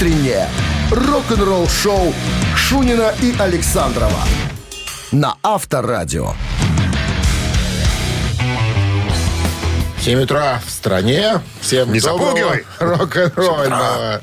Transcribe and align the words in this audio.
утреннее 0.00 0.48
рок-н-ролл-шоу 0.90 2.14
Шунина 2.56 3.12
и 3.20 3.34
Александрова 3.38 4.22
на 5.12 5.36
Авторадио. 5.42 6.32
7 10.02 10.22
утра 10.22 10.62
в 10.66 10.70
стране. 10.70 11.42
Всем 11.60 11.92
Не 11.92 11.98
запугивай. 12.00 12.64
рок-н-ролльного. 12.78 14.22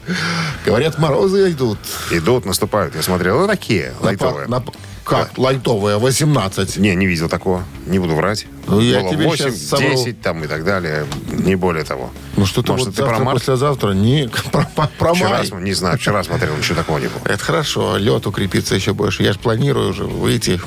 Говорят, 0.65 0.97
морозы 0.97 1.51
идут. 1.51 1.77
Идут, 2.09 2.45
наступают. 2.45 2.95
Я 2.95 3.03
смотрел, 3.03 3.41
ну 3.41 3.47
такие, 3.47 3.93
лайтовые. 3.99 4.47
На- 4.47 4.59
на- 4.59 4.65
как 5.07 5.37
лайтовые? 5.37 5.97
18. 5.97 6.77
Не, 6.77 6.95
не 6.95 7.05
видел 7.05 7.29
такого. 7.29 7.63
Не 7.85 7.99
буду 7.99 8.15
врать. 8.15 8.45
Ну, 8.67 8.79
я 8.81 8.99
Было 9.01 9.11
тебе 9.11 9.25
8, 9.27 9.45
щас 9.45 9.61
совру. 9.61 9.89
10 9.89 10.21
там 10.21 10.43
и 10.43 10.47
так 10.47 10.63
далее. 10.65 11.05
Не 11.31 11.55
более 11.55 11.83
того. 11.85 12.11
Ну 12.35 12.45
что-то 12.45 12.73
Может, 12.73 12.87
вот 12.87 12.95
ты 12.95 13.01
про 13.01 13.07
завтра, 13.09 13.23
март? 13.25 13.39
послезавтра. 13.39 13.91
Не, 13.93 14.29
про, 14.51 14.63
про- 14.75 14.89
про 14.99 15.13
Вчера, 15.13 15.29
май. 15.51 15.63
не 15.63 15.73
знаю, 15.73 15.97
вчера 15.97 16.23
смотрел, 16.23 16.55
ничего 16.57 16.75
такого 16.75 16.97
не 16.99 17.07
было. 17.07 17.21
Это 17.25 17.43
хорошо, 17.43 17.97
лед 17.97 18.27
укрепится 18.27 18.75
еще 18.75 18.93
больше. 18.93 19.23
Я 19.23 19.33
же 19.33 19.39
планирую 19.39 19.89
уже 19.91 20.03
выйти. 20.03 20.59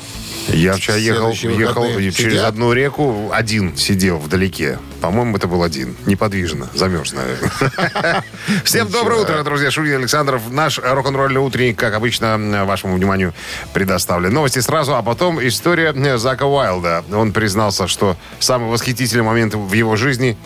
Я 0.47 0.73
вчера 0.73 0.97
ехал, 0.97 1.31
ехал 1.31 1.85
через 1.97 2.15
сидят? 2.15 2.45
одну 2.45 2.73
реку, 2.73 3.29
один 3.31 3.75
сидел 3.77 4.17
вдалеке. 4.17 4.79
По-моему, 4.99 5.37
это 5.37 5.47
был 5.47 5.63
один. 5.63 5.95
Неподвижно. 6.05 6.69
Замерз, 6.73 7.13
наверное. 7.13 8.23
Всем 8.63 8.89
доброе 8.89 9.21
утро, 9.21 9.43
друзья. 9.43 9.71
Шурин 9.71 9.95
Александров. 9.95 10.49
Наш 10.49 10.79
рок-н-ролльный 10.79 11.41
утренник, 11.41 11.77
как 11.77 11.93
обычно, 11.93 12.65
вашему 12.65 12.95
вниманию 12.95 13.33
предоставлен. 13.73 14.33
Новости 14.33 14.59
сразу, 14.59 14.95
а 14.95 15.01
потом 15.01 15.45
история 15.45 15.93
Зака 16.17 16.45
Уайлда. 16.45 17.03
Он 17.13 17.31
признался, 17.31 17.87
что 17.87 18.17
самый 18.39 18.69
восхитительный 18.69 19.23
момент 19.23 19.53
в 19.55 19.73
его 19.73 19.95
жизни 19.95 20.37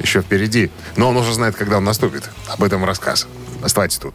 еще 0.00 0.22
впереди. 0.22 0.70
Но 0.96 1.08
он 1.08 1.16
уже 1.16 1.32
знает, 1.34 1.56
когда 1.56 1.78
он 1.78 1.84
наступит. 1.84 2.30
Об 2.48 2.62
этом 2.62 2.84
рассказ. 2.84 3.26
Оставайтесь 3.62 3.98
тут. 3.98 4.14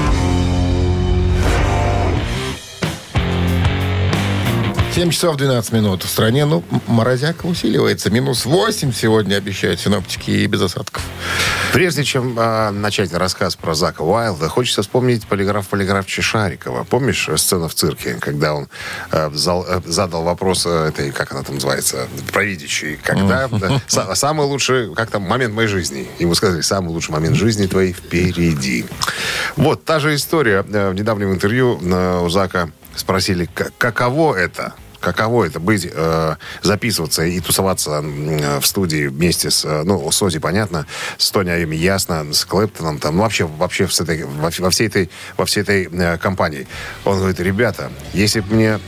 7 4.93 5.09
часов 5.09 5.37
12 5.37 5.71
минут. 5.71 6.03
В 6.03 6.09
стране, 6.09 6.43
ну, 6.45 6.63
морозяка 6.85 7.45
усиливается. 7.45 8.09
Минус 8.11 8.43
8 8.45 8.91
сегодня 8.91 9.35
обещают 9.37 9.79
синоптики 9.79 10.31
и 10.31 10.47
без 10.47 10.61
осадков. 10.61 11.01
Прежде 11.71 12.03
чем 12.03 12.35
а, 12.37 12.71
начать 12.71 13.13
рассказ 13.13 13.55
про 13.55 13.73
Зака 13.73 14.03
Уайлда, 14.03 14.49
хочется 14.49 14.81
вспомнить 14.81 15.25
полиграф-полиграф 15.27 16.05
Чешарикова. 16.05 16.83
Помнишь 16.83 17.29
э, 17.29 17.37
сцену 17.37 17.69
в 17.69 17.73
цирке, 17.73 18.15
когда 18.19 18.53
он 18.53 18.67
э, 19.13 19.29
зал- 19.33 19.65
э, 19.65 19.79
задал 19.85 20.23
вопрос 20.23 20.65
э, 20.65 20.89
этой, 20.89 21.11
как 21.13 21.31
она 21.31 21.43
там 21.43 21.55
называется, 21.55 22.09
провидящей, 22.33 22.97
когда 23.01 23.47
да, 23.47 23.81
са- 23.87 24.13
самый 24.15 24.45
лучший, 24.45 24.93
как 24.93 25.09
там, 25.09 25.21
момент 25.21 25.53
моей 25.53 25.69
жизни. 25.69 26.09
Ему 26.19 26.35
сказали, 26.35 26.59
самый 26.59 26.89
лучший 26.89 27.11
момент 27.11 27.37
жизни 27.37 27.65
твоей 27.67 27.93
впереди. 27.93 28.85
Вот, 29.55 29.85
та 29.85 29.99
же 29.99 30.13
история. 30.15 30.65
Э, 30.69 30.89
В 30.89 30.95
недавнем 30.95 31.31
интервью 31.31 31.79
э, 31.81 32.19
у 32.25 32.27
Зака 32.29 32.69
спросили, 32.95 33.45
«К- 33.45 33.71
каково 33.77 34.35
это 34.35 34.73
каково 35.01 35.45
это 35.45 35.59
быть, 35.59 35.89
э, 35.91 36.35
записываться 36.61 37.23
и 37.23 37.39
тусоваться 37.39 38.03
э, 38.03 38.59
в 38.59 38.65
студии 38.65 39.07
вместе 39.07 39.49
с, 39.49 39.65
э, 39.65 39.81
ну, 39.83 40.09
с 40.11 40.21
Ози, 40.21 40.39
понятно, 40.39 40.85
с 41.17 41.31
Тони 41.31 41.49
Айоми, 41.49 41.75
ясно, 41.75 42.31
с 42.31 42.45
Клэптоном, 42.45 42.99
там, 42.99 43.17
ну, 43.17 43.23
вообще, 43.23 43.45
вообще 43.45 43.87
с 43.87 43.99
этой, 43.99 44.23
во, 44.23 44.51
во 44.55 44.69
всей 44.69 44.87
этой, 44.87 45.09
во 45.37 45.45
всей 45.45 45.61
этой 45.61 45.89
э, 45.91 46.17
компании. 46.19 46.67
Он 47.03 47.17
говорит, 47.17 47.39
ребята, 47.39 47.91
если 48.13 48.39
бы 48.41 48.55
мне 48.55 48.79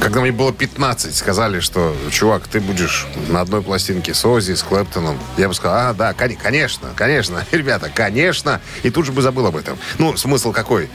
когда 0.00 0.20
мне 0.20 0.32
было 0.32 0.52
15, 0.52 1.14
сказали, 1.14 1.60
что, 1.60 1.96
чувак, 2.10 2.46
ты 2.46 2.60
будешь 2.60 3.06
на 3.28 3.40
одной 3.40 3.62
пластинке 3.62 4.14
с 4.14 4.24
Ози, 4.24 4.54
с 4.54 4.62
Клэптоном. 4.62 5.18
Я 5.36 5.48
бы 5.48 5.54
сказал, 5.54 5.90
а, 5.90 5.94
да, 5.94 6.12
кон- 6.12 6.36
конечно, 6.36 6.88
конечно, 6.94 7.44
ребята, 7.52 7.90
конечно. 7.94 8.60
И 8.82 8.90
тут 8.90 9.06
же 9.06 9.12
бы 9.12 9.22
забыл 9.22 9.46
об 9.46 9.56
этом. 9.56 9.78
Ну, 9.98 10.16
смысл 10.16 10.52
какой? 10.52 10.88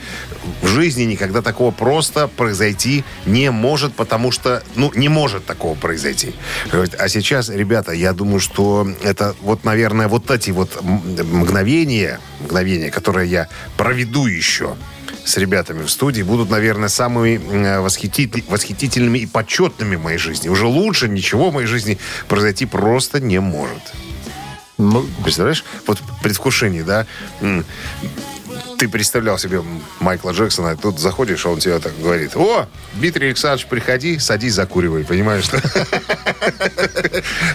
В 0.62 0.68
жизни 0.68 1.02
никогда 1.04 1.42
такого 1.42 1.70
просто 1.70 2.28
произойти 2.28 3.04
не 3.26 3.50
может, 3.50 3.94
потому 3.94 4.30
что, 4.30 4.62
ну, 4.74 4.92
не 4.94 5.08
может 5.08 5.44
такого 5.46 5.74
произойти. 5.74 6.34
А 6.98 7.08
сейчас, 7.08 7.48
ребята, 7.48 7.92
я 7.92 8.12
думаю, 8.12 8.40
что 8.40 8.88
это 9.02 9.34
вот, 9.42 9.64
наверное, 9.64 10.08
вот 10.08 10.30
эти 10.30 10.50
вот 10.50 10.82
мгновения, 10.82 12.20
мгновения, 12.40 12.90
которые 12.90 13.30
я 13.30 13.48
проведу 13.76 14.26
еще, 14.26 14.76
с 15.26 15.36
ребятами 15.36 15.82
в 15.82 15.90
студии 15.90 16.22
будут, 16.22 16.50
наверное, 16.50 16.88
самыми 16.88 17.34
э, 17.36 17.80
восхитит- 17.80 18.44
восхитительными 18.48 19.18
и 19.18 19.26
почетными 19.26 19.96
в 19.96 20.02
моей 20.04 20.18
жизни. 20.18 20.48
Уже 20.48 20.66
лучше 20.66 21.08
ничего 21.08 21.50
в 21.50 21.54
моей 21.54 21.66
жизни 21.66 21.98
произойти 22.28 22.64
просто 22.64 23.18
не 23.20 23.40
может. 23.40 23.82
Ну, 24.78 25.04
Представляешь? 25.22 25.64
Вот 25.86 26.00
предвкушение, 26.22 26.84
да? 26.84 27.06
Ты 28.78 28.88
представлял 28.88 29.38
себе 29.38 29.62
Майкла 30.00 30.30
Джексона, 30.30 30.70
а 30.70 30.76
тут 30.76 31.00
заходишь, 31.00 31.44
а 31.46 31.48
он 31.48 31.58
тебе 31.58 31.78
так 31.78 31.98
говорит. 31.98 32.36
О, 32.36 32.68
Дмитрий 32.94 33.28
Александрович, 33.28 33.66
приходи, 33.66 34.18
садись, 34.18 34.52
закуривай. 34.52 35.04
Понимаешь? 35.04 35.44
что? 35.44 35.60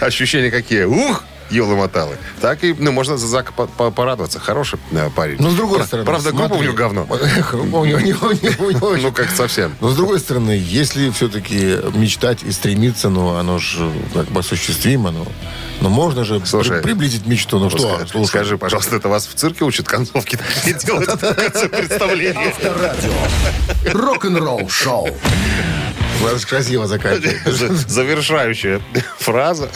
Ощущения 0.00 0.50
какие? 0.50 0.84
Ух! 0.84 1.24
Елы-моталы. 1.52 2.16
Так 2.40 2.64
и, 2.64 2.74
ну, 2.78 2.92
можно 2.92 3.16
за 3.16 3.26
Зака 3.26 3.52
по- 3.52 3.66
по- 3.66 3.90
порадоваться. 3.90 4.40
Хороший 4.40 4.78
э, 4.90 5.10
парень. 5.14 5.36
но 5.38 5.50
с 5.50 5.54
другой 5.54 5.78
Пра- 5.78 5.86
стороны... 5.86 6.06
Правда, 6.06 6.32
группа 6.32 6.54
у 6.54 6.62
него 6.62 6.72
говно. 6.74 7.04
Группа 7.50 7.76
у 7.76 7.84
него. 7.84 7.98
Ну, 9.02 9.12
как 9.12 9.30
совсем. 9.30 9.74
Но 9.80 9.90
с 9.90 9.96
другой 9.96 10.18
стороны, 10.20 10.52
если 10.52 11.10
все-таки 11.10 11.78
мечтать 11.94 12.42
и 12.42 12.52
стремиться, 12.52 13.08
ну, 13.10 13.34
оно 13.36 13.58
же 13.58 13.90
как 14.14 14.26
бы 14.26 14.40
осуществимо, 14.40 15.10
ну, 15.10 15.26
ну 15.80 15.88
можно 15.88 16.24
же 16.24 16.40
Слушай, 16.44 16.78
при- 16.78 16.82
приблизить 16.88 17.26
мечту. 17.26 17.58
Ну 17.58 17.68
что, 17.70 17.78
Скажи, 17.96 18.08
слушай, 18.10 18.28
скажи, 18.28 18.58
пожалуйста, 18.58 18.96
это 18.96 19.08
вас 19.08 19.26
в 19.26 19.34
цирке 19.34 19.64
учат 19.64 19.86
концовки 19.88 20.36
такие 20.36 20.74
делать 20.84 21.08
в 21.08 21.18
конце 21.34 21.68
представления? 21.68 22.48
Авторадио. 22.48 23.12
Рок-н-ролл-шоу. 23.92 25.08
надо 26.22 26.38
же 26.38 26.46
красиво 26.46 26.86
заканчивать. 26.86 27.36
За- 27.46 27.74
Завершающая 27.74 28.80
фраза. 29.18 29.68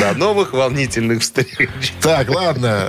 До 0.00 0.12
новых 0.14 0.52
волнительных 0.52 0.89
встреч. 1.20 1.94
Так, 2.00 2.30
ладно. 2.30 2.88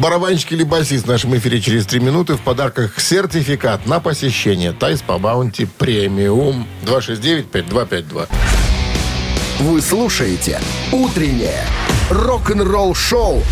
Барабанщик 0.00 0.52
или 0.52 0.64
басист 0.64 1.04
в 1.04 1.08
нашем 1.08 1.36
эфире 1.36 1.60
через 1.60 1.86
три 1.86 2.00
минуты. 2.00 2.34
В 2.34 2.40
подарках 2.40 2.98
сертификат 2.98 3.86
на 3.86 4.00
посещение 4.00 4.72
Тайс 4.72 5.02
по 5.02 5.18
Баунти 5.18 5.66
премиум 5.66 6.66
269-5252. 6.84 8.28
Вы 9.60 9.82
слушаете 9.82 10.60
«Утреннее 10.90 11.64
рок-н-ролл-шоу» 12.10 13.42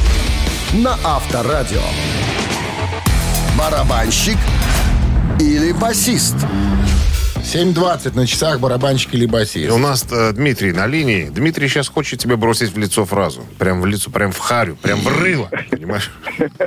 на 0.72 0.99
Авторадио. 1.05 1.83
Барабанщик 3.59 4.38
или 5.38 5.72
басист? 5.72 6.37
7.20 7.53 8.15
на 8.15 8.27
часах 8.27 8.61
барабанщик 8.61 9.15
или 9.15 9.25
И 9.25 9.27
басист. 9.27 9.71
у 9.73 9.79
нас 9.79 10.07
э, 10.13 10.33
Дмитрий 10.33 10.73
на 10.73 10.87
линии. 10.87 11.31
Дмитрий 11.31 11.67
сейчас 11.69 11.89
хочет 11.89 12.21
тебе 12.21 12.37
бросить 12.37 12.71
в 12.75 12.79
лицо 12.79 13.07
фразу. 13.07 13.43
Прям 13.59 13.81
в 13.81 13.87
лицо, 13.87 14.11
прям 14.11 14.33
в 14.33 14.39
харю, 14.39 14.77
прям 14.77 15.01
в 15.01 15.09
рыло. 15.19 15.49
Понимаешь? 15.71 16.11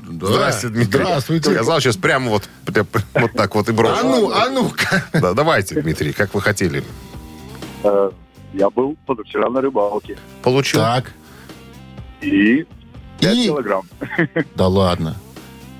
Здрасте, 0.09 0.69
Дмитрий. 0.69 1.03
Здравствуйте. 1.03 1.51
Я 1.51 1.63
знал, 1.63 1.79
сейчас 1.81 1.97
прямо 1.97 2.29
вот, 2.31 2.49
прям 2.65 2.87
вот 3.13 3.31
так 3.33 3.53
вот 3.53 3.69
и 3.69 3.71
брошу. 3.73 3.93
А 3.99 4.03
ну, 4.03 4.31
а 4.31 4.49
ну-ка. 4.49 5.05
Да, 5.13 5.33
давайте, 5.33 5.79
Дмитрий, 5.81 6.13
как 6.13 6.33
вы 6.33 6.41
хотели. 6.41 6.83
Э, 7.83 8.09
Я 8.53 8.71
был 8.71 8.97
позавчера 9.05 9.49
на 9.51 9.61
рыбалке. 9.61 10.17
Получил? 10.41 10.79
Так. 10.79 11.11
И 12.21 12.65
5 13.19 13.35
И? 13.37 13.43
килограмм. 13.45 13.83
Да 14.55 14.67
ладно. 14.67 15.15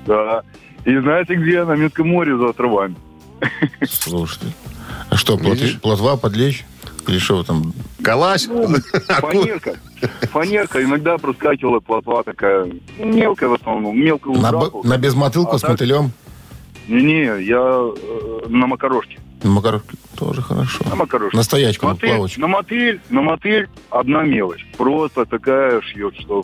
Да. 0.06 0.42
И 0.84 0.96
знаете 0.96 1.34
где? 1.34 1.64
На 1.64 1.74
Минском 1.74 2.08
море 2.08 2.36
за 2.36 2.50
островами. 2.50 2.94
Слушайте. 3.88 4.46
А 5.12 5.16
что, 5.16 5.36
плот- 5.36 5.56
Видишь? 5.58 5.78
плотва 5.78 6.16
подлечь? 6.16 6.64
Или 7.06 7.18
что 7.18 7.42
там? 7.42 7.74
Калач? 8.02 8.46
Акула? 8.46 8.78
Фанерка. 9.20 9.76
Фанерка. 10.32 10.82
Иногда 10.82 11.18
проскакивала 11.18 11.80
плотва 11.80 12.22
такая. 12.24 12.64
ну, 12.98 13.04
Мелкая 13.12 13.50
в 13.50 13.54
основном. 13.54 13.94
Мелкую 14.00 14.40
На, 14.40 14.52
б- 14.52 14.70
на 14.84 14.96
безмотылку 14.96 15.54
А 15.56 15.58
с 15.58 15.60
так- 15.60 15.70
мотылем? 15.72 16.12
Не-не, 16.88 17.44
я 17.44 17.60
э, 17.60 18.46
на 18.48 18.66
макарошке. 18.66 19.18
На 19.42 19.50
макарошке 19.50 19.96
тоже 20.16 20.40
хорошо. 20.40 20.78
На 20.88 20.94
макарошке. 20.96 21.36
На 21.36 21.42
стоячку, 21.42 21.86
на 21.86 21.92
Мотыль, 21.92 22.08
плавочку. 22.08 22.40
на 22.40 22.46
мотыль, 22.48 23.00
на 23.10 23.20
мотыль 23.22 23.68
одна 23.90 24.22
мелочь. 24.22 24.66
Просто 24.78 25.26
такая 25.26 25.80
шьет, 25.82 26.14
что... 26.18 26.42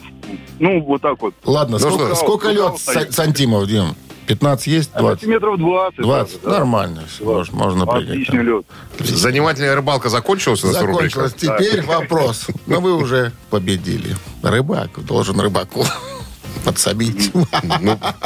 Ну, 0.58 0.80
вот 0.82 1.00
так 1.00 1.20
вот. 1.22 1.34
Ладно, 1.44 1.78
Ну 1.80 1.88
сколько, 1.88 2.06
что? 2.06 2.14
сколько 2.16 2.48
Ну, 2.48 2.52
лет 2.52 2.72
ну, 2.72 2.76
са- 2.92 3.10
сантимов, 3.12 3.66
Дим? 3.66 3.94
15 4.28 4.66
есть? 4.66 4.92
20? 4.92 5.20
Сантиметров 5.20 5.58
20. 5.58 6.00
20? 6.00 6.42
да. 6.42 6.50
Нормально. 6.50 7.02
все, 7.08 7.24
Можно, 7.24 7.56
можно 7.56 7.86
прыгать. 7.86 8.10
Отличный 8.10 8.42
лед. 8.42 8.66
Занимательная 8.98 9.74
рыбалка 9.74 10.10
закончилась 10.10 10.62
рубрике? 10.62 10.84
Закончилось. 10.84 11.34
Теперь 11.34 11.82
вопрос. 11.82 12.46
Но 12.66 12.80
вы 12.80 12.94
уже 12.94 13.32
победили. 13.48 14.14
Рыбак 14.42 15.02
должен 15.04 15.40
рыбаку. 15.40 15.84
подсобить. 16.64 17.32
Ну, 17.34 17.46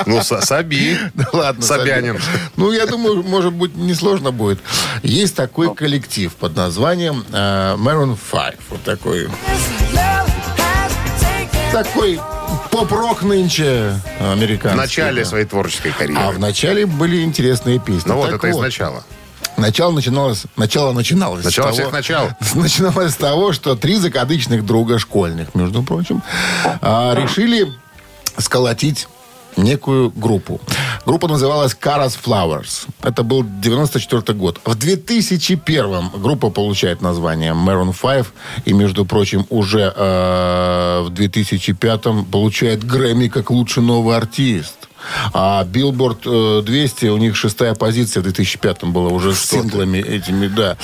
ну 0.06 0.18
Са- 0.18 0.42
Саби. 0.42 0.96
Да 1.14 1.26
ладно, 1.32 1.62
Собянин. 1.62 2.18
Собянин. 2.18 2.20
Ну, 2.56 2.72
я 2.72 2.86
думаю, 2.86 3.22
может 3.22 3.52
быть, 3.52 3.76
несложно 3.76 4.32
будет. 4.32 4.58
Есть 5.02 5.36
такой 5.36 5.72
коллектив 5.74 6.34
под 6.34 6.56
названием 6.56 7.24
э, 7.30 7.76
Maroon 7.76 8.16
5. 8.30 8.56
Вот 8.70 8.82
такой, 8.82 9.28
такой 11.72 12.20
поп-рок 12.72 13.22
нынче 13.22 13.92
В 14.18 14.32
американский. 14.32 14.78
начале 14.78 15.22
да. 15.22 15.28
своей 15.28 15.44
творческой 15.44 15.92
карьеры. 15.92 16.20
А 16.20 16.30
в 16.32 16.38
начале 16.40 16.86
были 16.86 17.22
интересные 17.22 17.78
песни. 17.78 18.08
Ну 18.08 18.16
вот 18.16 18.30
Так 18.30 18.36
это 18.36 18.48
из 18.48 18.56
начала. 18.56 19.04
Начало 19.58 19.92
начиналось, 19.92 20.44
начало 20.56 20.92
начиналось. 20.92 21.44
Начало 21.44 21.66
того- 21.68 21.76
всех 21.78 21.92
начал. 21.92 22.30
Начиналось 22.54 23.12
с 23.12 23.16
того, 23.16 23.52
что 23.52 23.76
три 23.76 23.96
закадычных 23.96 24.64
друга 24.64 24.98
школьных, 24.98 25.54
между 25.54 25.82
прочим, 25.82 26.22
а, 26.80 27.14
решили 27.14 27.68
сколотить 28.38 29.06
некую 29.56 30.10
группу. 30.10 30.60
Группа 31.06 31.28
называлась 31.28 31.76
Caras 31.80 32.18
Flowers. 32.22 32.86
Это 33.02 33.22
был 33.22 33.44
94 33.44 34.38
год. 34.38 34.60
В 34.64 34.74
2001 34.74 36.10
группа 36.14 36.50
получает 36.50 37.02
название 37.02 37.52
Maroon 37.52 37.94
5. 38.00 38.26
И, 38.64 38.72
между 38.72 39.04
прочим, 39.04 39.46
уже 39.50 39.92
э, 39.94 41.02
в 41.04 41.10
2005 41.10 42.02
получает 42.30 42.84
Грэмми 42.84 43.28
как 43.28 43.50
лучший 43.50 43.82
новый 43.82 44.16
артист. 44.16 44.88
А 45.32 45.64
Billboard 45.64 46.60
э, 46.60 46.62
200, 46.62 47.06
у 47.06 47.16
них 47.16 47.36
шестая 47.36 47.74
позиция 47.74 48.20
в 48.20 48.24
2005 48.24 48.84
была 48.84 49.08
уже 49.08 49.34
с 49.34 49.44
синглами 49.44 49.98
этими, 49.98 50.46
да. 50.46 50.76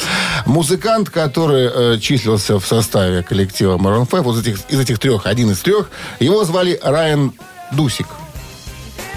Музыкант, 0.47 1.11
который 1.11 1.71
э, 1.73 1.99
числился 2.01 2.59
в 2.59 2.67
составе 2.67 3.23
коллектива 3.23 3.77
Maroon 3.79 4.07
5, 4.07 4.23
вот 4.23 4.37
из 4.37 4.41
этих, 4.41 4.61
из 4.69 4.81
этих 4.81 4.99
трех, 4.99 5.27
один 5.27 5.51
из 5.51 5.61
трех, 5.61 5.91
его 6.21 6.45
звали 6.45 6.79
Райан 6.83 7.33
Дусик. 7.73 8.07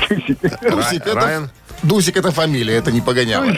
Дусик, 0.10 1.02
это, 1.06 1.14
Райан? 1.16 1.50
Дусик 1.84 2.18
это 2.18 2.32
фамилия, 2.32 2.76
это 2.76 2.92
не 2.92 3.02
погоняло. 3.02 3.58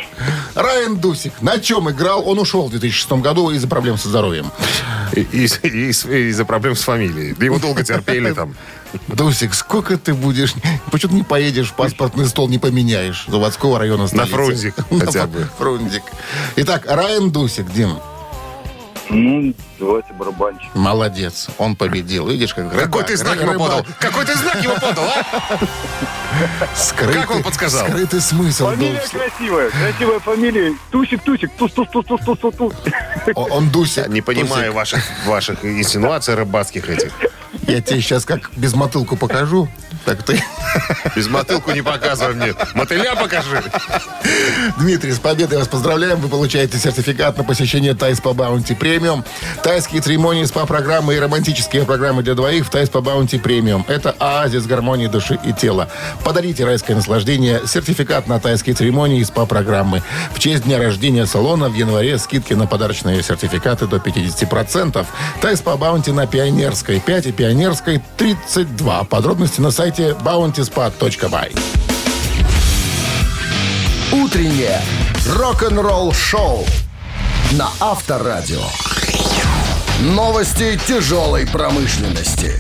Райан 0.55 0.97
Дусик. 0.97 1.33
На 1.41 1.59
чем 1.59 1.89
играл? 1.91 2.27
Он 2.27 2.39
ушел 2.39 2.67
в 2.67 2.71
2006 2.71 3.11
году 3.21 3.49
из-за 3.51 3.67
проблем 3.67 3.97
со 3.97 4.07
здоровьем. 4.09 4.49
И- 5.13 5.21
и- 5.21 5.45
и- 5.63 5.87
и 5.91 6.29
Из-за 6.29 6.45
проблем 6.45 6.75
с 6.75 6.81
фамилией. 6.83 7.35
Его 7.43 7.59
долго 7.59 7.83
терпели 7.83 8.31
там. 8.33 8.55
Дусик, 9.07 9.53
сколько 9.55 9.97
ты 9.97 10.13
будешь... 10.13 10.53
Почему 10.91 11.09
ты 11.11 11.15
не 11.17 11.23
поедешь 11.23 11.69
в 11.71 11.73
паспортный 11.73 12.27
стол, 12.27 12.47
не 12.47 12.59
поменяешь 12.59 13.25
заводского 13.27 13.79
района 13.79 14.07
столицы? 14.07 14.31
Фрунзик 14.31 14.75
На 14.91 14.99
хотя 15.05 15.21
Фр- 15.23 15.27
бы. 15.27 15.49
Фрунзик. 15.57 16.03
Итак, 16.57 16.85
Райан 16.87 17.31
Дусик, 17.31 17.71
Дим, 17.73 17.97
Ну, 19.09 19.53
давайте 19.79 20.13
барабанчик. 20.13 20.73
молодец. 20.73 21.47
Он 21.57 21.75
победил. 21.75 22.27
Видишь, 22.29 22.53
как 22.53 22.69
Какой 22.71 22.83
рыбак, 22.85 23.05
ты 23.07 23.17
знак 23.17 23.35
рыбак. 23.39 23.53
ему 23.55 23.63
подал? 23.65 23.85
Какой 23.99 24.25
ты 24.25 24.35
знак 24.35 24.63
ему 24.63 24.75
подал, 24.75 25.05
а? 25.05 25.59
Скрытый, 26.75 27.21
Как 27.21 27.31
он 27.31 27.43
подсказал? 27.43 27.87
Скрытый 27.87 28.21
смысл 28.21 28.65
был. 28.67 28.71
Фамилия 28.75 29.01
красивая, 29.11 29.69
красивая 29.69 30.19
фамилия. 30.19 30.75
Тусик, 30.91 31.21
Тусик, 31.23 31.51
тус 31.57 31.71
тус 31.73 31.87
тус 31.91 32.05
тус 32.05 32.19
тус 32.25 32.39
тус 32.39 32.55
тус 32.55 32.73
О- 33.35 33.47
Он 33.51 33.69
Дусик. 33.69 34.07
Не 34.07 34.21
понимаю 34.21 34.73
ваших, 34.73 35.03
ваших 35.25 35.63
инсинуаций 35.65 36.33
рыбацких 36.35 36.89
этих. 36.89 37.11
Я 37.67 37.81
тебе 37.81 38.01
сейчас 38.01 38.25
как 38.25 38.49
безмотылку 38.55 39.15
покажу. 39.15 39.67
Так 40.05 40.23
ты... 40.23 40.41
Безмотылку 41.15 41.71
не 41.71 41.81
показывай 41.81 42.33
мне. 42.33 42.55
Мотыля 42.73 43.15
покажи. 43.15 43.61
Дмитрий, 44.79 45.11
с 45.11 45.19
победой 45.19 45.59
вас 45.59 45.67
поздравляем. 45.67 46.19
Вы 46.19 46.27
получаете 46.27 46.77
сертификат 46.77 47.37
на 47.37 47.43
посещение 47.43 47.93
Thai 47.93 48.19
Spa 48.19 48.33
Bounty 48.33 48.73
Premium. 48.73 49.23
Тайские 49.61 50.01
церемонии, 50.01 50.43
СПА-программы 50.45 51.15
и 51.15 51.19
романтические 51.19 51.85
программы 51.85 52.23
для 52.23 52.33
двоих 52.33 52.65
в 52.65 52.69
Thai 52.69 52.89
Spa 52.89 53.01
Bounty 53.01 53.37
Premium. 53.37 53.85
Это 53.87 54.15
оазис 54.19 54.65
гармонии 54.65 55.07
души 55.07 55.39
и 55.45 55.53
тела. 55.53 55.89
Подарите 56.23 56.65
райское 56.65 56.95
наслаждение. 56.95 57.61
Сертификат 57.67 58.27
на 58.27 58.39
тайские 58.39 58.75
церемонии 58.75 59.19
и 59.19 59.23
СПА-программы. 59.23 60.01
В 60.33 60.39
честь 60.39 60.63
дня 60.63 60.79
рождения 60.79 61.25
салона 61.25 61.69
в 61.69 61.75
январе 61.75 62.17
скидки 62.17 62.53
на 62.53 62.65
подарочные 62.65 63.21
сертификаты 63.21 63.85
до 63.85 63.97
50%. 63.97 65.05
Тайс 65.41 65.61
по 65.61 65.77
Баунти 65.77 66.11
на 66.11 66.25
Пионерской 66.25 66.99
5 66.99 67.27
и 67.27 67.31
Пионерской 67.31 68.01
32. 68.17 69.03
Подробности 69.03 69.61
на 69.61 69.71
сайте 69.71 69.92
bountyspa.by. 70.01 71.59
Утреннее 74.11 74.81
рок-н-ролл-шоу 75.27 76.65
на 77.53 77.69
Авторадио. 77.79 78.63
Новости 80.01 80.79
тяжелой 80.87 81.47
промышленности. 81.47 82.59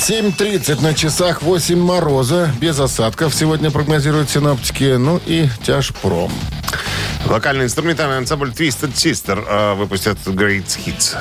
7.30 0.00 0.82
на 0.82 0.94
часах, 0.94 1.42
8 1.42 1.78
мороза, 1.78 2.50
без 2.60 2.80
осадков 2.80 3.34
сегодня 3.34 3.70
прогнозируют 3.70 4.30
синоптики. 4.30 4.96
Ну 4.96 5.20
и 5.26 5.48
тяжпром. 5.62 6.32
Вокальный 7.24 7.66
инструментальный 7.66 8.18
ансамбль 8.18 8.50
Twisted 8.50 8.94
Sister 8.94 9.44
э, 9.46 9.74
выпустят 9.74 10.18
Great 10.26 10.66
Hits. 10.66 11.16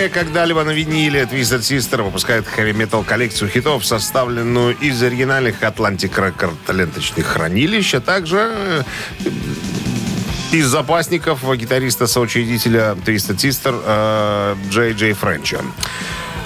Впервые 0.00 0.24
когда-либо 0.24 0.64
на 0.64 0.70
виниле 0.70 1.24
Twisted 1.24 1.60
Sister 1.60 2.02
выпускает 2.02 2.46
хэви-метал 2.48 3.04
коллекцию 3.04 3.50
хитов, 3.50 3.84
составленную 3.84 4.74
из 4.78 5.02
оригинальных 5.02 5.60
Atlantic 5.60 6.14
Record 6.14 6.56
ленточных 6.74 7.26
хранилищ, 7.26 7.92
а 7.92 8.00
также 8.00 8.50
э, 8.50 8.82
из 10.52 10.68
запасников 10.68 11.40
гитариста-соучредителя 11.44 12.96
Twisted 13.04 13.36
Sister 13.36 13.78
э, 13.84 14.56
Джей 14.70 14.94
Джей 14.94 15.12
Френча. 15.12 15.60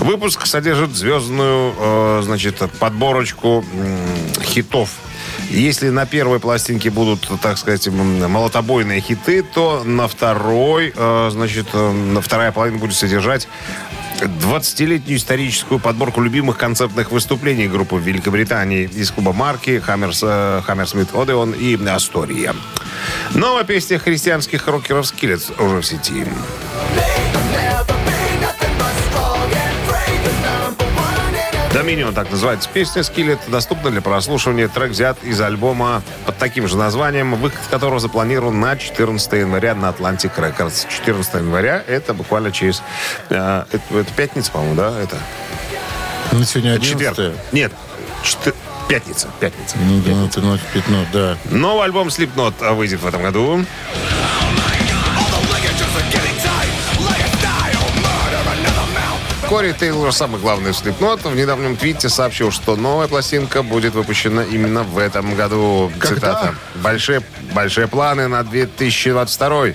Выпуск 0.00 0.46
содержит 0.46 0.90
звездную, 0.96 1.74
э, 1.78 2.22
значит, 2.24 2.56
подборочку 2.80 3.64
м, 3.72 4.42
хитов. 4.42 4.90
Если 5.50 5.90
на 5.90 6.06
первой 6.06 6.40
пластинке 6.40 6.90
будут, 6.90 7.28
так 7.40 7.58
сказать, 7.58 7.86
молотобойные 7.88 9.00
хиты, 9.00 9.42
то 9.42 9.84
на 9.84 10.08
второй, 10.08 10.92
э, 10.94 11.28
значит, 11.32 11.68
э, 11.72 11.92
на 11.92 12.20
вторая 12.20 12.50
половина 12.52 12.78
будет 12.78 12.94
содержать 12.94 13.48
20-летнюю 14.20 15.18
историческую 15.18 15.80
подборку 15.80 16.20
любимых 16.20 16.56
концертных 16.56 17.10
выступлений 17.10 17.68
группы 17.68 17.96
Великобритании 17.96 18.84
из 18.84 19.10
клуба 19.10 19.32
Марки, 19.32 19.78
Хаммерс, 19.78 20.20
э, 20.22 20.62
Хаммерсмит 20.64 21.14
Одеон 21.14 21.52
и 21.52 21.76
Астория. 21.86 22.54
Новая 23.34 23.64
песня 23.64 23.98
христианских 23.98 24.66
рокеров 24.66 25.06
Skillet 25.06 25.50
уже 25.58 25.80
в 25.80 25.86
сети. 25.86 26.24
Dominion, 31.74 32.14
так 32.14 32.30
называется 32.30 32.68
песня 32.72 33.02
Skillet, 33.02 33.40
доступна 33.48 33.90
для 33.90 34.00
прослушивания. 34.00 34.68
Трек 34.68 34.92
взят 34.92 35.18
из 35.24 35.40
альбома 35.40 36.04
под 36.24 36.38
таким 36.38 36.68
же 36.68 36.76
названием, 36.76 37.34
выход 37.34 37.58
которого 37.68 37.98
запланирован 37.98 38.60
на 38.60 38.76
14 38.76 39.32
января 39.32 39.74
на 39.74 39.86
Atlantic 39.90 40.30
Records. 40.36 40.86
14 40.88 41.34
января, 41.34 41.82
это 41.88 42.14
буквально 42.14 42.52
через... 42.52 42.80
э, 43.28 43.64
это, 43.72 43.82
это 43.98 44.12
пятница, 44.14 44.52
по-моему, 44.52 44.76
да? 44.76 45.00
Это 45.02 45.16
Ну, 46.30 46.44
сегодня 46.44 46.78
четверг. 46.78 47.18
11 47.18 47.52
Нет, 47.52 47.72
чет- 48.22 48.54
пятница. 48.88 49.28
Пятница. 49.40 49.76
Ну, 49.80 50.00
12 50.00 50.42
ночь, 50.44 50.60
15, 50.74 51.10
да. 51.12 51.36
Новый 51.50 51.86
альбом 51.86 52.06
Slipknot 52.06 52.72
выйдет 52.74 53.00
в 53.00 53.06
этом 53.08 53.20
году. 53.20 53.64
Кори 59.54 59.72
Тейлор, 59.72 60.12
самый 60.12 60.40
главный 60.40 60.72
в 60.72 60.74
Slipknot, 60.74 61.30
в 61.30 61.36
недавнем 61.36 61.76
твите 61.76 62.08
сообщил, 62.08 62.50
что 62.50 62.74
новая 62.74 63.06
пластинка 63.06 63.62
будет 63.62 63.94
выпущена 63.94 64.42
именно 64.42 64.82
в 64.82 64.98
этом 64.98 65.36
году. 65.36 65.92
Когда? 65.96 66.14
Цитата. 66.16 66.54
Большие, 66.82 67.22
большие 67.54 67.86
планы 67.86 68.26
на 68.26 68.42
2022. 68.42 69.66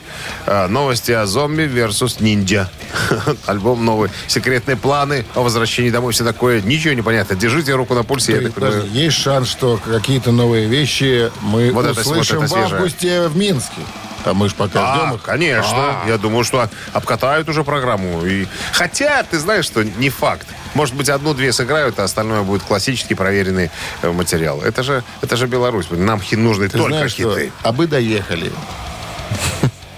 Э, 0.48 0.68
Новости 0.68 1.14
о 1.14 1.26
зомби 1.26 1.62
versus 1.62 2.22
ниндзя. 2.22 2.70
Альбом 3.46 3.86
новый. 3.86 4.10
Секретные 4.28 4.76
планы 4.76 5.24
о 5.34 5.44
возвращении 5.44 5.92
домой. 5.92 6.12
Все 6.12 6.26
такое. 6.26 6.60
Ничего 6.60 6.94
не 6.94 7.02
понятно. 7.02 7.38
Держите 7.38 7.74
руку 7.74 7.94
на 7.94 8.04
пульсе. 8.04 8.34
я 8.34 8.42
так 8.42 8.56
понимаю. 8.56 8.86
есть 8.92 9.16
шанс, 9.16 9.48
что 9.48 9.78
какие-то 9.78 10.34
новые 10.34 10.68
вещи 10.68 11.32
мы 11.40 11.72
Вот 11.72 11.86
это- 11.86 12.02
услышим 12.02 12.40
вот 12.40 12.52
это 12.52 12.68
в 12.68 12.74
августе 12.74 13.30
в 13.30 13.38
Минске. 13.38 13.80
А 14.26 14.34
мы 14.34 14.50
ж 14.50 14.54
пока 14.54 14.94
ждем 14.96 15.12
А, 15.12 15.16
их. 15.16 15.22
конечно. 15.22 16.02
А. 16.04 16.08
Я 16.08 16.18
думаю, 16.18 16.44
что 16.44 16.70
обкатают 16.94 17.48
уже 17.50 17.64
программу. 17.64 18.26
И... 18.26 18.48
Хотя, 18.74 19.24
ты 19.24 19.40
знаешь, 19.40 19.66
что 19.66 19.84
не 19.84 20.10
факт. 20.10 20.48
Может 20.74 20.96
быть, 20.96 21.10
одну-две 21.10 21.52
сыграют, 21.54 22.00
а 22.00 22.04
остальное 22.04 22.42
будет 22.44 22.64
классический 22.64 23.16
проверенный 23.16 23.72
э, 24.02 24.12
материал. 24.12 24.62
Это 24.62 24.84
же, 24.84 25.04
это 25.22 25.36
же 25.36 25.48
Беларусь. 25.48 25.88
Нам 25.90 26.20
хи- 26.22 26.36
нужны 26.36 26.68
Ты 26.70 26.78
только 26.78 26.94
знаешь, 26.96 27.12
что? 27.14 27.32
хиты. 27.36 27.52
А 27.64 27.72
мы 27.72 27.88
доехали. 27.88 28.52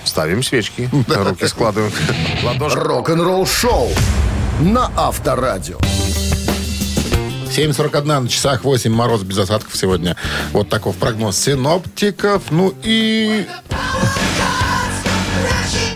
Ставим 0.04 0.44
свечки, 0.44 0.90
руки 1.08 1.48
складываем. 1.48 1.92
Ладошки. 2.44 2.78
Рок-н-ролл-шоу 2.78 3.90
на 4.62 4.92
Авторадио. 4.98 5.78
7.41 7.50 8.22
на 8.22 8.28
часах, 8.30 8.64
8 8.64 8.92
мороз 8.94 9.24
без 9.24 9.38
осадков 9.38 9.76
сегодня. 9.76 10.16
Вот 10.54 10.70
таков 10.70 10.96
прогноз 10.96 11.38
синоптиков. 11.38 12.44
Ну 12.50 12.74
и 12.82 13.46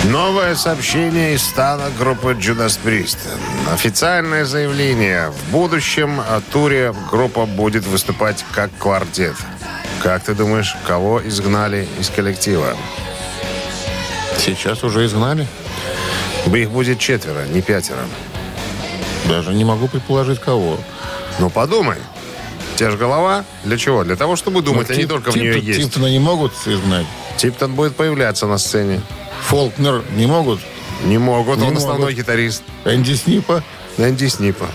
Новое 0.05 0.55
сообщение 0.55 1.33
из 1.33 1.43
стана 1.43 1.85
группы 1.99 2.33
Judas 2.33 2.79
Priest. 2.83 3.17
Официальное 3.71 4.45
заявление. 4.45 5.31
В 5.31 5.51
будущем 5.51 6.21
туре 6.51 6.93
группа 7.11 7.45
будет 7.45 7.85
выступать 7.85 8.45
как 8.51 8.69
квартет. 8.77 9.35
Как 10.03 10.23
ты 10.23 10.33
думаешь, 10.35 10.75
кого 10.85 11.21
изгнали 11.27 11.87
из 11.99 12.09
коллектива? 12.09 12.75
Сейчас 14.37 14.83
уже 14.83 15.05
изгнали. 15.05 15.47
Их 16.53 16.69
будет 16.69 16.99
четверо, 16.99 17.45
не 17.47 17.61
пятеро. 17.61 18.05
Даже 19.27 19.53
не 19.53 19.65
могу 19.65 19.87
предположить, 19.87 20.39
кого. 20.39 20.77
Ну, 21.39 21.49
подумай. 21.49 21.97
У 22.73 22.77
тебя 22.77 22.91
же 22.91 22.97
голова. 22.97 23.43
Для 23.63 23.77
чего? 23.77 24.03
Для 24.03 24.15
того, 24.15 24.35
чтобы 24.35 24.61
думать, 24.61 24.89
Ну, 24.89 24.93
а 24.93 24.97
не 24.97 25.03
Тип- 25.03 25.09
только 25.09 25.31
в 25.31 25.35
нее 25.35 25.55
Тип- 25.55 25.63
есть. 25.63 25.79
Типтона 25.81 26.07
не 26.11 26.19
могут 26.19 26.53
изгнать. 26.67 27.07
Типтон 27.37 27.73
будет 27.73 27.95
появляться 27.95 28.45
на 28.45 28.57
сцене. 28.59 29.01
Фолкнер 29.47 30.03
не 30.15 30.25
могут. 30.25 30.59
Не 31.03 31.17
могут, 31.17 31.57
Не 31.57 31.63
он 31.63 31.73
могут. 31.73 31.77
основной 31.77 32.13
гитарист. 32.13 32.63
Энди 32.85 33.13
Снипа. 33.13 33.63
Энди 33.97 34.25
Снипа. 34.27 34.67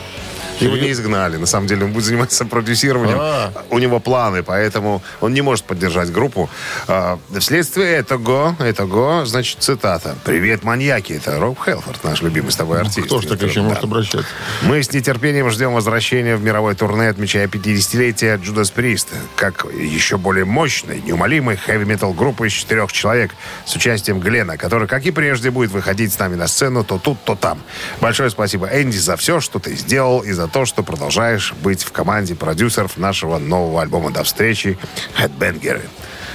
Его 0.61 0.77
не 0.77 0.91
изгнали. 0.93 1.37
На 1.37 1.47
самом 1.47 1.67
деле 1.67 1.85
он 1.85 1.93
будет 1.93 2.05
заниматься 2.05 2.45
продюсированием. 2.45 3.19
А. 3.21 3.53
У 3.71 3.79
него 3.79 4.01
планы, 4.01 4.43
поэтому 4.43 5.03
он 5.21 5.33
не 5.35 5.43
может 5.43 5.65
поддержать 5.65 6.11
группу. 6.13 6.49
А, 6.89 7.19
Вследствие 7.39 7.93
этого, 7.95 8.57
этого, 8.59 9.25
значит, 9.27 9.59
цитата. 9.61 10.15
«Привет, 10.25 10.63
маньяки». 10.65 11.15
Это 11.15 11.39
Роб 11.39 11.59
Хелфорд, 11.65 12.03
наш 12.05 12.23
любимый 12.23 12.51
с 12.51 12.57
тобой 12.57 12.81
артист. 12.81 12.99
Ну, 12.99 13.05
Кто 13.07 13.21
ж 13.21 13.27
так 13.27 13.43
еще 13.43 13.61
Да. 13.61 13.69
может 13.69 13.85
обращаться? 13.85 14.29
Мы 14.63 14.83
с 14.83 14.93
нетерпением 14.93 15.51
ждем 15.51 15.73
возвращения 15.73 16.37
в 16.37 16.43
мировой 16.43 16.75
турне, 16.75 17.09
отмечая 17.09 17.47
50-летие 17.49 18.39
Judas 18.43 18.73
Priest, 18.75 19.09
как 19.37 19.65
еще 19.75 20.17
более 20.19 20.45
мощной, 20.45 21.01
неумолимой 21.01 21.57
хэви-метал 21.57 22.13
группы 22.13 22.47
из 22.47 22.53
четырех 22.53 22.93
человек 22.93 23.31
с 23.67 23.75
участием 23.75 24.21
Глена, 24.21 24.57
который, 24.57 24.87
как 24.89 25.05
и 25.07 25.11
прежде, 25.11 25.51
будет 25.51 25.71
выходить 25.71 26.13
с 26.13 26.19
нами 26.19 26.35
на 26.37 26.47
сцену 26.49 26.85
то 26.85 26.99
тут, 26.99 27.23
то 27.25 27.35
там. 27.35 27.61
Большое 28.01 28.31
спасибо, 28.31 28.69
Энди, 28.73 28.97
за 28.99 29.17
все, 29.17 29.41
что 29.41 29.59
ты 29.59 29.75
сделал 29.77 30.21
и 30.21 30.33
за 30.33 30.49
то, 30.53 30.67
что 30.67 30.83
продолжаешь 30.83 31.53
быть 31.63 31.83
в 31.83 31.93
команде 31.93 32.35
продюсеров 32.35 32.97
нашего 32.97 33.39
нового 33.39 33.83
альбома 33.83 34.11
«До 34.11 34.25
встречи» 34.25 34.79
«Headbangers». 35.19 35.83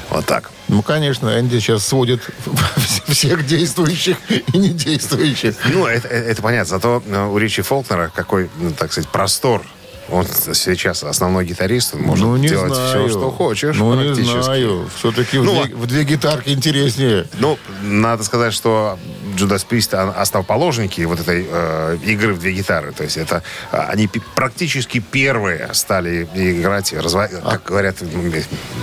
Вот 0.09 0.25
так. 0.25 0.51
Ну, 0.67 0.81
конечно, 0.83 1.39
Энди 1.39 1.59
сейчас 1.59 1.85
сводит 1.85 2.21
всех 3.07 3.45
действующих 3.45 4.17
и 4.53 4.57
недействующих. 4.57 5.55
Ну, 5.73 5.85
это, 5.87 6.07
это- 6.07 6.29
это 6.29 6.41
понятно. 6.41 6.65
Зато 6.69 7.03
э, 7.05 7.25
у 7.27 7.37
Ричи 7.37 7.61
Фолкнера 7.63 8.11
какой, 8.13 8.49
ну, 8.59 8.71
так 8.71 8.91
сказать, 8.91 9.09
простор. 9.09 9.63
Он 10.09 10.23
сейчас 10.53 11.03
основной 11.03 11.45
гитарист, 11.45 11.95
он 11.95 12.01
может 12.01 12.23
ну, 12.25 12.37
не 12.37 12.47
делать 12.47 12.75
знаю. 12.75 13.07
все, 13.07 13.17
что 13.17 13.31
хочешь. 13.31 13.75
Ну, 13.75 13.95
не 13.99 14.13
знаю. 14.13 14.87
Все-таки 14.95 15.39
Ну, 15.39 15.59
в, 15.61 15.65
две, 15.65 15.75
в 15.75 15.85
две 15.87 16.03
гитарки 16.03 16.49
интереснее. 16.49 17.25
Ну, 17.39 17.57
надо 17.81 18.23
сказать, 18.23 18.53
что 18.53 18.99
Priest 19.35 19.93
а- 19.93 20.11
основоположники 20.21 21.01
вот 21.01 21.19
этой 21.19 21.45
э, 21.49 21.97
игры 22.03 22.33
в 22.33 22.39
две 22.39 22.53
гитары. 22.53 22.91
То 22.91 23.03
есть 23.03 23.17
это 23.17 23.43
а, 23.71 23.87
они 23.89 24.07
практически 24.35 24.99
первые 24.99 25.69
стали 25.73 26.27
играть, 26.33 26.93
разва- 26.93 27.27
как 27.41 27.63
говорят 27.63 27.97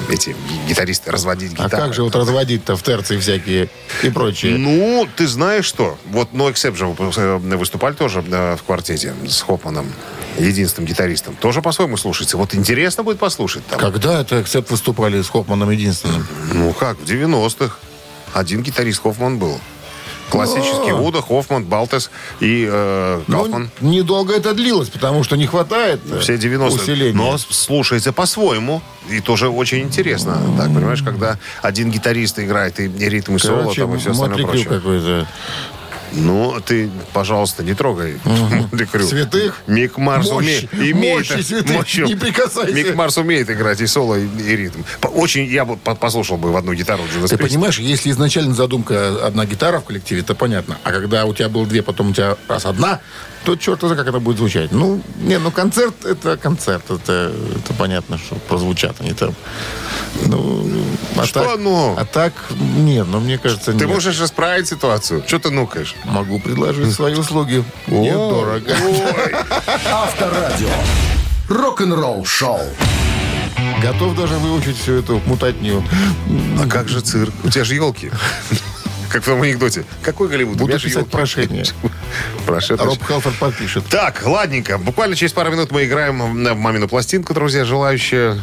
эти 0.09 0.35
гитаристы, 0.69 1.11
разводить 1.11 1.53
А 1.59 1.65
гитары. 1.65 1.83
как 1.85 1.95
же 1.95 2.03
вот 2.03 2.15
разводить-то 2.15 2.77
в 2.77 2.83
терции 2.83 3.19
всякие 3.19 3.69
и 4.03 4.11
прочее? 4.11 4.57
Ну, 4.59 5.07
ты 5.17 5.27
знаешь 5.27 5.65
что? 5.65 5.99
Вот 6.11 6.33
No 6.33 6.51
Except 6.53 6.77
же 6.77 6.87
выпу- 6.87 7.13
э, 7.17 7.57
выступали 7.57 7.95
тоже 7.95 8.25
э, 8.31 8.57
в 8.57 8.63
квартете 8.65 9.15
с 9.27 9.41
Хопманом, 9.43 9.93
единственным 10.39 10.87
гитаристом. 10.89 11.35
Тоже 11.37 11.63
по-своему 11.63 11.97
слушается. 11.97 12.37
Вот 12.37 12.55
интересно 12.55 13.03
будет 13.03 13.19
послушать 13.19 13.67
там. 13.67 13.79
Когда 13.79 14.21
это 14.21 14.41
Эксепт 14.43 14.71
выступали 14.71 15.21
с 15.23 15.29
Хопманом 15.29 15.71
единственным? 15.71 16.27
Ну 16.53 16.73
как, 16.73 16.99
в 16.99 17.05
90-х. 17.05 17.77
Один 18.35 18.63
гитарист 18.63 19.03
Хоффман 19.03 19.39
был. 19.39 19.61
Классический 20.33 20.93
Вуда, 20.93 21.21
Хоффман, 21.21 21.65
Балтес 21.65 22.11
и 22.41 22.67
э, 22.71 23.21
Кауфман. 23.31 23.71
Ну, 23.81 23.91
недолго 23.91 24.35
это 24.35 24.55
длилось, 24.55 24.89
потому 24.89 25.25
что 25.25 25.37
не 25.37 25.47
хватает 25.47 26.01
э, 26.11 26.21
Все 26.21 26.37
90-е. 26.37 26.69
усиления. 26.69 27.13
Но 27.13 27.37
слушается 27.37 28.15
по-своему. 28.15 28.81
И 29.11 29.21
тоже 29.21 29.51
очень 29.51 29.81
интересно. 29.81 30.39
Так, 30.57 30.73
понимаешь, 30.73 31.03
когда 31.03 31.39
один 31.61 31.91
гитарист 31.91 32.39
играет 32.39 32.81
и, 32.81 32.89
ритм, 32.89 33.37
и 33.37 33.39
соло, 33.39 33.63
Короче, 33.63 33.83
там, 33.83 33.95
и 33.95 33.99
все 33.99 34.11
остальное 34.13 34.47
прочее. 34.47 35.27
Ну, 36.13 36.57
ты, 36.65 36.91
пожалуйста, 37.13 37.63
не 37.63 37.75
трогай 37.75 38.19
Мотли 38.25 38.85
Крю. 38.85 39.07
Святых? 39.07 39.61
Мик 39.67 39.97
Марс 39.99 40.31
Мощи, 40.31 40.69
уме- 40.73 40.91
имеет... 40.93 41.31
мощи 41.31 41.43
святых, 41.43 41.71
мощью. 41.77 42.07
не 42.07 42.15
прикасайся. 42.15 42.73
Мик 42.75 42.95
Марс 42.95 43.17
умеет 43.19 43.49
играть 43.51 43.81
и 43.81 43.87
соло, 43.87 44.17
и, 44.17 44.27
и 44.27 44.57
ритм. 44.57 44.83
По- 45.01 45.09
Очень, 45.09 45.47
я 45.47 45.65
бы 45.65 45.77
по- 45.77 45.95
послушал 45.95 46.37
бы 46.37 46.53
в 46.53 46.57
одну 46.57 46.75
гитару 46.75 47.03
Ты 47.13 47.19
Priest. 47.19 47.39
понимаешь, 47.39 47.79
если 47.79 48.11
изначально 48.11 48.55
задумка 48.55 49.27
одна 49.27 49.47
гитара 49.47 49.81
в 49.81 49.85
коллективе, 49.85 50.21
это 50.21 50.35
понятно. 50.35 50.79
А 50.85 50.93
когда 50.93 51.25
у 51.25 51.35
тебя 51.35 51.49
было 51.49 51.67
две, 51.67 51.83
потом 51.83 52.11
у 52.11 52.13
тебя 52.13 52.37
раз 52.49 52.67
одна, 52.67 53.01
то 53.45 53.57
черт 53.57 53.81
знает, 53.81 53.99
как 53.99 54.09
это 54.09 54.21
будет 54.21 54.39
звучать. 54.39 54.73
Ну, 54.73 55.01
не, 55.19 55.39
ну 55.39 55.51
концерт 55.51 56.05
это 56.05 56.37
концерт. 56.37 56.85
Это, 56.91 57.33
это 57.57 57.75
понятно, 57.75 58.19
что 58.19 58.37
прозвучат 58.37 58.97
они 59.01 59.13
там. 59.13 59.35
Ну, 60.27 60.67
а 61.17 61.25
Что 61.25 61.45
так, 61.45 61.59
ну? 61.59 61.95
А 61.99 62.05
так, 62.05 62.33
нет, 62.61 63.07
ну 63.11 63.21
мне 63.21 63.39
кажется, 63.39 63.73
Ты 63.73 63.79
нет. 63.79 63.89
можешь 63.89 64.21
исправить 64.21 64.69
ситуацию. 64.69 65.25
Что 65.27 65.39
ты 65.39 65.51
нукаешь? 65.51 65.95
Могу 66.05 66.39
предложить 66.39 66.93
свои 66.93 67.15
услуги. 67.15 67.65
Недорого. 67.87 68.77
Авторадио. 69.91 70.69
Рок-н-ролл 71.49 72.25
шоу. 72.25 72.61
Готов 73.83 74.17
даже 74.17 74.35
выучить 74.35 74.79
всю 74.79 74.95
эту 74.95 75.21
мутатню. 75.27 75.85
А 76.63 76.69
как 76.69 76.89
же 76.89 77.01
цирк? 77.01 77.33
У 77.45 77.51
тебя 77.51 77.65
же 77.65 77.75
елки. 77.75 78.11
Как 79.13 79.23
в 79.23 79.27
том 79.27 79.43
анекдоте. 79.43 79.85
Какой 80.03 80.29
Голливуд? 80.29 80.57
Буду 80.57 80.73
писать 80.73 80.95
елки. 80.95 81.11
прошение. 81.11 81.65
Прошедший. 82.47 82.87
Роб 82.87 83.03
Халфорд 83.03 83.37
подпишет. 83.37 83.85
Так, 83.91 84.23
ладненько. 84.25 84.79
Буквально 84.79 85.17
через 85.17 85.33
пару 85.33 85.53
минут 85.53 85.71
мы 85.71 85.85
играем 85.85 86.19
в 86.19 86.55
мамину 86.55 86.89
пластинку, 86.89 87.35
друзья, 87.35 87.67
желающие 87.67 88.41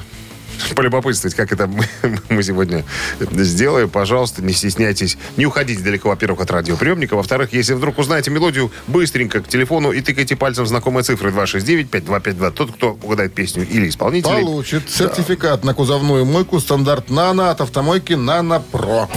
полюбопытствовать, 0.76 1.36
как 1.36 1.52
это 1.52 1.66
мы, 1.68 1.88
мы 2.30 2.44
сегодня 2.44 2.86
сделаем. 3.20 3.90
Пожалуйста, 3.90 4.44
не 4.44 4.54
стесняйтесь. 4.54 5.18
Не 5.38 5.48
уходите 5.48 5.82
далеко, 5.82 6.10
во-первых, 6.10 6.42
от 6.42 6.52
радиоприемника. 6.52 7.16
Во-вторых, 7.16 7.52
если 7.52 7.74
вдруг 7.74 7.98
узнаете 7.98 8.30
мелодию, 8.30 8.72
быстренько 8.86 9.42
к 9.42 9.48
телефону 9.48 9.92
и 9.92 10.02
тыкайте 10.02 10.36
пальцем 10.36 10.66
в 10.66 10.68
знакомые 10.68 11.04
цифры 11.04 11.32
269-5252. 11.32 12.52
Тот, 12.52 12.74
кто 12.74 12.98
угадает 13.02 13.34
песню 13.34 13.68
или 13.68 13.90
исполнителей. 13.90 14.44
Получит 14.44 14.88
сертификат 14.88 15.64
на 15.64 15.74
кузовную 15.74 16.26
мойку 16.26 16.60
стандарт 16.60 17.10
«Нано» 17.10 17.50
от 17.50 17.62
автомойки 17.62 18.14
«Нано 18.14 18.60
Про». 18.60 19.10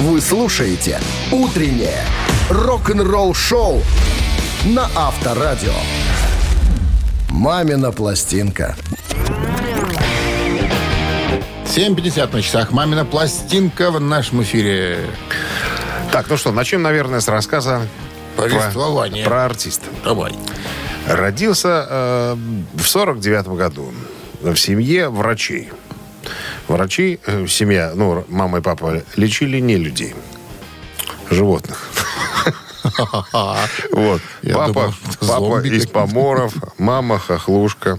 Вы 0.00 0.20
слушаете 0.20 0.98
«Утреннее 1.30 2.02
рок-н-ролл-шоу» 2.50 3.80
на 4.64 4.88
Авторадио. 4.96 5.72
«Мамина 7.30 7.92
пластинка». 7.92 8.76
7.50 11.66 12.32
на 12.32 12.42
часах. 12.42 12.72
Мамина 12.72 13.04
пластинка 13.04 13.92
в 13.92 14.00
нашем 14.00 14.42
эфире. 14.42 14.98
Так, 16.10 16.28
ну 16.28 16.36
что, 16.36 16.50
начнем, 16.50 16.82
наверное, 16.82 17.20
с 17.20 17.28
рассказа 17.28 17.86
Повествование. 18.36 19.24
про, 19.24 19.30
про 19.30 19.44
артиста. 19.46 19.86
Давай. 20.04 20.32
Родился 21.06 21.86
э, 21.88 22.36
в 22.74 22.82
49 22.82 23.46
году 23.48 23.92
в 24.42 24.56
семье 24.56 25.08
врачей. 25.08 25.70
Врачи, 26.68 27.20
э, 27.26 27.46
семья, 27.46 27.92
ну, 27.94 28.24
мама 28.28 28.58
и 28.58 28.60
папа 28.60 29.02
лечили 29.16 29.60
не 29.60 29.76
людей, 29.76 30.14
животных. 31.30 31.90
Вот. 33.92 34.20
Папа, 34.52 34.94
папа 35.20 35.66
из 35.66 35.86
поморов, 35.86 36.52
мама 36.76 37.18
хохлушка. 37.18 37.98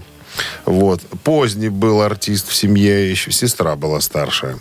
Вот. 0.64 1.00
Поздний 1.24 1.68
был 1.68 2.02
артист 2.02 2.48
в 2.48 2.54
семье, 2.54 3.10
еще 3.10 3.32
сестра 3.32 3.76
была 3.76 4.00
старшая. 4.00 4.58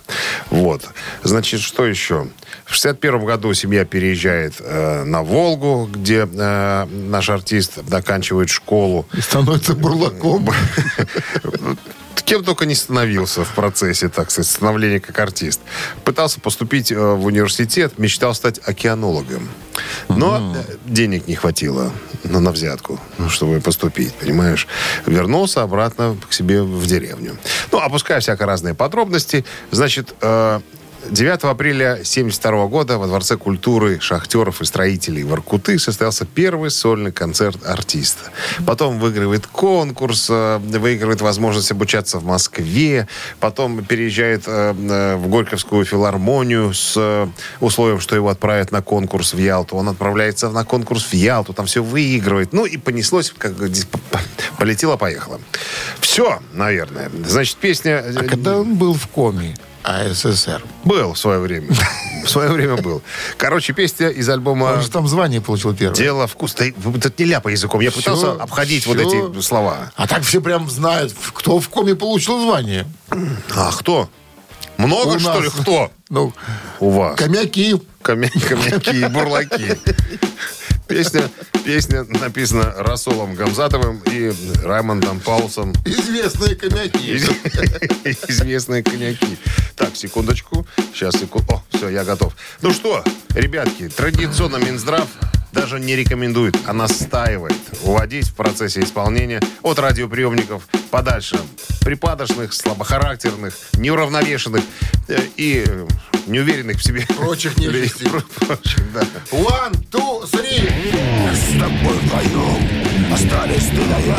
Вот. 0.49 0.83
Значит, 1.23 1.61
что 1.61 1.85
еще? 1.85 2.27
В 2.65 2.73
61 2.73 3.25
году 3.25 3.53
семья 3.53 3.85
переезжает 3.85 4.55
э, 4.59 5.03
на 5.03 5.21
Волгу, 5.21 5.89
где 5.91 6.27
э, 6.31 6.85
наш 6.85 7.29
артист 7.29 7.73
заканчивает 7.87 8.49
школу. 8.49 9.05
И 9.13 9.21
становится 9.21 9.75
бурлаком. 9.75 10.49
Кем 12.23 12.43
только 12.43 12.65
не 12.65 12.75
становился 12.75 13.43
в 13.43 13.53
процессе, 13.53 14.09
так 14.09 14.31
сказать, 14.31 14.51
становления 14.51 14.99
как 14.99 15.17
артист. 15.19 15.61
Пытался 16.03 16.39
поступить 16.39 16.91
э, 16.91 16.95
в 16.95 17.25
университет, 17.25 17.97
мечтал 17.97 18.33
стать 18.33 18.59
океанологом. 18.63 19.49
Но 20.09 20.55
э, 20.55 20.75
денег 20.85 21.27
не 21.27 21.35
хватило 21.35 21.91
ну, 22.23 22.39
на 22.39 22.51
взятку, 22.51 22.99
ну, 23.17 23.29
чтобы 23.29 23.59
поступить, 23.59 24.13
понимаешь. 24.13 24.67
Вернулся 25.05 25.63
обратно 25.63 26.17
к 26.27 26.33
себе 26.33 26.61
в 26.61 26.85
деревню. 26.87 27.37
Ну, 27.71 27.79
опуская 27.79 28.19
всяко 28.19 28.45
разные 28.45 28.73
подробности, 28.73 29.45
значит, 29.71 30.15
э, 30.21 30.61
9 31.09 31.43
апреля 31.43 31.93
1972 31.93 32.67
года 32.67 32.97
во 32.97 33.07
Дворце 33.07 33.37
культуры 33.37 33.99
шахтеров 33.99 34.61
и 34.61 34.65
строителей 34.65 35.23
Воркуты 35.23 35.77
состоялся 35.77 36.25
первый 36.25 36.71
сольный 36.71 37.11
концерт 37.11 37.63
артиста. 37.65 38.31
Потом 38.65 38.99
выигрывает 38.99 39.45
конкурс, 39.45 40.27
э, 40.29 40.57
выигрывает 40.57 41.21
возможность 41.21 41.71
обучаться 41.71 42.19
в 42.19 42.25
Москве, 42.25 43.07
потом 43.39 43.83
переезжает 43.83 44.43
э, 44.47 44.73
э, 44.77 45.15
в 45.17 45.29
Горьковскую 45.29 45.85
филармонию 45.85 46.73
с 46.73 47.29
условием, 47.59 47.99
что 47.99 48.15
его 48.15 48.29
отправят 48.29 48.71
на 48.71 48.81
конкурс 48.81 49.33
в 49.33 49.37
Ялту. 49.37 49.75
Он 49.75 49.89
отправляется 49.89 50.49
на 50.49 50.65
конкурс 50.65 51.03
в 51.05 51.13
Ялту, 51.13 51.53
там 51.53 51.67
все 51.67 51.83
выигрывает. 51.83 52.51
Ну 52.53 52.65
и 52.65 52.77
понеслось, 52.77 53.33
как 53.37 53.53
полетело-поехало. 54.57 55.39
Все, 55.99 56.39
наверное. 56.53 57.11
Значит, 57.25 57.57
песня... 57.57 58.03
А 58.15 58.23
когда 58.23 58.59
он 58.59 58.75
был 58.75 58.93
в 58.93 59.07
коме 59.07 59.55
АССР? 59.85 60.63
Был 60.83 61.13
в 61.13 61.17
свое 61.17 61.39
время. 61.39 61.67
В 62.25 62.29
свое 62.29 62.49
время 62.49 62.75
был. 62.77 63.03
Короче, 63.37 63.71
песня 63.73 64.09
из 64.09 64.27
альбома 64.27 64.63
Он 64.65 64.81
же 64.81 64.89
там 64.89 65.07
звание 65.07 65.41
получил 65.41 65.75
первое. 65.75 65.95
«Дело 65.95 66.25
вкус». 66.25 66.55
Да, 66.55 66.65
тут 66.99 67.19
не 67.19 67.25
ляпай 67.25 67.51
языком. 67.53 67.81
Я 67.81 67.91
пытался 67.91 68.31
обходить 68.31 68.87
вот 68.87 68.97
эти 68.97 69.41
слова. 69.41 69.91
А 69.95 70.07
так 70.07 70.23
все 70.23 70.41
прям 70.41 70.67
знают, 70.67 71.13
кто 71.35 71.59
в 71.59 71.69
коме 71.69 71.93
получил 71.93 72.41
звание. 72.41 72.87
А 73.55 73.71
кто? 73.77 74.09
Много, 74.77 75.17
У 75.17 75.19
что 75.19 75.33
нас. 75.35 75.43
ли? 75.43 75.49
Кто? 75.61 75.91
Ну, 76.09 76.33
У 76.79 76.89
вас. 76.89 77.15
комяки. 77.15 77.75
Камя- 78.01 78.31
Камняки 78.49 79.01
и 79.01 79.05
бурлаки. 79.05 79.77
Песня, 80.87 81.29
песня 81.65 82.03
написана 82.03 82.73
Расолом 82.77 83.33
Гамзатовым 83.35 84.01
и 84.05 84.31
Раймондом 84.63 85.19
Паулсом. 85.19 85.73
Известные 85.83 86.55
комяки. 86.55 86.97
Из- 86.97 87.27
Известные 88.29 88.83
коньяки. 88.83 89.37
Так, 89.75 89.95
секундочку. 89.95 90.67
Сейчас, 90.93 91.15
секунду. 91.15 91.53
О, 91.53 91.63
все, 91.75 91.89
я 91.89 92.03
готов. 92.03 92.33
Ну 92.61 92.71
что, 92.71 93.03
ребятки, 93.33 93.89
традиционно 93.89 94.57
Минздрав 94.57 95.07
даже 95.51 95.79
не 95.79 95.95
рекомендует, 95.95 96.55
а 96.67 96.73
настаивает 96.73 97.55
уводить 97.83 98.27
в 98.27 98.35
процессе 98.35 98.81
исполнения 98.81 99.41
от 99.63 99.79
радиоприемников 99.79 100.67
подальше 100.91 101.39
припадочных, 101.81 102.53
слабохарактерных, 102.53 103.53
неуравновешенных 103.73 104.63
э, 105.07 105.19
и 105.37 105.63
э, 105.65 105.87
неуверенных 106.27 106.77
в 106.77 106.83
себе. 106.83 107.05
Прочих 107.17 107.57
нелюдей. 107.57 107.89
Прочих, 108.35 108.91
да. 108.93 109.01
One, 109.31 109.73
two, 109.91 110.23
three. 110.29 110.73
С 111.33 111.59
тобой 111.59 111.97
вдвоем 112.01 113.13
остались 113.13 113.67
ты 113.67 113.81
да 113.87 113.99
я. 113.99 114.17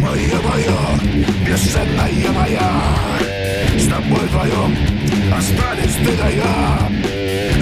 Моя 0.00 0.40
моя, 0.42 0.98
бесценная 1.46 2.32
моя. 2.32 2.72
С 3.76 3.88
тобой 3.88 4.20
вдвоем 4.28 4.76
остались 5.36 5.96
ты 5.96 6.16
да 6.16 6.28
я. 6.28 6.88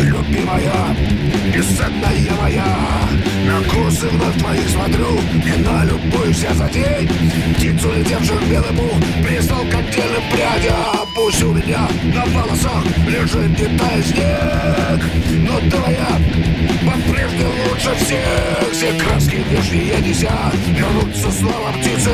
Любимая, 0.03 0.97
бесценная 1.55 2.35
моя 2.41 3.32
На 3.47 3.61
курсы 3.69 4.09
вновь 4.09 4.39
твоих 4.39 4.69
смотрю 4.69 5.19
И 5.35 5.63
налюбуюсь 5.63 6.43
я 6.43 6.55
за 6.55 6.69
день 6.69 7.09
Птицу, 7.57 7.93
летевшую 7.93 8.41
в 8.41 8.51
белому 8.51 8.89
Пристал 9.23 9.61
к 9.65 9.75
отдельным 9.75 10.23
прядям 10.31 11.03
Пусть 11.15 11.43
у 11.43 11.53
меня 11.53 11.89
на 12.05 12.25
волосах 12.27 12.85
лежит 13.07 13.51
не 13.51 13.79
тает 13.79 14.07
снег. 14.07 15.01
Но 15.31 15.59
твоя 15.71 16.09
по-прежнему 16.87 17.53
лучше 17.69 17.95
всех. 17.97 18.73
Все 18.73 18.93
краски 18.95 19.37
внешние 19.37 20.01
нельзя 20.01 20.53
Вернуться 20.69 21.31
снова 21.31 21.71
птицы. 21.79 22.11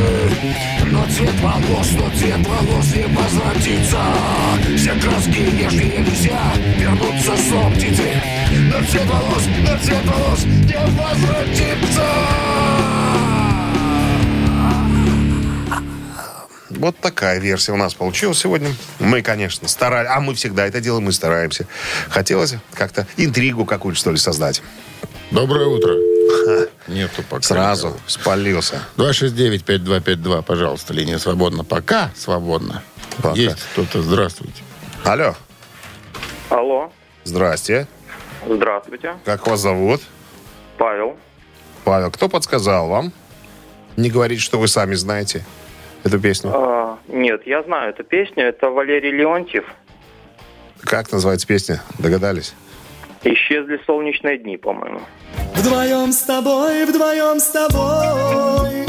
Но 0.90 1.04
цвет 1.14 1.40
волос, 1.40 1.92
но 1.92 2.10
цвет 2.18 2.46
волос 2.46 2.94
не 2.94 3.04
возвратится. 3.14 4.00
Все 4.76 4.92
краски 4.94 5.42
внешние 5.42 5.98
нельзя 5.98 6.40
Вернуться 6.76 7.36
снова 7.48 7.70
птицы. 7.70 8.20
Но 8.72 8.84
цвет 8.84 9.06
волос, 9.06 9.44
но 9.62 9.78
цвет 9.78 10.04
волос 10.06 10.46
не 10.68 10.76
возвратится 11.00 12.04
Вот 16.70 16.96
такая 16.98 17.40
версия 17.40 17.72
у 17.72 17.76
нас 17.76 17.94
получилась 17.94 18.38
сегодня. 18.38 18.70
Мы, 19.00 19.22
конечно, 19.22 19.66
старались. 19.66 20.10
А 20.12 20.20
мы 20.20 20.34
всегда 20.34 20.64
это 20.66 20.80
делаем, 20.80 21.06
мы 21.06 21.12
стараемся. 21.12 21.66
Хотелось 22.08 22.54
как-то 22.74 23.06
интригу 23.16 23.64
какую-то, 23.64 23.98
что 23.98 24.12
ли, 24.12 24.16
создать. 24.16 24.62
Доброе 25.32 25.66
утро. 25.66 25.94
Нету 26.86 27.22
пока. 27.28 27.42
Сразу 27.42 27.88
никого. 27.88 28.00
спалился. 28.06 28.80
269-5252, 28.96 30.42
пожалуйста, 30.42 30.94
линия 30.94 31.18
свободна. 31.18 31.64
Пока 31.64 32.12
свободна. 32.16 32.82
Пока. 33.16 33.34
Есть 33.34 33.58
кто-то. 33.72 34.00
Здравствуйте. 34.02 34.62
Алло. 35.04 35.34
Алло, 36.48 36.92
Здрасте. 37.24 37.86
здравствуйте. 38.46 39.16
Как 39.24 39.46
вас 39.46 39.60
зовут? 39.60 40.00
Павел. 40.78 41.16
Павел. 41.84 42.10
Кто 42.10 42.28
подсказал 42.28 42.88
вам? 42.88 43.12
Не 43.96 44.10
говорите, 44.10 44.40
что 44.40 44.58
вы 44.58 44.68
сами 44.68 44.94
знаете 44.94 45.44
эту 46.04 46.20
песню. 46.20 46.52
А, 46.54 46.98
нет, 47.08 47.42
я 47.46 47.62
знаю 47.64 47.90
эту 47.90 48.04
песню. 48.04 48.44
Это 48.44 48.70
Валерий 48.70 49.10
Леонтьев. 49.10 49.64
Как 50.80 51.10
называется 51.10 51.46
песня? 51.46 51.82
Догадались? 51.98 52.54
Исчезли 53.24 53.80
солнечные 53.84 54.38
дни, 54.38 54.56
по-моему. 54.56 55.00
Вдвоем 55.56 56.12
с 56.12 56.22
тобой, 56.22 56.86
вдвоем 56.86 57.40
с 57.40 57.48
тобой 57.48 58.86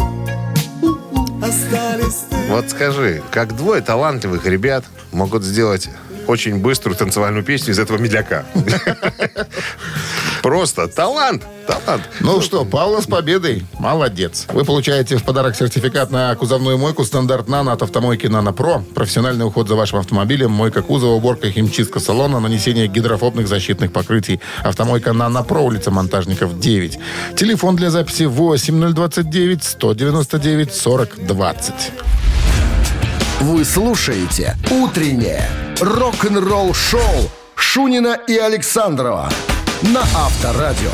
Остались 1.41 2.25
ты 2.29 2.35
Вот 2.49 2.69
скажи, 2.69 3.23
как 3.31 3.55
двое 3.55 3.81
талантливых 3.81 4.45
ребят 4.45 4.85
могут 5.11 5.43
сделать 5.43 5.89
очень 6.27 6.61
быструю 6.61 6.95
танцевальную 6.95 7.43
песню 7.43 7.73
из 7.73 7.79
этого 7.79 7.97
медляка? 7.97 8.45
Просто 10.41 10.87
талант, 10.87 11.43
талант. 11.67 12.03
Ну 12.19 12.41
что, 12.41 12.65
Павла 12.65 13.01
с 13.01 13.05
победой. 13.05 13.65
Молодец. 13.77 14.45
Вы 14.51 14.63
получаете 14.63 15.17
в 15.17 15.23
подарок 15.23 15.55
сертификат 15.55 16.11
на 16.11 16.33
кузовную 16.35 16.77
мойку 16.77 17.03
стандарт 17.03 17.47
«Нано» 17.47 17.73
от 17.73 17.81
автомойки 17.81 18.27
«Нано 18.27 18.53
Про». 18.53 18.83
Профессиональный 18.95 19.45
уход 19.45 19.67
за 19.67 19.75
вашим 19.75 19.99
автомобилем, 19.99 20.51
мойка 20.51 20.81
кузова, 20.81 21.13
уборка, 21.13 21.51
химчистка 21.51 21.99
салона, 21.99 22.39
нанесение 22.39 22.87
гидрофобных 22.87 23.47
защитных 23.47 23.91
покрытий. 23.91 24.39
Автомойка 24.63 25.13
«Нано 25.13 25.43
Про», 25.43 25.61
улица 25.61 25.91
Монтажников, 25.91 26.59
9. 26.59 26.99
Телефон 27.35 27.75
для 27.75 27.89
записи 27.89 28.23
8029 28.23 29.63
199 29.63 30.73
40 30.73 31.25
20. 31.27 31.73
Вы 33.41 33.63
слушаете 33.63 34.57
«Утреннее 34.69 35.49
рок-н-ролл-шоу» 35.79 37.29
Шунина 37.55 38.17
и 38.27 38.37
Александрова 38.37 39.29
на 39.81 40.01
Авторадио. 40.01 40.91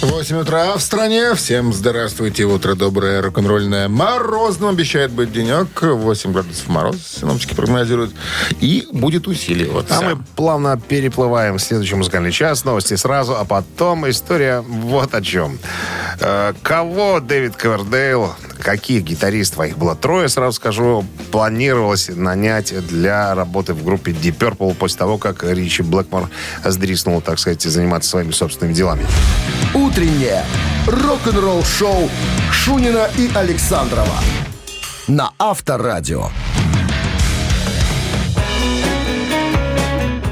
8 0.00 0.36
утра 0.36 0.76
в 0.76 0.80
стране. 0.82 1.34
Всем 1.34 1.72
здравствуйте. 1.72 2.44
Утро 2.44 2.74
доброе, 2.74 3.22
рок-н-ролльное. 3.22 3.88
Морозным 3.88 4.70
обещает 4.70 5.12
быть 5.12 5.32
денек. 5.32 5.80
8 5.80 6.32
градусов 6.32 6.68
мороз, 6.68 6.96
синоптики 7.20 7.54
прогнозируют. 7.54 8.12
И 8.60 8.88
будет 8.92 9.28
усиливаться. 9.28 9.98
А 9.98 10.02
мы 10.02 10.22
плавно 10.36 10.80
переплываем 10.80 11.58
в 11.58 11.62
следующий 11.62 11.94
музыкальный 11.94 12.32
час. 12.32 12.64
Новости 12.64 12.94
сразу, 12.94 13.36
а 13.36 13.44
потом 13.44 14.08
история 14.10 14.60
вот 14.60 15.14
о 15.14 15.22
чем. 15.22 15.58
Э, 16.20 16.52
кого 16.62 17.20
Дэвид 17.20 17.56
Ковердейл, 17.56 18.34
каких 18.62 19.02
гитаристов, 19.02 19.60
а 19.60 19.66
их 19.66 19.78
было 19.78 19.94
трое, 19.94 20.28
сразу 20.28 20.56
скажу, 20.56 21.04
планировалось 21.30 22.08
нанять 22.08 22.74
для 22.86 23.34
работы 23.34 23.74
в 23.74 23.84
группе 23.84 24.12
Deep 24.12 24.38
Purple 24.38 24.74
после 24.74 24.98
того, 24.98 25.18
как 25.18 25.44
Ричи 25.44 25.82
Блэкмор 25.82 26.28
сдриснул, 26.64 27.20
так 27.20 27.38
сказать, 27.38 27.62
заниматься 27.62 28.10
своими 28.10 28.32
собственными 28.32 28.74
делами. 28.74 29.06
Утреннее 29.74 30.44
рок-н-ролл-шоу 30.86 32.08
Шунина 32.50 33.08
и 33.18 33.30
Александрова 33.34 34.18
на 35.08 35.32
Авторадио. 35.38 36.28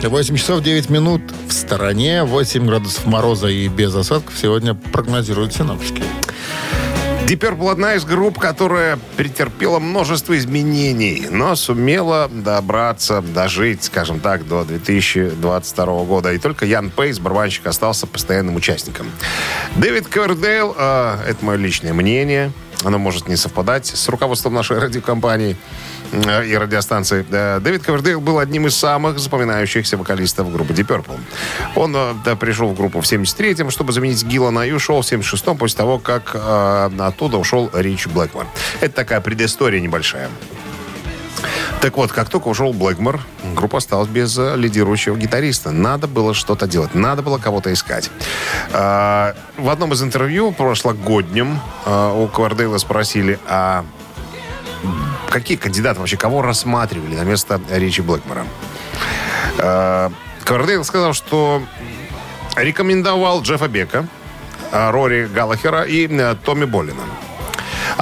8 0.02 0.36
часов 0.36 0.62
9 0.62 0.88
минут 0.88 1.20
в 1.48 1.52
стороне. 1.52 2.24
8 2.24 2.66
градусов 2.66 3.04
мороза 3.06 3.48
и 3.48 3.68
без 3.68 3.94
осадков 3.94 4.34
сегодня 4.40 4.74
прогнозируют 4.74 5.52
синоптики. 5.52 6.02
Deep 7.30 7.38
Purple 7.38 7.70
одна 7.70 7.94
из 7.94 8.04
групп, 8.04 8.40
которая 8.40 8.98
претерпела 9.16 9.78
множество 9.78 10.36
изменений, 10.36 11.28
но 11.30 11.54
сумела 11.54 12.28
добраться, 12.28 13.22
дожить, 13.22 13.84
скажем 13.84 14.18
так, 14.18 14.48
до 14.48 14.64
2022 14.64 16.04
года. 16.06 16.32
И 16.32 16.38
только 16.38 16.66
Ян 16.66 16.90
Пейс, 16.90 17.20
барабанщик, 17.20 17.68
остался 17.68 18.08
постоянным 18.08 18.56
участником. 18.56 19.06
Дэвид 19.76 20.08
Ковердейл, 20.08 20.74
э, 20.76 21.18
это 21.28 21.44
мое 21.44 21.56
личное 21.56 21.92
мнение, 21.92 22.50
оно 22.84 22.98
может 22.98 23.28
не 23.28 23.36
совпадать 23.36 23.86
с 23.86 24.08
руководством 24.08 24.54
нашей 24.54 24.78
радиокомпании 24.78 25.56
э, 26.12 26.46
и 26.46 26.56
радиостанции. 26.56 27.26
Э, 27.30 27.60
Дэвид 27.60 27.82
Ковердейл 27.82 28.20
был 28.20 28.38
одним 28.38 28.66
из 28.66 28.76
самых 28.76 29.18
запоминающихся 29.18 29.96
вокалистов 29.96 30.52
группы 30.52 30.72
Deep 30.72 30.86
Purple. 30.86 31.18
Он 31.76 31.94
э, 31.94 32.14
да, 32.24 32.36
пришел 32.36 32.68
в 32.68 32.76
группу 32.76 33.00
в 33.00 33.04
73-м, 33.04 33.70
чтобы 33.70 33.92
заменить 33.92 34.24
Гиллана, 34.24 34.60
и 34.60 34.72
ушел 34.72 35.02
в 35.02 35.04
76-м 35.04 35.58
после 35.58 35.76
того, 35.76 35.98
как 35.98 36.32
э, 36.34 36.90
оттуда 36.98 37.36
ушел 37.36 37.70
Рич 37.72 38.06
Блэкмор. 38.06 38.46
Это 38.80 38.94
такая 38.94 39.20
предыстория 39.20 39.80
небольшая. 39.80 40.28
Так 41.80 41.96
вот, 41.96 42.12
как 42.12 42.28
только 42.28 42.48
ушел 42.48 42.74
Блэкмор, 42.74 43.20
группа 43.54 43.78
осталась 43.78 44.08
без 44.08 44.36
э, 44.36 44.54
лидирующего 44.54 45.16
гитариста. 45.16 45.70
Надо 45.70 46.06
было 46.06 46.34
что-то 46.34 46.66
делать, 46.66 46.94
надо 46.94 47.22
было 47.22 47.38
кого-то 47.38 47.72
искать. 47.72 48.10
А, 48.72 49.34
в 49.56 49.68
одном 49.70 49.94
из 49.94 50.02
интервью 50.02 50.52
прошлогоднем 50.52 51.58
а, 51.86 52.12
у 52.12 52.28
Квардейла 52.28 52.76
спросили, 52.76 53.38
а 53.48 53.86
какие 55.30 55.56
кандидаты 55.56 56.00
вообще, 56.00 56.18
кого 56.18 56.42
рассматривали 56.42 57.14
на 57.14 57.22
место 57.22 57.58
Ричи 57.70 58.02
Блэкмора? 58.02 58.44
А, 59.58 60.12
Квардейл 60.44 60.84
сказал, 60.84 61.14
что 61.14 61.62
рекомендовал 62.56 63.40
Джеффа 63.40 63.68
Бека, 63.68 64.06
а, 64.70 64.92
Рори 64.92 65.26
Галлахера 65.32 65.84
и 65.84 66.06
э, 66.06 66.36
Томми 66.44 66.66
Боллина. 66.66 67.04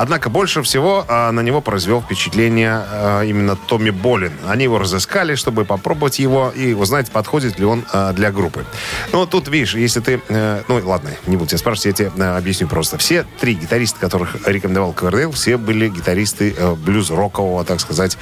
Однако 0.00 0.30
больше 0.30 0.62
всего 0.62 1.04
а, 1.08 1.32
на 1.32 1.40
него 1.40 1.60
произвел 1.60 2.00
впечатление 2.00 2.84
а, 2.88 3.22
именно 3.22 3.56
Томми 3.56 3.90
Болин. 3.90 4.32
Они 4.46 4.62
его 4.62 4.78
разыскали, 4.78 5.34
чтобы 5.34 5.64
попробовать 5.64 6.20
его 6.20 6.52
и 6.54 6.72
узнать, 6.72 7.10
подходит 7.10 7.58
ли 7.58 7.64
он 7.64 7.84
а, 7.92 8.12
для 8.12 8.30
группы. 8.30 8.64
Ну, 9.12 9.26
тут, 9.26 9.48
видишь, 9.48 9.74
если 9.74 9.98
ты... 9.98 10.20
э, 10.28 10.62
ну, 10.68 10.80
ладно, 10.84 11.10
не 11.26 11.36
буду 11.36 11.48
тебя 11.48 11.58
спрашивать, 11.58 11.98
я 11.98 12.10
тебе 12.10 12.22
э, 12.24 12.36
объясню 12.36 12.68
просто. 12.68 12.96
Все 12.96 13.26
три 13.40 13.54
гитариста, 13.54 13.98
которых 13.98 14.36
рекомендовал 14.46 14.92
Ковердейл, 14.92 15.32
все 15.32 15.56
были 15.56 15.88
гитаристы 15.88 16.54
э, 16.56 16.74
блюз-рокового, 16.74 17.64
так 17.64 17.80
сказать, 17.80 18.16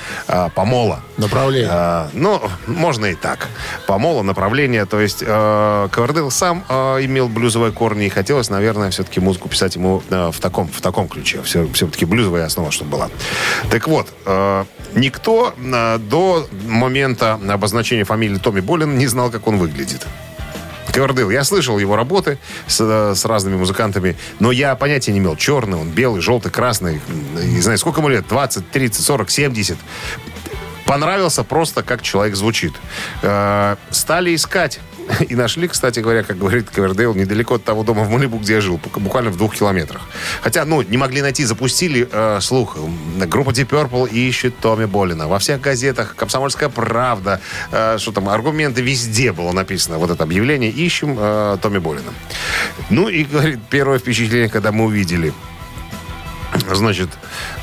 помола. 0.55 1.01
Направление. 1.19 1.69
А, 1.71 2.09
ну, 2.15 2.41
можно 2.67 3.05
и 3.05 3.15
так. 3.15 3.49
Помола, 3.87 4.23
направление. 4.23 4.87
То 4.87 4.99
есть 4.99 5.19
Ковердейл 5.19 6.31
сам 6.31 6.61
имел 6.71 7.29
блюзовые 7.29 7.73
корни, 7.73 8.07
и 8.07 8.09
хотелось, 8.09 8.49
наверное, 8.49 8.91
все-таки 8.91 9.21
музыку 9.21 9.51
писать 9.51 9.77
ему 9.77 10.03
в, 10.09 10.41
таком, 10.41 10.69
в 10.69 10.81
таком 10.81 11.09
ключе. 11.09 11.43
Все, 11.43 11.66
все-таки 11.73 12.05
блюзовая 12.05 12.47
основа, 12.47 12.71
чтобы 12.71 12.93
была. 12.93 13.11
Так 13.71 13.89
вот, 13.89 14.09
э, 14.25 14.65
никто 14.95 15.55
э, 15.57 15.99
до 15.99 16.47
момента 16.67 17.41
обозначения 17.49 18.05
фамилии 18.05 18.39
Томми 18.39 18.61
Болин 18.61 18.99
не 18.99 19.07
знал, 19.07 19.31
как 19.31 19.47
он 19.47 19.59
выглядит. 19.59 20.07
Ковердейл. 20.93 21.31
Я 21.31 21.45
слышал 21.45 21.79
его 21.79 21.95
работы 21.97 22.39
с, 22.67 22.81
э, 22.81 23.15
с 23.15 23.25
разными 23.25 23.57
музыкантами, 23.57 24.17
но 24.41 24.51
я 24.53 24.75
понятия 24.77 25.13
не 25.13 25.19
имел, 25.19 25.37
черный 25.37 25.79
он, 25.79 25.91
белый, 25.91 26.23
желтый, 26.23 26.51
красный. 26.51 27.01
Не 27.43 27.61
знаю, 27.61 27.79
сколько 27.79 28.01
ему 28.01 28.09
лет, 28.09 28.27
20, 28.29 28.71
30, 28.71 29.05
40, 29.05 29.31
70 29.31 29.77
понравился 30.87 31.43
просто, 31.43 31.83
как 31.83 32.01
человек 32.01 32.37
звучит. 32.37 32.73
Стали 33.21 34.37
искать. 34.37 34.79
И 35.29 35.35
нашли, 35.35 35.69
кстати 35.69 36.01
говоря, 36.01 36.23
как 36.23 36.39
говорит 36.39 36.71
Ковердейл, 36.71 37.15
недалеко 37.15 37.55
от 37.55 37.65
того 37.65 37.83
дома 37.83 38.03
в 38.03 38.11
Малибу, 38.11 38.39
где 38.39 38.55
я 38.55 38.61
жил, 38.61 38.77
бу- 38.77 39.01
буквально 39.01 39.31
в 39.31 39.37
двух 39.37 39.55
километрах. 39.55 40.03
Хотя, 40.43 40.65
ну, 40.65 40.83
не 40.83 40.97
могли 40.97 41.23
найти, 41.23 41.45
запустили 41.45 42.09
э, 42.11 42.41
слух. 42.41 42.77
Группа 43.27 43.51
Deep 43.51 43.69
Purple 43.69 44.11
ищет 44.11 44.59
Томми 44.59 44.87
Болина. 44.87 45.29
Во 45.29 45.39
всех 45.39 45.61
газетах, 45.61 46.17
Комсомольская 46.17 46.69
правда, 46.69 47.41
э, 47.71 47.99
что 47.99 48.13
там, 48.13 48.29
аргументы, 48.29 48.83
везде 48.83 49.33
было 49.33 49.53
написано 49.53 49.99
вот 49.99 50.11
это 50.11 50.25
объявление. 50.25 50.71
Ищем 50.71 51.17
э, 51.19 51.59
Томми 51.63 51.79
Болина. 51.79 52.13
Ну, 52.91 53.09
и, 53.09 53.25
говорит, 53.25 53.61
первое 53.71 53.99
впечатление, 53.99 54.49
когда 54.49 54.73
мы 54.73 54.85
увидели 54.85 55.33
Значит, 56.73 57.11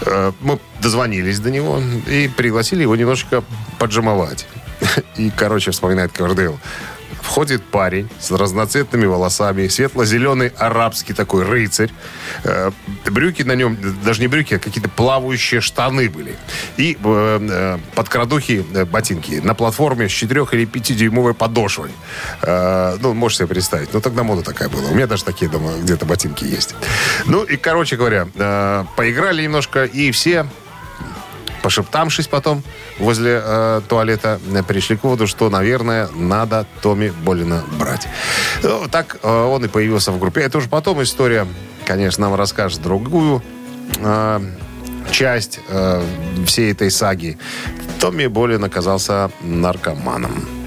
э, 0.02 0.32
мы 0.42 0.60
дозвонились 0.82 1.40
до 1.40 1.50
него 1.50 1.82
и 2.08 2.28
пригласили 2.28 2.84
его 2.84 2.96
немножечко 2.96 3.44
поджимовать. 3.80 4.46
И, 5.18 5.32
короче, 5.36 5.72
вспоминает 5.72 6.12
Ковердейл. 6.12 6.60
Входит 7.24 7.64
парень 7.64 8.10
с 8.20 8.32
разноцветными 8.32 9.06
волосами, 9.06 9.68
светло-зеленый 9.68 10.50
арабский 10.58 11.14
такой 11.14 11.46
рыцарь. 11.46 11.90
Э, 12.44 12.72
брюки 13.06 13.44
на 13.44 13.54
нем, 13.54 13.78
даже 14.04 14.20
не 14.22 14.28
брюки, 14.28 14.56
а 14.56 14.60
какие-то 14.60 14.90
плавающие 14.90 15.62
штаны 15.62 16.10
были. 16.10 16.36
И 16.76 16.98
э, 17.02 17.40
э, 17.50 17.78
подкрадухи 17.96 18.66
э, 18.74 18.86
ботинки 18.86 19.36
на 19.36 19.56
платформе 19.56 20.10
с 20.10 20.12
4 20.12 20.46
или 20.52 20.68
5-дюймовой 20.68 21.34
подошвой. 21.34 21.92
Ну, 22.42 23.14
можешь 23.14 23.38
себе 23.38 23.48
представить. 23.48 23.94
Ну, 23.94 24.02
тогда 24.02 24.24
мода 24.24 24.44
такая 24.44 24.68
была. 24.68 24.90
У 24.90 24.94
меня 24.94 25.08
даже 25.08 25.24
такие 25.24 25.50
дома 25.50 25.72
где-то 25.82 26.06
ботинки 26.06 26.44
есть. 26.44 26.76
Ну, 27.26 27.44
и, 27.44 27.56
короче 27.56 27.96
говоря, 27.96 28.28
поиграли 28.98 29.44
немножко, 29.44 29.86
и 29.86 30.12
все 30.12 30.46
пошептавшись 31.64 32.28
потом 32.28 32.62
возле 33.00 33.42
э, 33.44 33.82
туалета, 33.88 34.40
э, 34.54 34.64
пришли 34.64 34.98
к 34.98 35.04
выводу, 35.04 35.28
что, 35.28 35.50
наверное, 35.50 36.10
надо 36.16 36.66
Томми 36.82 37.12
Болина 37.26 37.64
брать. 37.80 38.08
Ну, 38.64 38.88
так 38.92 39.18
э, 39.24 39.28
он 39.28 39.66
и 39.66 39.68
появился 39.68 40.12
в 40.12 40.20
группе. 40.20 40.42
Это 40.42 40.58
уже 40.58 40.70
потом 40.70 41.02
история, 41.02 41.48
конечно, 41.86 42.28
нам 42.28 42.36
расскажет 42.36 42.82
другую 42.82 43.42
э, 43.98 44.42
часть 45.12 45.60
э, 45.70 46.04
всей 46.46 46.72
этой 46.72 46.92
саги. 46.92 47.38
Томми 48.00 48.28
Болин 48.28 48.64
оказался 48.64 49.32
наркоманом. 49.42 50.63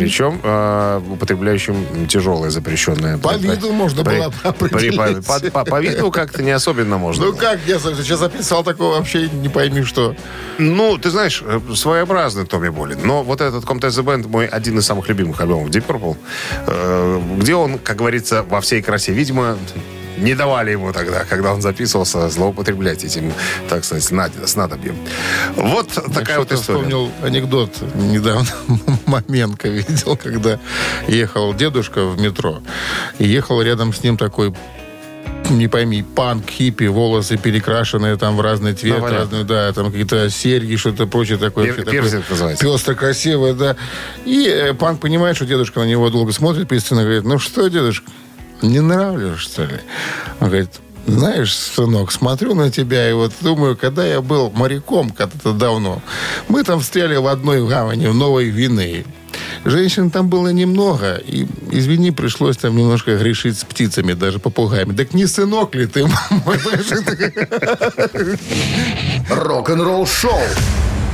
Причем 0.00 0.40
э, 0.42 1.00
употребляющим 1.10 2.06
тяжелое 2.06 2.50
запрещенное. 2.50 3.18
По 3.18 3.34
виду 3.36 3.72
можно 3.72 4.02
было 4.02 4.30
при- 4.42 4.48
определить. 4.48 5.26
по, 5.26 5.40
по- 5.50 5.64
по 5.64 5.80
виду 5.80 6.10
как-то 6.10 6.42
не 6.42 6.50
особенно 6.50 6.98
можно. 6.98 7.24
Ну 7.26 7.32
было. 7.32 7.38
как, 7.40 7.58
я 7.66 7.78
сейчас 7.78 8.20
записал 8.20 8.62
такого 8.64 8.96
вообще 8.96 9.28
не 9.28 9.48
пойми 9.48 9.82
что. 9.82 10.14
Ну, 10.58 10.98
ты 10.98 11.10
знаешь, 11.10 11.42
э, 11.44 11.60
своеобразный 11.74 12.46
Томми 12.46 12.68
Болин. 12.68 13.00
Но 13.04 13.22
вот 13.22 13.40
этот 13.40 13.64
Comtesse 13.64 13.90
the 14.00 14.04
Band 14.04 14.28
мой 14.28 14.46
один 14.46 14.78
из 14.78 14.86
самых 14.86 15.08
любимых 15.08 15.40
альбомов 15.40 15.68
Deep 15.70 15.86
Purple, 15.86 16.16
э, 16.66 17.20
где 17.38 17.54
он, 17.54 17.78
как 17.78 17.96
говорится, 17.96 18.42
во 18.42 18.60
всей 18.60 18.82
красе. 18.82 19.12
Видимо, 19.12 19.56
не 20.16 20.34
давали 20.34 20.72
ему 20.72 20.92
тогда, 20.92 21.24
когда 21.24 21.52
он 21.52 21.62
записывался, 21.62 22.28
злоупотреблять 22.28 23.04
этим, 23.04 23.32
так 23.68 23.84
сказать, 23.84 24.04
снад- 24.04 24.46
снадобьем. 24.48 24.96
Вот 25.56 25.88
такая 26.14 26.38
вот 26.38 26.52
история. 26.52 26.78
вспомнил 26.78 27.10
анекдот. 27.22 27.70
Недавно 27.94 28.46
Маменко 29.06 29.68
видел, 29.68 30.16
когда 30.16 30.58
ехал 31.06 31.54
дедушка 31.54 32.04
в 32.06 32.20
метро. 32.20 32.60
И 33.18 33.26
ехал 33.26 33.60
рядом 33.62 33.92
с 33.92 34.02
ним 34.02 34.16
такой 34.16 34.54
не 35.50 35.68
пойми, 35.68 36.02
панк, 36.02 36.50
хиппи, 36.50 36.84
волосы 36.84 37.36
перекрашенные 37.36 38.16
там 38.16 38.36
в 38.36 38.40
разный 38.40 38.74
цвет, 38.74 38.96
понятно. 38.96 39.18
разные, 39.18 39.44
да, 39.44 39.72
там 39.72 39.86
какие-то 39.86 40.28
серьги, 40.28 40.76
что-то 40.76 41.06
прочее 41.06 41.38
такое. 41.38 41.72
Пер- 41.72 41.84
такое 41.84 42.22
называется. 42.28 42.64
Пестро, 42.64 42.94
красивое, 42.94 43.52
да. 43.54 43.76
И 44.24 44.48
э, 44.48 44.74
панк 44.74 45.00
понимает, 45.00 45.36
что 45.36 45.46
дедушка 45.46 45.80
на 45.80 45.84
него 45.84 46.10
долго 46.10 46.32
смотрит 46.32 46.68
пристально, 46.68 47.04
говорит, 47.04 47.24
ну 47.24 47.38
что, 47.38 47.68
дедушка, 47.68 48.10
не 48.62 48.80
нравлюсь, 48.80 49.38
что 49.38 49.64
ли? 49.64 49.80
Он 50.40 50.48
говорит, 50.48 50.70
знаешь, 51.06 51.54
сынок, 51.54 52.10
смотрю 52.10 52.54
на 52.54 52.70
тебя 52.70 53.08
и 53.08 53.12
вот 53.12 53.32
думаю, 53.40 53.76
когда 53.76 54.04
я 54.04 54.20
был 54.20 54.50
моряком 54.50 55.10
когда-то 55.10 55.52
давно, 55.52 56.02
мы 56.48 56.64
там 56.64 56.80
встряли 56.80 57.16
в 57.16 57.26
одной 57.26 57.66
гавани, 57.66 58.06
в 58.06 58.14
Новой 58.14 58.50
Гвинее. 58.50 59.04
Женщин 59.64 60.10
там 60.10 60.28
было 60.28 60.48
немного, 60.48 61.16
и, 61.16 61.46
извини, 61.70 62.10
пришлось 62.10 62.56
там 62.56 62.76
немножко 62.76 63.16
грешить 63.16 63.58
с 63.58 63.64
птицами, 63.64 64.12
даже 64.12 64.38
попугаями. 64.38 64.94
Так 64.94 65.12
не 65.12 65.26
сынок 65.26 65.74
ли 65.74 65.86
ты, 65.86 66.06
мой? 66.44 66.58
Рок-н-ролл 69.28 70.06
шоу 70.06 70.40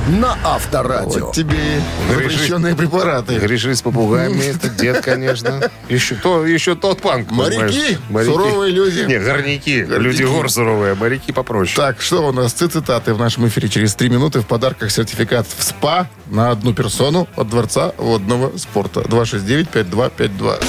на 0.07 0.37
Авторадио. 0.43 1.27
Вот 1.27 1.35
тебе 1.35 1.81
запрещенные 2.09 2.75
препараты. 2.75 3.37
Греши 3.37 3.75
с 3.75 3.81
попугаями, 3.81 4.43
это 4.43 4.69
дед, 4.69 5.01
конечно. 5.01 5.69
Еще, 5.89 6.15
то, 6.15 6.45
еще 6.45 6.75
тот 6.75 7.01
панк. 7.01 7.31
Моряки, 7.31 7.97
понимаешь. 8.07 8.27
суровые 8.27 8.71
люди. 8.71 9.01
Не, 9.01 9.19
горняки. 9.19 9.83
Люди 9.83 10.23
гор 10.23 10.49
суровые, 10.49 10.93
а 10.93 10.95
моряки 10.95 11.31
попроще. 11.31 11.75
Так, 11.75 12.01
что 12.01 12.27
у 12.27 12.31
нас? 12.31 12.53
Цитаты 12.53 13.13
в 13.13 13.19
нашем 13.19 13.47
эфире 13.47 13.69
через 13.69 13.95
три 13.95 14.09
минуты. 14.09 14.41
В 14.41 14.45
подарках 14.45 14.91
сертификат 14.91 15.45
в 15.47 15.63
СПА 15.63 16.07
на 16.27 16.51
одну 16.51 16.73
персону 16.73 17.27
от 17.35 17.49
Дворца 17.49 17.93
водного 17.97 18.57
спорта. 18.57 19.01
269-5252. 19.01 20.63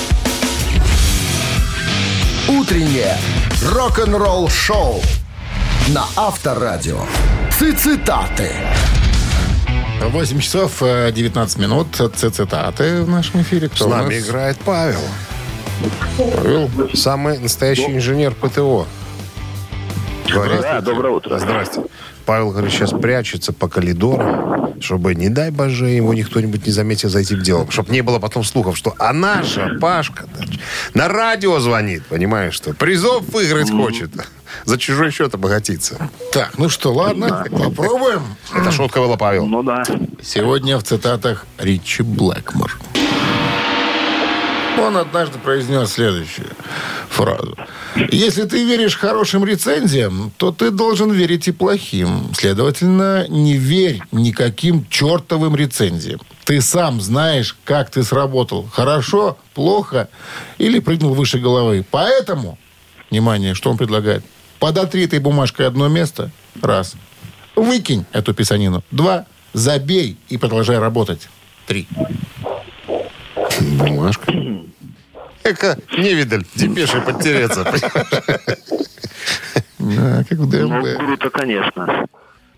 Утреннее 2.48 3.16
рок-н-ролл 3.72 4.48
шоу 4.48 5.00
на 5.88 6.04
Авторадио. 6.16 7.00
Цитаты. 7.50 8.50
8 10.00 10.38
часов 10.40 10.82
э, 10.82 11.10
19 11.12 11.58
минут. 11.58 11.86
Ц- 11.94 12.30
Цитаты 12.30 13.02
в 13.02 13.08
нашем 13.08 13.42
эфире. 13.42 13.68
Кто 13.68 13.84
С 13.84 13.90
нами 13.90 14.14
нас? 14.16 14.26
играет 14.28 14.58
Павел. 14.64 15.00
Павел. 16.18 16.70
Самый 16.94 17.38
настоящий 17.38 17.94
инженер 17.96 18.34
ПТО. 18.34 18.86
Говорит, 20.30 20.60
Да, 20.62 20.80
доброе 20.80 21.14
утро. 21.14 21.38
Здрасте. 21.38 21.82
Павел, 22.26 22.50
говорит, 22.52 22.72
сейчас 22.72 22.90
прячется 22.90 23.52
по 23.52 23.68
коридору, 23.68 24.74
чтобы, 24.80 25.14
не 25.14 25.28
дай 25.28 25.50
боже, 25.50 25.90
его 25.90 26.14
никто-нибудь 26.14 26.64
не 26.66 26.72
заметил 26.72 27.10
за 27.10 27.18
этим 27.18 27.42
делом. 27.42 27.70
Чтобы 27.70 27.92
не 27.92 28.00
было 28.00 28.18
потом 28.18 28.44
слухов, 28.44 28.78
что 28.78 28.94
а 28.98 29.12
наша 29.12 29.76
Пашка 29.78 30.24
на 30.94 31.08
радио 31.08 31.58
звонит, 31.60 32.06
понимаешь, 32.06 32.54
что 32.54 32.72
призов 32.72 33.28
выиграть 33.28 33.70
хочет. 33.70 34.10
За 34.64 34.78
чужой 34.78 35.10
счет 35.10 35.34
обогатиться. 35.34 36.10
Так, 36.32 36.58
ну 36.58 36.68
что, 36.68 36.92
ладно, 36.92 37.44
попробуем. 37.50 38.22
Это 38.54 38.70
шутка 38.70 39.00
была, 39.00 39.16
Павел. 39.16 39.46
Ну 39.46 39.62
да. 39.62 39.84
Сегодня 40.22 40.78
в 40.78 40.82
цитатах 40.82 41.46
Ричи 41.58 42.02
Блэкмор. 42.02 42.78
Он 44.78 44.96
однажды 44.96 45.38
произнес 45.38 45.92
следующее. 45.92 46.48
фразу. 47.08 47.56
Если 48.10 48.42
ты 48.42 48.64
веришь 48.64 48.96
хорошим 48.96 49.44
рецензиям, 49.44 50.32
то 50.36 50.50
ты 50.50 50.70
должен 50.70 51.12
верить 51.12 51.46
и 51.46 51.52
плохим. 51.52 52.34
Следовательно, 52.34 53.26
не 53.28 53.56
верь 53.56 54.00
никаким 54.10 54.84
чертовым 54.90 55.54
рецензиям. 55.54 56.20
Ты 56.44 56.60
сам 56.60 57.00
знаешь, 57.00 57.56
как 57.64 57.90
ты 57.90 58.02
сработал. 58.02 58.68
Хорошо, 58.72 59.38
плохо 59.54 60.08
или 60.58 60.80
прыгнул 60.80 61.14
выше 61.14 61.38
головы. 61.38 61.84
Поэтому, 61.90 62.58
внимание, 63.10 63.54
что 63.54 63.70
он 63.70 63.76
предлагает? 63.76 64.24
Подотри 64.58 65.04
этой 65.04 65.18
бумажкой 65.18 65.66
одно 65.66 65.88
место. 65.88 66.30
Раз. 66.62 66.94
Выкинь 67.56 68.04
эту 68.12 68.34
писанину. 68.34 68.82
Два. 68.90 69.26
Забей 69.52 70.16
и 70.28 70.36
продолжай 70.36 70.78
работать. 70.78 71.28
Три. 71.66 71.86
Бумажка. 73.60 74.32
Эка, 75.44 75.78
невидаль, 75.96 76.44
депеши 76.54 77.00
потеряться. 77.00 77.64
Да, 79.78 80.24
как 80.28 80.38
в 80.38 80.50
Ну, 80.54 80.68
ДМБ. 80.80 80.96
круто, 80.98 81.30
конечно. 81.30 82.06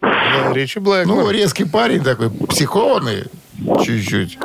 Да, 0.00 0.52
Ричи 0.52 0.78
Блэк. 0.78 1.04
Ну, 1.06 1.28
резкий 1.30 1.64
парень 1.64 2.02
такой, 2.04 2.30
психованный 2.30 3.24
чуть-чуть. 3.84 4.38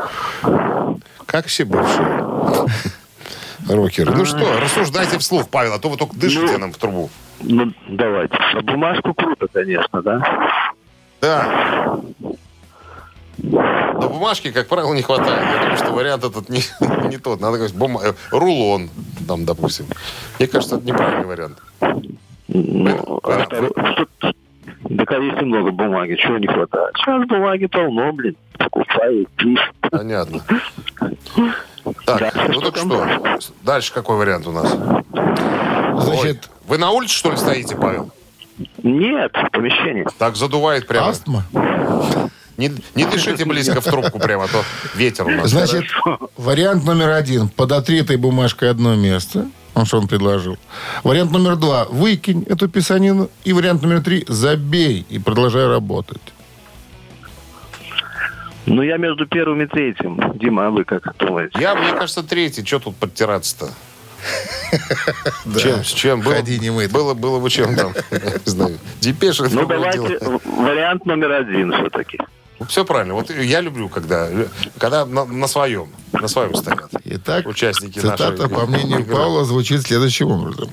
Как 1.27 1.45
все 1.45 1.65
бывшие. 1.65 2.67
Рокеры. 3.69 4.11
Ну 4.15 4.25
что, 4.25 4.59
рассуждайте 4.59 5.17
вслух, 5.19 5.49
Павел, 5.49 5.73
а 5.73 5.79
то 5.79 5.89
вы 5.89 5.97
только 5.97 6.15
дышите 6.15 6.57
нам 6.57 6.71
в 6.73 6.77
трубу. 6.77 7.09
Ну, 7.41 7.71
давайте. 7.87 8.35
А 8.55 8.61
бумажку 8.61 9.13
круто, 9.13 9.47
конечно, 9.51 10.01
да? 10.01 10.73
Да. 11.21 11.99
Но 13.37 14.09
бумажки, 14.09 14.51
как 14.51 14.67
правило, 14.67 14.93
не 14.93 15.01
хватает. 15.01 15.41
Я 15.43 15.59
думаю, 15.61 15.77
что 15.77 15.91
вариант 15.93 16.23
этот 16.23 16.49
не, 16.49 16.61
не 17.09 17.17
тот. 17.17 17.39
Надо 17.39 17.57
говорить, 17.57 17.75
бума- 17.75 18.01
э, 18.03 18.13
рулон, 18.31 18.89
там, 19.27 19.45
допустим. 19.45 19.85
Мне 20.37 20.47
кажется, 20.47 20.75
это 20.77 20.85
неправильный 20.85 21.25
вариант. 21.25 21.57
Ну, 22.47 23.19
а, 23.23 23.43
а 23.43 23.45
что- 23.45 24.33
Да, 24.95 25.05
конечно, 25.05 25.41
много 25.43 25.71
бумаги, 25.71 26.15
чего 26.15 26.37
не 26.37 26.47
хватает? 26.47 26.93
Сейчас 26.97 27.25
бумаги 27.27 27.65
полно, 27.67 28.11
блин. 28.11 28.35
Покупай, 28.57 29.25
пишешь. 29.37 29.71
Понятно. 29.89 30.41
Так, 32.05 32.19
Да, 32.19 32.31
ну 32.47 32.53
что 32.53 32.71
так 32.71 32.73
там 32.73 33.39
что? 33.39 33.53
Дальше 33.63 33.93
какой 33.93 34.17
вариант 34.17 34.47
у 34.47 34.51
нас? 34.51 34.69
Значит, 36.03 36.49
Ой, 36.49 36.67
вы 36.67 36.77
на 36.77 36.91
улице, 36.91 37.15
что 37.15 37.31
ли, 37.31 37.37
стоите, 37.37 37.75
Павел? 37.75 38.11
Нет, 38.83 39.31
в 39.33 39.49
помещении. 39.51 40.05
Так 40.17 40.35
задувает 40.35 40.87
прямо. 40.87 41.09
астма. 41.09 41.43
Не, 42.57 42.71
не 42.95 43.05
дышите 43.05 43.45
близко 43.45 43.81
в 43.81 43.85
трубку 43.85 44.19
прямо, 44.19 44.43
а 44.43 44.47
то 44.47 44.61
ветер 44.95 45.25
у 45.25 45.29
нас. 45.29 45.49
Значит, 45.49 45.85
вариант 46.37 46.83
номер 46.85 47.09
один. 47.09 47.49
Подотри 47.49 48.01
этой 48.01 48.17
бумажкой 48.17 48.69
одно 48.69 48.95
место. 48.95 49.47
Он 49.73 49.85
что 49.85 49.99
он 49.99 50.07
предложил. 50.07 50.57
Вариант 51.03 51.31
номер 51.31 51.55
два. 51.55 51.85
Выкинь 51.85 52.43
эту 52.43 52.67
писанину. 52.67 53.29
И 53.43 53.53
вариант 53.53 53.81
номер 53.83 54.01
три. 54.01 54.25
Забей 54.27 55.05
и 55.09 55.19
продолжай 55.19 55.67
работать. 55.67 56.21
Ну, 58.65 58.83
я 58.83 58.97
между 58.97 59.25
первым 59.25 59.61
и 59.61 59.65
третьим. 59.65 60.19
Дима, 60.37 60.67
а 60.67 60.69
вы 60.69 60.83
как 60.83 61.15
думаете? 61.17 61.59
Я, 61.59 61.75
мне 61.75 61.93
кажется, 61.93 62.21
третий. 62.21 62.65
Что 62.65 62.79
тут 62.79 62.95
подтираться-то? 62.97 63.71
Чем? 65.59 65.83
С 65.83 65.87
чем? 65.87 66.21
Было, 66.21 66.35
Ходи 66.35 66.59
немытый. 66.59 66.93
было, 66.93 67.13
было 67.15 67.39
бы 67.39 67.49
чем 67.49 67.75
там? 67.75 67.91
Не 68.11 68.49
знаю. 68.51 68.77
Депеши. 68.99 69.47
Ну, 69.51 69.65
давайте 69.65 70.19
вариант 70.45 71.05
номер 71.05 71.31
один 71.31 71.73
все-таки. 71.73 72.19
Все 72.67 72.85
правильно. 72.85 73.13
Вот 73.13 73.29
я 73.29 73.61
люблю, 73.61 73.89
когда, 73.89 74.29
когда 74.77 75.05
на, 75.05 75.25
на 75.25 75.47
своем, 75.47 75.89
на 76.13 76.27
своем 76.27 76.55
стоят. 76.55 76.89
Итак, 77.05 77.47
Участники 77.47 77.99
цитата, 77.99 78.31
нашей 78.31 78.49
по 78.49 78.65
мнению 78.65 78.99
игры. 78.99 79.15
Павла, 79.15 79.45
звучит 79.45 79.81
следующим 79.81 80.31
образом. 80.31 80.69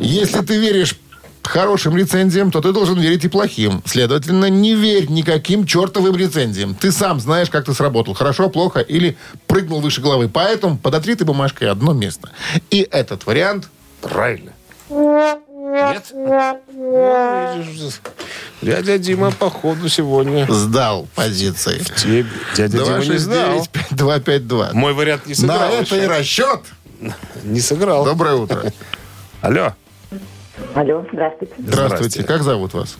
Если 0.00 0.40
ты 0.40 0.58
веришь 0.58 0.98
хорошим 1.42 1.96
рецензиям, 1.96 2.50
то 2.50 2.60
ты 2.60 2.72
должен 2.72 2.98
верить 2.98 3.24
и 3.24 3.28
плохим. 3.28 3.82
Следовательно, 3.86 4.50
не 4.50 4.74
верь 4.74 5.10
никаким 5.10 5.66
чертовым 5.66 6.14
рецензиям. 6.16 6.74
Ты 6.74 6.92
сам 6.92 7.20
знаешь, 7.20 7.48
как 7.50 7.64
ты 7.64 7.72
сработал. 7.72 8.14
Хорошо, 8.14 8.50
плохо 8.50 8.80
или 8.80 9.16
прыгнул 9.46 9.80
выше 9.80 10.00
головы. 10.00 10.28
Поэтому 10.28 10.76
подотри 10.76 11.14
ты 11.14 11.24
бумажкой 11.24 11.70
одно 11.70 11.92
место. 11.92 12.30
И 12.70 12.86
этот 12.90 13.26
вариант 13.26 13.68
Правильно. 14.00 14.52
Нет? 15.72 16.12
Ну, 16.14 17.62
видишь, 17.62 18.00
Дядя 18.62 18.98
Дима, 18.98 19.30
походу, 19.30 19.88
сегодня 19.88 20.46
сдал 20.50 21.06
позиции. 21.14 21.78
тебе. 21.96 22.26
Дядя 22.56 22.78
Дима 22.84 23.04
не 23.04 23.18
сдал. 23.18 23.66
252. 23.90 24.70
Мой 24.72 24.92
вариант 24.94 25.26
не 25.26 25.32
На 25.32 25.36
сыграл. 25.36 25.72
это 25.72 25.96
и 25.96 26.06
расчет. 26.06 26.60
Не 27.44 27.60
сыграл. 27.60 28.04
Доброе 28.04 28.34
утро. 28.34 28.72
Алло. 29.42 29.74
Алло, 30.74 31.06
здравствуйте. 31.12 31.54
Здравствуйте. 31.58 32.22
Как 32.24 32.42
зовут 32.42 32.74
вас? 32.74 32.96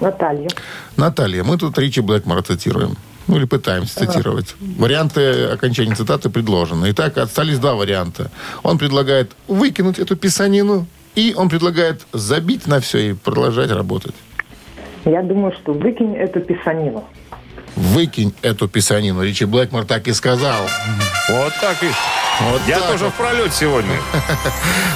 Наталья. 0.00 0.48
Наталья, 0.96 1.42
мы 1.42 1.56
тут 1.58 1.76
Ричи 1.78 2.00
Блэкмора 2.00 2.42
цитируем. 2.42 2.96
Ну, 3.26 3.38
или 3.38 3.44
пытаемся 3.44 3.98
цитировать. 4.06 4.54
Варианты 4.60 5.46
окончания 5.46 5.96
цитаты 5.96 6.30
предложены. 6.30 6.92
Итак, 6.92 7.18
остались 7.18 7.58
два 7.58 7.74
варианта. 7.74 8.30
Он 8.62 8.78
предлагает 8.78 9.32
выкинуть 9.48 9.98
эту 9.98 10.14
писанину, 10.14 10.86
и 11.16 11.34
он 11.34 11.48
предлагает 11.48 12.06
забить 12.12 12.68
на 12.68 12.78
все 12.78 13.10
и 13.10 13.12
продолжать 13.14 13.70
работать. 13.70 14.14
Я 15.04 15.22
думаю, 15.22 15.52
что 15.52 15.72
выкинь 15.72 16.14
эту 16.14 16.40
писанину. 16.40 17.04
Выкинь 17.74 18.34
эту 18.42 18.68
писанину. 18.68 19.22
Ричи 19.22 19.44
Блэкмор 19.44 19.84
так 19.84 20.06
и 20.08 20.12
сказал. 20.12 20.62
Вот 21.28 21.52
так 21.60 21.82
и... 21.82 21.86
Вот 22.40 22.60
Я 22.68 22.80
так 22.80 22.90
тоже 22.92 23.04
вот. 23.06 23.14
в 23.14 23.16
пролете 23.16 23.54
сегодня. 23.54 23.94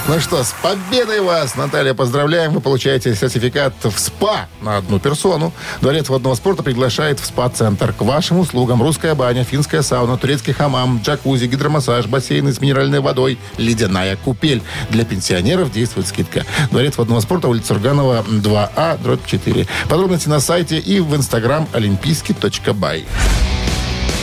Ну 0.09 0.19
что, 0.19 0.43
с 0.43 0.53
победой 0.61 1.21
вас, 1.21 1.55
Наталья, 1.55 1.95
поздравляем. 1.95 2.53
Вы 2.53 2.61
получаете 2.61 3.15
сертификат 3.15 3.75
в 3.85 3.97
СПА 3.97 4.49
на 4.61 4.79
одну 4.79 4.99
персону. 4.99 5.53
Дворец 5.81 6.09
водного 6.09 6.35
спорта 6.35 6.65
приглашает 6.65 7.21
в 7.21 7.27
СПА-центр. 7.27 7.93
К 7.93 8.03
вашим 8.03 8.41
услугам 8.41 8.83
русская 8.83 9.15
баня, 9.15 9.45
финская 9.45 9.83
сауна, 9.83 10.17
турецкий 10.19 10.53
хамам, 10.53 11.01
джакузи, 11.05 11.47
гидромассаж, 11.47 12.07
бассейны 12.07 12.53
с 12.53 12.61
минеральной 12.61 12.99
водой, 13.01 13.39
ледяная 13.57 14.17
купель. 14.17 14.63
Для 14.89 15.05
пенсионеров 15.05 15.71
действует 15.71 16.09
скидка. 16.09 16.45
Дворец 16.73 16.97
водного 16.97 17.21
спорта, 17.21 17.47
улица 17.47 17.75
Урганова, 17.75 18.25
2А, 18.27 19.01
дробь 19.01 19.25
4. 19.27 19.67
Подробности 19.89 20.29
на 20.29 20.41
сайте 20.41 20.79
и 20.79 20.99
в 20.99 21.15
инстаграм 21.15 21.69
олимпийский.бай. 21.73 23.05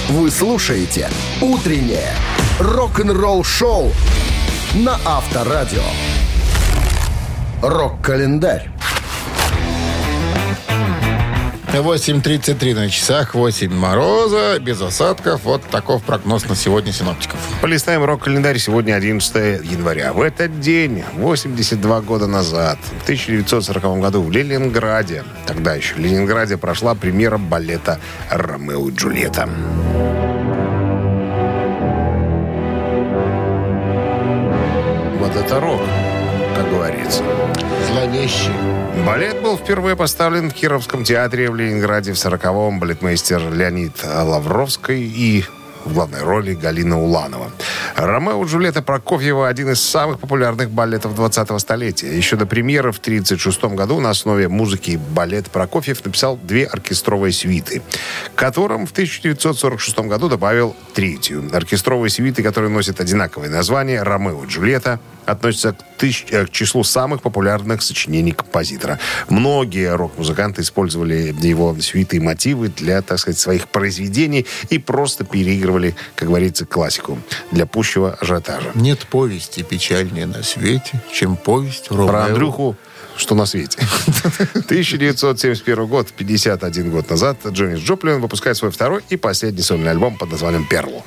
Вы 0.09 0.31
слушаете 0.31 1.09
«Утреннее 1.41 2.13
рок-н-ролл-шоу» 2.59 3.91
на 4.73 4.97
Авторадио. 5.05 5.83
Рок-календарь. 7.61 8.69
8.33 11.73 12.73
на 12.73 12.89
часах, 12.89 13.35
8 13.35 13.71
мороза, 13.71 14.57
без 14.59 14.81
осадков. 14.81 15.43
Вот 15.43 15.63
таков 15.63 16.01
прогноз 16.03 16.47
на 16.47 16.55
сегодня 16.55 16.91
синоптиков. 16.91 17.39
Полистаем 17.61 18.03
рок-календарь. 18.03 18.57
Сегодня 18.57 18.93
11 18.93 19.63
января. 19.63 20.13
В 20.13 20.21
этот 20.21 20.59
день, 20.59 21.03
82 21.13 22.01
года 22.01 22.25
назад, 22.25 22.79
в 22.99 23.03
1940 23.03 23.99
году 23.99 24.21
в 24.23 24.31
Ленинграде, 24.31 25.23
тогда 25.45 25.75
еще 25.75 25.95
в 25.95 25.99
Ленинграде 25.99 26.57
прошла 26.57 26.95
премьера 26.95 27.37
балета 27.37 27.99
«Ромео 28.31 28.89
и 28.89 28.95
Джульетта». 28.95 29.47
Впервые 39.67 39.97
поставлен 39.97 40.49
в 40.49 40.53
Кировском 40.53 41.03
театре 41.03 41.51
в 41.51 41.55
Ленинграде 41.57 42.13
в 42.13 42.15
40-м. 42.15 42.79
Балетмейстер 42.79 43.51
Леонид 43.51 44.01
Лавровский 44.01 45.03
и 45.03 45.43
в 45.83 45.93
главной 45.93 46.21
роли 46.21 46.53
Галина 46.53 46.97
Уланова. 47.01 47.51
«Ромео 47.97 48.41
и 48.45 48.47
Джульетта» 48.47 48.81
Прокофьева– 48.81 49.45
один 49.49 49.71
из 49.71 49.81
самых 49.81 50.19
популярных 50.19 50.71
балетов 50.71 51.19
20-го 51.19 51.59
столетия. 51.59 52.15
Еще 52.15 52.37
до 52.37 52.45
премьеры 52.45 52.93
в 52.93 52.99
1936 52.99 53.75
году 53.75 53.99
на 53.99 54.11
основе 54.11 54.47
музыки 54.47 54.97
балет 55.13 55.51
Прокофьев 55.51 56.05
написал 56.05 56.39
две 56.41 56.65
оркестровые 56.65 57.33
свиты, 57.33 57.81
к 58.35 58.39
которым 58.39 58.87
в 58.87 58.91
1946 58.91 59.99
году 59.99 60.29
добавил 60.29 60.77
третью. 60.93 61.43
Оркестровые 61.51 62.09
свиты, 62.09 62.41
которые 62.41 62.71
носят 62.71 63.01
одинаковое 63.01 63.49
название 63.49 64.01
«Ромео 64.01 64.45
и 64.45 64.47
Джульетта», 64.47 65.01
относятся 65.27 65.73
к, 65.73 65.77
тысяч- 65.97 66.25
э, 66.31 66.45
к 66.45 66.51
числу 66.51 66.83
самых 66.83 67.21
популярных 67.21 67.81
сочинений 67.81 68.31
композитора. 68.31 68.99
Многие 69.29 69.95
рок-музыканты 69.95 70.61
использовали 70.61 71.35
его 71.41 71.75
свиты 71.81 72.17
и 72.17 72.19
мотивы 72.19 72.69
для, 72.69 73.01
так 73.01 73.19
сказать, 73.19 73.39
своих 73.39 73.67
произведений 73.67 74.45
и 74.69 74.77
просто 74.77 75.23
переигрывали, 75.23 75.95
как 76.15 76.29
говорится, 76.29 76.65
классику 76.65 77.19
для 77.51 77.65
пущего 77.65 78.17
ажиотажа. 78.21 78.71
Нет 78.75 78.99
повести 79.07 79.63
печальнее 79.63 80.25
на 80.25 80.43
свете, 80.43 81.01
чем 81.11 81.35
повесть 81.35 81.91
Ромео. 81.91 82.07
Про 82.07 82.23
Андрюху 82.25 82.75
что 83.17 83.33
на 83.33 83.47
свете. 83.47 83.79
1971 84.53 85.87
год, 85.87 86.11
51 86.11 86.91
год 86.91 87.09
назад, 87.09 87.37
Джонни 87.47 87.75
Джоплин 87.83 88.21
выпускает 88.21 88.57
свой 88.57 88.71
второй 88.71 89.01
и 89.09 89.17
последний 89.17 89.63
сольный 89.63 89.91
альбом 89.91 90.17
под 90.17 90.31
названием 90.31 90.65
«Перл». 90.67 91.03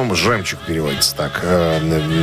По-моему, 0.00 0.14
«Жемчуг» 0.14 0.60
переводится 0.60 1.14
так 1.14 1.40
э, 1.42 1.78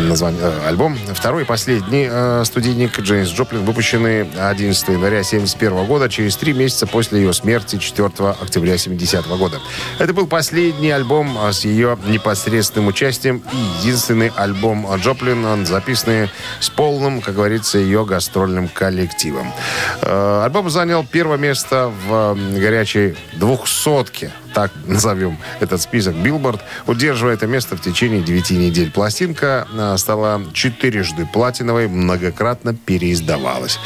название, 0.08 0.42
э, 0.42 0.68
альбом. 0.68 0.98
Второй 1.14 1.44
и 1.44 1.46
последний 1.46 2.08
э, 2.10 2.44
студийник 2.44 3.00
Джеймс 3.00 3.30
Джоплин, 3.30 3.66
выпущенный 3.66 4.22
11 4.22 4.88
января 4.88 5.20
1971 5.20 5.86
года, 5.86 6.10
через 6.10 6.36
три 6.38 6.54
месяца 6.54 6.88
после 6.88 7.20
ее 7.20 7.34
смерти 7.34 7.78
4 7.78 8.10
октября 8.42 8.80
70 8.80 9.28
года. 9.28 9.60
Это 10.00 10.12
был 10.12 10.26
последний 10.26 10.90
альбом 10.90 11.38
с 11.52 11.66
ее 11.66 12.00
непосредственным 12.08 12.88
участием 12.88 13.44
и 13.54 13.58
единственный 13.80 14.32
альбом 14.36 14.88
Джоплин, 14.96 15.64
записанный 15.68 16.32
с 16.60 16.70
полным, 16.72 17.22
как 17.22 17.36
говорится, 17.36 17.78
ее 17.78 18.06
гастрольным 18.06 18.70
коллективом. 18.70 19.54
Альбом 20.02 20.72
занял 20.72 21.06
первое 21.06 21.38
место 21.38 21.92
в 22.08 22.36
горячей 22.56 23.16
двухсотке 23.34 24.32
так 24.58 24.72
назовем 24.88 25.38
этот 25.60 25.80
список, 25.84 26.16
Билборд, 26.16 26.62
удерживая 26.88 27.36
это 27.36 27.46
место 27.46 27.78
в 27.78 27.82
течение 27.82 28.22
9 28.22 28.50
недель. 28.50 28.92
Пластинка 28.92 29.68
э, 29.72 29.98
стала 30.00 30.42
четырежды 30.52 31.28
платиновой, 31.32 31.88
многократно 31.88 32.74
переиздавалась. 32.74 33.78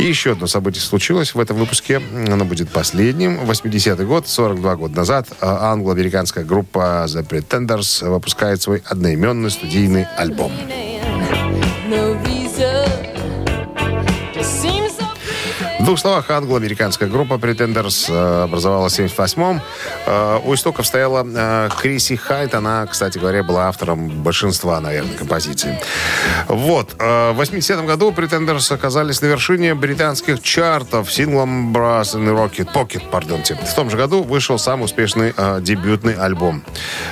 И 0.00 0.02
еще 0.02 0.32
одно 0.32 0.48
событие 0.48 0.82
случилось 0.82 1.36
в 1.36 1.38
этом 1.38 1.58
выпуске. 1.58 1.98
Оно 1.98 2.44
будет 2.44 2.70
последним. 2.70 3.38
80-й 3.42 4.04
год, 4.04 4.26
42 4.26 4.74
года 4.74 4.96
назад, 4.96 5.28
э, 5.30 5.46
англо-американская 5.46 6.44
группа 6.44 7.06
The 7.06 7.24
Pretenders 7.24 8.04
выпускает 8.10 8.60
свой 8.60 8.82
одноименный 8.84 9.52
студийный 9.52 10.06
альбом. 10.16 10.50
Двух 15.86 16.00
словах, 16.00 16.28
англо-американская 16.30 17.08
группа 17.08 17.34
Pretenders 17.34 18.06
э, 18.08 18.42
образовалась 18.42 18.98
в 18.98 19.00
78-м. 19.00 19.62
Э, 20.06 20.40
У 20.44 20.52
истоков 20.52 20.84
стояла 20.84 21.24
э, 21.24 21.68
Криси 21.80 22.16
Хайт. 22.16 22.54
Она, 22.54 22.84
кстати 22.86 23.18
говоря, 23.18 23.44
была 23.44 23.68
автором 23.68 24.08
большинства, 24.08 24.80
наверное, 24.80 25.16
композиций. 25.16 25.78
Вот. 26.48 26.94
В 26.94 27.40
80-м 27.40 27.86
году 27.86 28.10
Pretenders 28.10 28.74
оказались 28.74 29.22
на 29.22 29.26
вершине 29.26 29.76
британских 29.76 30.42
чартов 30.42 31.12
синглом 31.12 31.72
Brass 31.72 32.16
and 32.16 32.34
Rocket 32.34 32.72
Pocket, 32.72 33.08
пардонте. 33.08 33.54
В 33.54 33.74
том 33.74 33.88
же 33.88 33.96
году 33.96 34.24
вышел 34.24 34.58
самый 34.58 34.86
успешный 34.86 35.34
дебютный 35.60 36.14
альбом. 36.14 36.64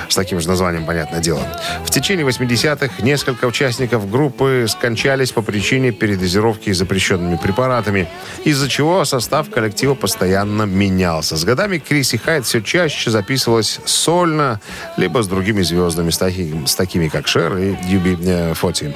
С 0.09 0.15
таким 0.15 0.41
же 0.41 0.49
названием, 0.49 0.85
понятное 0.85 1.21
дело. 1.21 1.41
В 1.85 1.91
течение 1.91 2.25
80-х 2.25 3.01
несколько 3.01 3.45
участников 3.45 4.09
группы 4.09 4.65
скончались 4.67 5.31
по 5.31 5.41
причине 5.41 5.91
передозировки 5.91 6.73
запрещенными 6.73 7.37
препаратами, 7.37 8.09
из-за 8.43 8.64
чего 8.69 9.05
состав 9.05 9.49
коллектива 9.49 9.95
постоянно 9.95 10.63
менялся. 10.63 11.35
С 11.35 11.43
годами 11.43 11.77
Криси 11.77 12.17
Хайт 12.17 12.45
все 12.45 12.61
чаще 12.61 13.11
записывалась 13.11 13.79
сольно, 13.85 14.59
либо 14.97 15.21
с 15.23 15.27
другими 15.27 15.61
звездами, 15.63 16.09
с, 16.09 16.17
таки- 16.17 16.53
с 16.65 16.75
такими 16.75 17.07
как 17.07 17.27
Шер 17.27 17.57
и 17.57 17.75
Юби 17.87 18.17
э, 18.25 18.53
Фоти. 18.53 18.93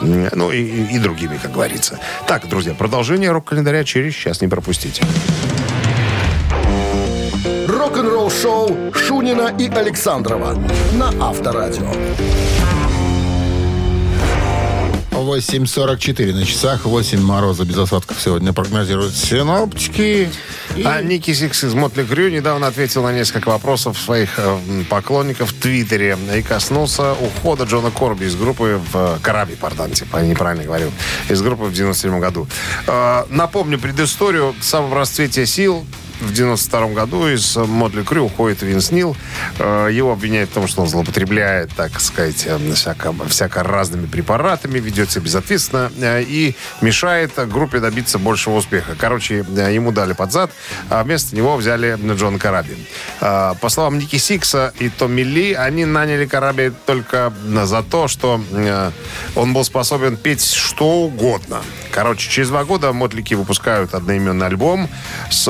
Ну 0.00 0.50
и- 0.50 0.94
и 0.94 0.98
другими, 0.98 1.38
как 1.42 1.52
говорится. 1.52 1.98
Так, 2.26 2.48
друзья, 2.48 2.74
продолжение 2.74 3.30
рок-календаря 3.30 3.84
через 3.84 4.14
час 4.14 4.40
не 4.40 4.48
пропустите. 4.48 5.02
Рок-н-ролл 7.68 8.30
шоу 8.30 8.92
Шунина 8.94 9.54
и 9.58 9.68
Александрова 9.68 10.54
на 10.94 11.08
Авторадио. 11.28 11.90
8.44 15.22 16.32
на 16.34 16.44
часах, 16.44 16.84
8 16.84 17.20
мороза 17.20 17.64
без 17.64 17.76
осадков 17.78 18.20
сегодня 18.20 18.52
прогнозируют 18.52 19.14
синоптики. 19.14 20.28
И 20.76 20.82
А 20.84 21.02
Ники 21.02 21.32
Сикс 21.32 21.64
из 21.64 21.74
Mötley 21.74 22.04
Crüe 22.04 22.30
недавно 22.30 22.66
ответил 22.66 23.02
на 23.02 23.12
несколько 23.12 23.48
вопросов 23.48 23.98
своих 23.98 24.30
э, 24.38 24.58
поклонников 24.88 25.50
в 25.50 25.60
Твиттере 25.60 26.16
и 26.36 26.42
коснулся 26.42 27.12
ухода 27.12 27.64
Джона 27.64 27.90
Корби 27.90 28.24
из 28.24 28.36
группы 28.36 28.80
в 28.92 29.18
Караби, 29.22 29.54
пардон, 29.54 29.90
типа, 29.92 30.18
я 30.18 30.26
неправильно 30.26 30.64
говорю, 30.64 30.90
из 31.28 31.42
группы 31.42 31.64
в 31.64 31.72
97 31.72 32.20
году. 32.20 32.46
Э, 32.86 33.24
Напомню 33.28 33.78
предысторию. 33.78 34.54
В 34.58 34.64
самом 34.64 34.94
расцвете 34.94 35.46
сил 35.46 35.84
в 36.22 36.32
92 36.32 36.88
году 36.88 37.28
из 37.28 37.56
Mötley 37.56 38.02
Crüe 38.02 38.24
уходит 38.24 38.62
Винс 38.62 38.90
Нил. 38.90 39.16
Э, 39.58 39.88
Его 39.92 40.12
обвиняют 40.12 40.50
в 40.50 40.54
том, 40.54 40.66
что 40.66 40.82
он 40.82 40.88
злоупотребляет, 40.88 41.70
так 41.74 42.00
сказать, 42.00 42.44
э, 42.46 42.58
всяко, 42.74 43.14
всяко 43.28 43.62
разными 43.62 44.06
препаратами, 44.06 44.78
ведет 44.78 45.10
себя 45.10 45.24
безответственно 45.24 45.90
э, 46.00 46.22
и 46.22 46.56
мешает 46.80 47.32
группе 47.48 47.80
добиться 47.80 48.18
большего 48.18 48.56
успеха. 48.56 48.94
Короче, 48.98 49.44
э, 49.56 49.74
ему 49.74 49.92
дали 49.92 50.12
под 50.12 50.32
зад, 50.32 50.50
а 50.88 51.02
вместо 51.02 51.34
него 51.34 51.56
взяли 51.56 51.98
Джона 52.14 52.38
Караби. 52.38 52.76
По 53.20 53.68
словам 53.68 53.98
Ники 53.98 54.16
Сикса 54.16 54.72
и 54.78 54.88
Томми 54.88 55.22
Ли, 55.22 55.54
они 55.54 55.84
наняли 55.84 56.26
Караби 56.26 56.72
только 56.86 57.32
за 57.64 57.82
то, 57.82 58.08
что 58.08 58.40
он 59.34 59.52
был 59.52 59.64
способен 59.64 60.16
петь 60.16 60.44
что 60.44 61.02
угодно. 61.02 61.62
Короче, 61.90 62.30
через 62.30 62.48
два 62.48 62.64
года 62.64 62.92
Мотлики 62.92 63.34
выпускают 63.34 63.94
одноименный 63.94 64.46
альбом 64.46 64.88
с 65.30 65.46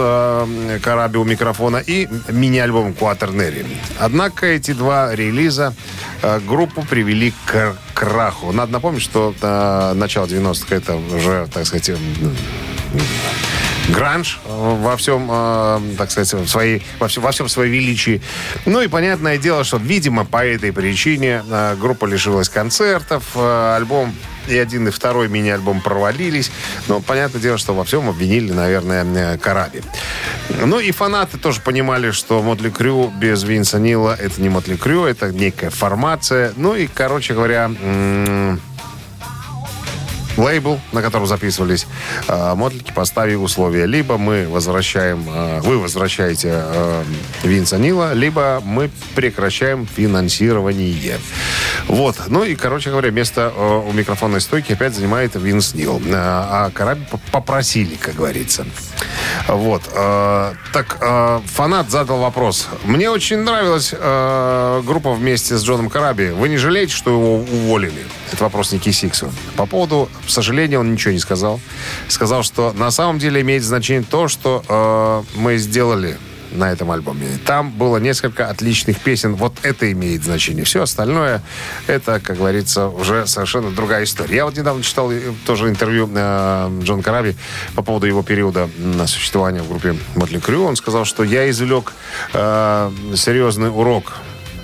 Караби 0.82 1.18
у 1.18 1.24
микрофона 1.24 1.78
и 1.78 2.08
мини-альбом 2.28 2.92
Quaternary. 2.92 3.66
Однако 3.98 4.46
эти 4.46 4.72
два 4.72 5.14
релиза 5.14 5.74
э, 6.22 6.40
группу 6.40 6.82
привели 6.82 7.32
к 7.46 7.76
краху. 7.94 8.52
Надо 8.52 8.72
напомнить, 8.72 9.02
что 9.02 9.34
э, 9.40 9.92
начало 9.94 10.26
90-х 10.26 10.74
это 10.74 10.96
уже, 10.96 11.48
так 11.52 11.66
сказать, 11.66 11.90
гранж 13.88 14.40
э, 14.44 14.48
во 14.48 14.96
всем, 14.96 15.28
э, 15.30 15.80
так 15.98 16.10
сказать, 16.10 16.32
в 16.32 16.48
своей, 16.48 16.82
во, 16.98 17.08
всем, 17.08 17.22
во 17.22 17.32
всем 17.32 17.48
своем 17.48 17.72
величии. 17.72 18.22
Ну 18.66 18.80
и 18.80 18.88
понятное 18.88 19.38
дело, 19.38 19.64
что, 19.64 19.76
видимо, 19.78 20.24
по 20.24 20.44
этой 20.44 20.72
причине 20.72 21.42
э, 21.48 21.76
группа 21.80 22.06
лишилась 22.06 22.48
концертов, 22.48 23.36
альбом 23.36 24.14
и 24.48 24.56
один, 24.58 24.88
и 24.88 24.90
второй 24.90 25.28
мини-альбом 25.28 25.80
провалились. 25.80 26.50
Но 26.88 27.00
понятное 27.00 27.40
дело, 27.40 27.58
что 27.58 27.74
во 27.74 27.84
всем 27.84 28.08
обвинили, 28.08 28.52
наверное, 28.52 29.38
Караби. 29.38 29.82
Ну 30.64 30.80
и 30.80 30.90
фанаты 30.90 31.38
тоже 31.38 31.60
понимали, 31.60 32.10
что 32.10 32.42
Мотли 32.42 32.70
Крю 32.70 33.12
без 33.20 33.42
Винса 33.44 33.78
Нила 33.78 34.16
это 34.18 34.40
не 34.42 34.48
Мотли 34.48 34.76
Крю, 34.76 35.04
это 35.04 35.30
некая 35.30 35.70
формация. 35.70 36.52
Ну 36.56 36.74
и, 36.74 36.86
короче 36.86 37.34
говоря, 37.34 37.64
м- 37.82 38.60
лейбл, 40.36 40.80
на 40.92 41.02
котором 41.02 41.26
записывались 41.26 41.86
э, 42.28 42.54
Мотлики, 42.54 42.92
поставил 42.92 43.42
условия. 43.44 43.86
Либо 43.86 44.18
мы 44.18 44.48
возвращаем, 44.48 45.26
э, 45.28 45.60
вы 45.60 45.78
возвращаете 45.78 46.50
э, 46.52 47.04
Винса 47.42 47.78
Нила, 47.78 48.12
либо 48.12 48.60
мы 48.64 48.90
прекращаем 49.14 49.86
финансирование. 49.86 51.18
Вот. 51.88 52.16
Ну 52.28 52.44
и, 52.44 52.54
короче 52.54 52.90
говоря, 52.90 53.10
место 53.10 53.52
э, 53.54 53.82
у 53.88 53.92
микрофонной 53.92 54.40
стойки 54.40 54.72
опять 54.72 54.94
занимает 54.94 55.34
Винс 55.34 55.74
Нил. 55.74 56.00
Э, 56.06 56.12
а 56.14 56.70
корабль 56.70 57.04
попросили, 57.30 57.96
как 57.96 58.14
говорится. 58.14 58.66
Вот. 59.48 59.82
э, 59.92 60.54
так, 60.72 60.98
э, 61.00 61.40
фанат 61.46 61.90
задал 61.90 62.20
вопрос. 62.20 62.68
Мне 62.84 63.10
очень 63.10 63.38
нравилась 63.38 63.94
э, 63.96 64.82
группа 64.84 65.12
вместе 65.12 65.56
с 65.56 65.64
Джоном 65.64 65.90
Караби. 65.90 66.30
Вы 66.30 66.48
не 66.48 66.56
жалеете, 66.56 66.94
что 66.94 67.10
его 67.10 67.36
уволили? 67.36 68.04
Это 68.32 68.44
вопрос 68.44 68.72
Ники 68.72 68.90
Сиксу. 68.90 69.32
По 69.56 69.66
поводу 69.66 70.08
сожаления 70.26 70.78
он 70.78 70.92
ничего 70.92 71.12
не 71.12 71.18
сказал. 71.18 71.60
Сказал, 72.08 72.42
что 72.42 72.72
на 72.72 72.90
самом 72.90 73.18
деле 73.18 73.40
имеет 73.40 73.62
значение 73.62 74.04
то, 74.08 74.28
что 74.28 74.64
э, 74.68 75.38
мы 75.38 75.56
сделали 75.58 76.18
на 76.54 76.70
этом 76.70 76.90
альбоме. 76.90 77.26
Там 77.44 77.70
было 77.70 77.96
несколько 77.96 78.48
отличных 78.48 78.98
песен. 79.00 79.34
Вот 79.34 79.54
это 79.62 79.90
имеет 79.92 80.22
значение. 80.24 80.64
Все 80.64 80.82
остальное, 80.82 81.42
это, 81.86 82.20
как 82.20 82.36
говорится, 82.36 82.88
уже 82.88 83.26
совершенно 83.26 83.70
другая 83.70 84.04
история. 84.04 84.36
Я 84.36 84.44
вот 84.44 84.56
недавно 84.56 84.82
читал 84.82 85.10
э, 85.10 85.20
тоже 85.46 85.68
интервью 85.68 86.08
э, 86.14 86.80
Джон 86.82 87.02
Караби 87.02 87.36
по 87.74 87.82
поводу 87.82 88.06
его 88.06 88.22
периода 88.22 88.68
на 88.78 89.06
существования 89.06 89.62
в 89.62 89.68
группе 89.68 89.96
Мотли 90.14 90.38
Крю. 90.38 90.64
Он 90.64 90.76
сказал, 90.76 91.04
что 91.04 91.24
я 91.24 91.48
извлек 91.50 91.92
э, 92.32 92.90
серьезный 93.16 93.70
урок 93.70 94.12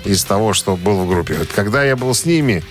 из 0.05 0.23
того, 0.23 0.53
что 0.53 0.75
был 0.75 1.03
в 1.03 1.09
группе. 1.09 1.35
Вот 1.35 1.49
Когда 1.53 1.83
я 1.83 1.95
был 1.95 2.13
с 2.13 2.25
ними, 2.25 2.63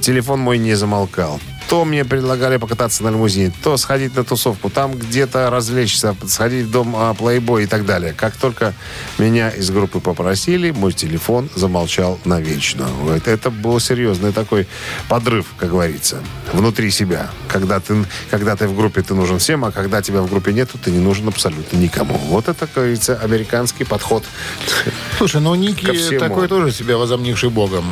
телефон 0.00 0.40
мой 0.40 0.58
не 0.58 0.74
замолкал. 0.74 1.40
То 1.68 1.84
мне 1.84 2.04
предлагали 2.04 2.58
покататься 2.58 3.02
на 3.02 3.08
лимузине, 3.08 3.52
то 3.62 3.76
сходить 3.76 4.14
на 4.14 4.22
тусовку, 4.22 4.70
там 4.70 4.92
где-то 4.92 5.50
развлечься, 5.50 6.14
сходить 6.26 6.66
в 6.66 6.70
дом 6.70 6.94
а, 6.96 7.12
Playboy 7.12 7.64
и 7.64 7.66
так 7.66 7.84
далее. 7.84 8.12
Как 8.12 8.36
только 8.36 8.72
меня 9.18 9.50
из 9.50 9.70
группы 9.70 9.98
попросили, 9.98 10.70
мой 10.70 10.92
телефон 10.92 11.48
замолчал 11.56 12.20
навечно. 12.24 12.86
Вот 13.00 13.26
Это 13.26 13.50
был 13.50 13.80
серьезный 13.80 14.32
такой 14.32 14.68
подрыв, 15.08 15.46
как 15.58 15.70
говорится, 15.70 16.18
внутри 16.52 16.90
себя. 16.90 17.30
Когда 17.48 17.80
ты, 17.80 18.04
когда 18.30 18.54
ты 18.54 18.68
в 18.68 18.76
группе, 18.76 19.02
ты 19.02 19.14
нужен 19.14 19.38
всем, 19.40 19.64
а 19.64 19.72
когда 19.72 20.02
тебя 20.02 20.22
в 20.22 20.30
группе 20.30 20.52
нету, 20.52 20.78
ты 20.78 20.90
не 20.92 21.00
нужен 21.00 21.26
абсолютно 21.26 21.76
никому. 21.76 22.16
Вот 22.16 22.48
это, 22.48 22.66
как 22.66 22.74
говорится, 22.74 23.18
американский 23.20 23.84
подход. 23.84 24.24
Слушай, 25.18 25.40
ну 25.40 25.54
Ники 25.54 25.86
такой 26.18 26.48
тоже 26.48 26.72
себя 26.72 26.96
возомнивший 26.96 27.50
богом. 27.50 27.84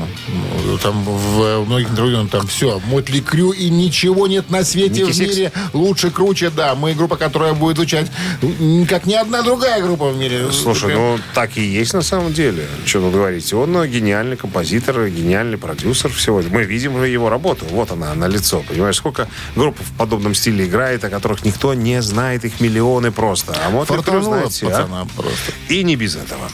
Ну, 0.64 0.79
Там 0.79 1.03
в 1.05 1.64
многих 1.64 1.91
интервью 1.91 2.18
он 2.18 2.29
там 2.29 2.47
все, 2.47 2.81
Mötley 2.87 3.20
Crüe 3.20 3.51
и 3.53 3.64
ничего 3.71 4.27
нет 4.27 4.51
на 4.51 4.65
свете 4.65 5.03
Ники 5.03 5.12
в 5.12 5.15
Сикс? 5.15 5.37
мире 5.37 5.53
лучше, 5.73 6.11
круче. 6.11 6.51
Да, 6.51 6.75
мы 6.75 6.95
группа, 6.95 7.17
которая 7.17 7.55
будет 7.55 7.77
звучать 7.77 8.11
м, 8.43 8.87
как 8.87 9.07
ни 9.07 9.15
одна 9.15 9.43
другая 9.43 9.83
группа 9.83 10.11
в 10.11 10.17
мире. 10.17 10.51
Слушай, 10.53 10.95
ну 10.95 11.19
так 11.35 11.57
и 11.57 11.62
есть 11.62 11.95
на 11.95 12.03
самом 12.03 12.33
деле. 12.33 12.67
Что 12.85 13.01
тут 13.01 13.12
говорить? 13.12 13.53
Он 13.53 13.77
э, 13.79 13.89
гениальный 13.89 14.37
композитор, 14.37 15.09
гениальный 15.09 15.59
продюсер 15.59 16.11
всего. 16.12 16.43
Мы 16.51 16.65
видим 16.65 17.03
его 17.03 17.29
работу. 17.29 17.65
Вот 17.71 17.91
она, 17.91 18.15
на 18.15 18.27
лицо. 18.27 18.62
Понимаешь, 18.69 18.97
сколько 18.97 19.29
групп 19.57 19.77
в 19.79 19.97
подобном 19.97 20.35
стиле 20.35 20.67
играет, 20.67 21.05
о 21.05 21.11
которых 21.11 21.45
никто 21.45 21.75
не 21.75 22.03
знает, 22.03 22.45
их 22.45 22.61
миллионы 22.61 23.11
просто. 23.11 23.55
А 23.65 23.71
вот 23.71 23.89
Фартануло 23.89 24.23
знает 24.25 24.53
все, 24.53 24.67
а? 24.67 24.71
пацана 24.71 25.07
просто. 25.17 25.53
И 25.69 25.83
не 25.83 25.97
без 25.97 26.17
этого. 26.17 26.49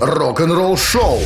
Рок-н-ролл 0.00 0.76
шоу 0.76 1.20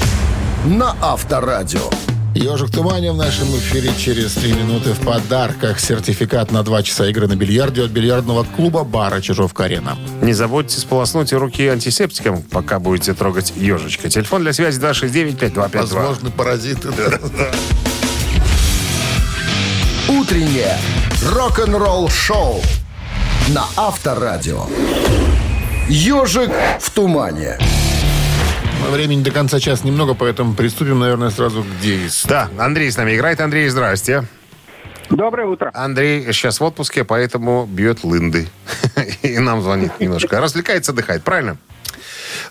на 0.66 0.96
Авторадио. 1.00 1.90
Ежик 2.38 2.68
в 2.68 2.72
тумане 2.72 3.10
в 3.10 3.16
нашем 3.16 3.48
эфире 3.56 3.90
через 3.98 4.34
три 4.34 4.52
минуты 4.52 4.92
в 4.92 5.00
подарках. 5.00 5.80
Сертификат 5.80 6.52
на 6.52 6.62
два 6.62 6.84
часа 6.84 7.08
игры 7.08 7.26
на 7.26 7.34
бильярде 7.34 7.82
от 7.82 7.90
бильярдного 7.90 8.44
клуба 8.44 8.84
бара 8.84 9.20
Чижовка-Арена. 9.20 9.98
Не 10.22 10.32
забудьте 10.32 10.78
сполоснуть 10.78 11.32
руки 11.32 11.66
антисептиком, 11.66 12.42
пока 12.42 12.78
будете 12.78 13.12
трогать 13.14 13.52
ежичка. 13.56 14.08
Телефон 14.08 14.42
для 14.42 14.52
связи 14.52 14.80
269-5252. 14.80 15.78
Возможно, 15.78 16.30
паразиты. 16.30 16.88
Утреннее 20.08 20.78
рок-н-ролл 21.26 22.08
шоу 22.08 22.62
на 23.48 23.64
Авторадио. 23.76 24.66
Ежик 25.88 26.52
в 26.80 26.90
тумане. 26.90 27.58
Времени 28.86 29.22
до 29.22 29.30
конца 29.30 29.60
часа 29.60 29.86
немного, 29.86 30.14
поэтому 30.14 30.54
приступим, 30.54 30.98
наверное, 31.00 31.30
сразу 31.30 31.62
к 31.62 31.80
действию. 31.80 32.28
Да, 32.28 32.64
Андрей 32.64 32.90
с 32.90 32.96
нами 32.96 33.14
играет. 33.16 33.40
Андрей, 33.40 33.68
здрасте. 33.68 34.24
Доброе 35.10 35.46
утро. 35.46 35.70
Андрей 35.74 36.24
сейчас 36.32 36.60
в 36.60 36.64
отпуске, 36.64 37.04
поэтому 37.04 37.66
бьет 37.66 38.02
лынды. 38.04 38.48
И 39.22 39.38
нам 39.38 39.62
звонит 39.62 39.98
немножко. 40.00 40.40
Развлекается, 40.40 40.92
отдыхает, 40.92 41.22
правильно? 41.22 41.58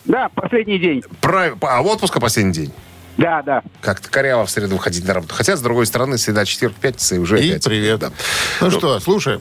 Да, 0.06 0.30
последний 0.30 0.78
день. 0.80 1.04
Прав- 1.22 1.58
А 1.62 1.82
в 1.82 1.88
отпуска 1.88 2.20
последний 2.20 2.54
день? 2.54 2.74
Да, 3.18 3.42
да. 3.42 3.64
Как-то 3.82 4.10
коряво 4.10 4.46
в 4.46 4.50
среду 4.52 4.76
выходить 4.76 5.06
на 5.08 5.14
работу. 5.16 5.34
Хотя, 5.34 5.56
с 5.56 5.62
другой 5.62 5.86
стороны, 5.88 6.18
среда, 6.20 6.46
четверг, 6.46 6.76
пятница 6.76 7.16
и 7.16 7.18
уже 7.20 7.42
И 7.44 7.50
опять. 7.50 7.64
привет. 7.66 8.00
Да. 8.00 8.12
Ну 8.62 8.70
что, 8.72 9.00
слушай. 9.00 9.40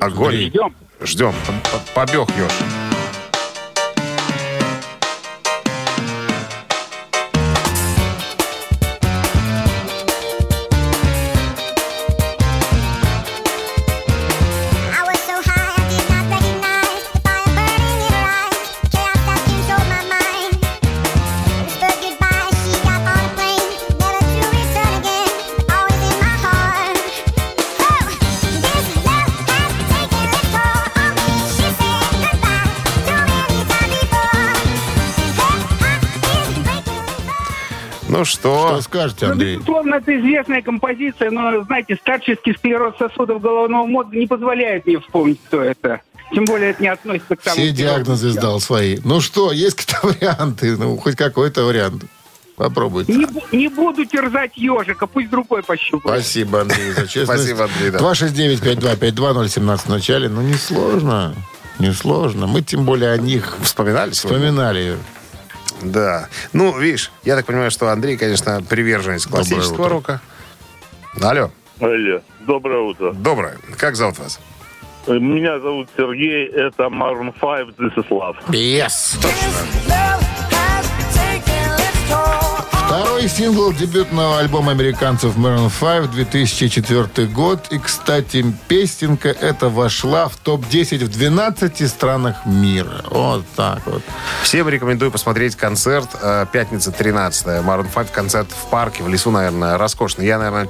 Огонь. 0.00 0.34
Идем. 0.48 0.74
Ждем. 1.00 1.34
Побег 1.94 2.28
еж. 2.30 2.50
Что? 38.42 38.68
Что 38.68 38.80
скажете, 38.82 39.26
Ну, 39.26 39.32
Андрей? 39.32 39.54
безусловно, 39.56 39.94
это 39.96 40.20
известная 40.20 40.62
композиция, 40.62 41.30
но, 41.30 41.62
знаете, 41.64 41.96
старческий 41.96 42.54
склероз 42.54 42.94
сосудов 42.98 43.40
головного 43.40 43.86
мозга 43.86 44.16
не 44.16 44.26
позволяет 44.26 44.86
мне 44.86 44.98
вспомнить, 45.00 45.40
кто 45.46 45.62
это. 45.62 46.00
Тем 46.34 46.44
более 46.46 46.70
это 46.70 46.82
не 46.82 46.88
относится 46.88 47.36
к 47.36 47.42
тому... 47.42 47.56
Все 47.56 47.70
диагнозы 47.70 48.30
сдал 48.30 48.58
свои. 48.60 48.98
Ну 49.04 49.20
что, 49.20 49.52
есть 49.52 49.76
какие-то 49.76 50.06
варианты? 50.20 50.76
Ну, 50.76 50.96
хоть 50.96 51.16
какой-то 51.16 51.64
вариант. 51.64 52.04
Попробуйте. 52.56 53.12
Не, 53.14 53.26
не 53.56 53.68
буду 53.68 54.04
терзать 54.04 54.56
ежика, 54.56 55.06
пусть 55.06 55.30
другой 55.30 55.62
пощупает. 55.62 56.20
Спасибо, 56.22 56.60
Андрей, 56.60 56.92
за 56.92 57.08
честность. 57.08 57.42
Спасибо, 57.44 57.64
Андрей, 57.64 57.90
да. 57.90 57.98
269-5252-017 57.98 59.76
в 59.78 59.88
начале. 59.88 60.28
Ну, 60.28 60.42
несложно. 60.42 61.34
Несложно. 61.78 62.46
Мы 62.46 62.62
тем 62.62 62.84
более 62.84 63.10
о 63.12 63.18
них 63.18 63.56
Вспоминали 63.62 64.12
сегодня? 64.12 64.52
Да. 65.82 66.28
Ну, 66.52 66.78
видишь, 66.78 67.12
я 67.24 67.36
так 67.36 67.46
понимаю, 67.46 67.70
что 67.70 67.90
Андрей, 67.90 68.16
конечно, 68.16 68.62
приверженец 68.62 69.26
классического 69.26 69.88
рока. 69.88 70.20
Алло. 71.20 71.50
Алло, 71.80 72.20
доброе 72.40 72.80
утро. 72.80 73.12
Доброе. 73.12 73.58
Как 73.76 73.96
зовут 73.96 74.18
вас? 74.18 74.40
Меня 75.06 75.58
зовут 75.58 75.88
Сергей, 75.96 76.46
это 76.46 76.84
Maroon 76.84 77.32
5, 77.32 77.76
This 77.76 77.94
is 77.96 78.08
Love. 78.08 78.36
Yes. 78.48 79.18
Второй 82.92 83.26
сингл 83.26 83.72
дебютного 83.72 84.38
альбома 84.40 84.72
американцев 84.72 85.34
Maroon 85.38 85.70
5 85.80 86.10
2004 86.10 87.26
год. 87.28 87.60
И, 87.70 87.78
кстати, 87.78 88.44
песенка 88.68 89.30
эта 89.30 89.70
вошла 89.70 90.28
в 90.28 90.36
топ-10 90.36 91.06
в 91.06 91.08
12 91.10 91.88
странах 91.88 92.44
мира. 92.44 93.02
Вот 93.08 93.46
так 93.56 93.80
вот. 93.86 94.02
Всем 94.42 94.68
рекомендую 94.68 95.10
посмотреть 95.10 95.56
концерт. 95.56 96.10
э, 96.20 96.44
Пятница 96.52 96.92
13 96.92 97.46
Maroon 97.64 97.86
5 97.94 98.12
концерт 98.12 98.48
в 98.50 98.68
парке, 98.68 99.02
в 99.02 99.08
лесу, 99.08 99.30
наверное, 99.30 99.78
роскошный. 99.78 100.26
Я, 100.26 100.36
наверное, 100.36 100.68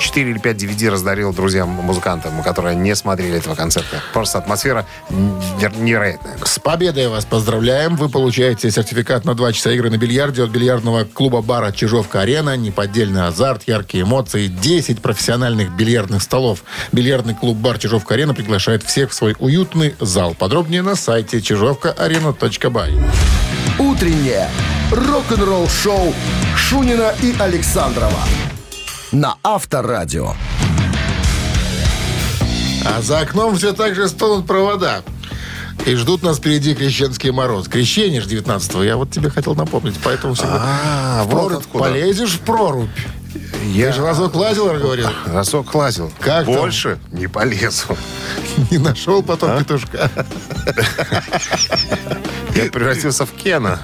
4 0.00 0.30
или 0.32 0.38
5 0.40 0.56
DVD 0.56 0.90
раздарил 0.90 1.32
друзьям-музыкантам, 1.32 2.42
которые 2.42 2.74
не 2.74 2.96
смотрели 2.96 3.38
этого 3.38 3.54
концерта. 3.54 4.02
Просто 4.12 4.38
атмосфера 4.38 4.84
неверо- 5.10 5.78
невероятная. 5.80 6.38
С 6.44 6.58
победой 6.58 7.06
вас 7.06 7.24
поздравляем. 7.24 7.94
Вы 7.94 8.08
получаете 8.08 8.68
сертификат 8.68 9.24
на 9.24 9.36
2 9.36 9.52
часа 9.52 9.70
игры 9.70 9.90
на 9.90 9.96
бильярде 9.96 10.42
от 10.42 10.50
бильярдного 10.50 11.04
клуба-бара 11.52 11.72
«Чижовка-арена». 11.72 12.56
Неподдельный 12.56 13.26
азарт, 13.26 13.64
яркие 13.66 14.04
эмоции, 14.04 14.46
10 14.46 15.02
профессиональных 15.02 15.70
бильярдных 15.72 16.22
столов. 16.22 16.64
Бильярдный 16.92 17.34
клуб-бар 17.34 17.78
«Чижовка-арена» 17.78 18.32
приглашает 18.32 18.82
всех 18.82 19.10
в 19.10 19.14
свой 19.14 19.36
уютный 19.38 19.94
зал. 20.00 20.34
Подробнее 20.34 20.80
на 20.80 20.96
сайте 20.96 21.42
чижовкаарена.бай. 21.42 22.92
Утреннее 23.78 24.48
рок-н-ролл 24.90 25.68
шоу 25.68 26.14
Шунина 26.56 27.12
и 27.20 27.34
Александрова 27.38 28.20
на 29.12 29.36
Авторадио. 29.42 30.32
А 32.86 33.02
за 33.02 33.20
окном 33.20 33.56
все 33.56 33.74
так 33.74 33.94
же 33.94 34.08
стонут 34.08 34.46
провода. 34.46 35.02
И 35.86 35.94
ждут 35.96 36.22
нас 36.22 36.38
впереди 36.38 36.74
крещенский 36.74 37.30
мороз. 37.30 37.68
Крещение 37.68 38.20
же 38.20 38.28
19 38.28 38.74
Я 38.84 38.96
вот 38.96 39.10
тебе 39.10 39.30
хотел 39.30 39.54
напомнить. 39.54 39.96
Поэтому 40.02 40.34
всегда 40.34 40.60
А, 40.62 41.24
в 41.24 41.28
вот 41.28 41.48
прорубь 41.48 41.66
полезешь 41.66 42.34
в 42.34 42.40
прорубь. 42.40 42.88
Я 43.64 43.88
Ты 43.88 43.96
же 43.96 44.02
разок 44.02 44.34
лазил, 44.34 44.66
говорил. 44.66 45.08
разок 45.26 45.74
лазил. 45.74 46.12
Как 46.20 46.46
там? 46.46 46.54
Больше 46.54 46.98
не 47.10 47.26
полезу. 47.26 47.96
Не 48.70 48.78
нашел 48.78 49.22
потом 49.22 49.58
петушка. 49.58 50.10
Я 52.54 52.70
превратился 52.70 53.24
в 53.24 53.32
Кена. 53.32 53.80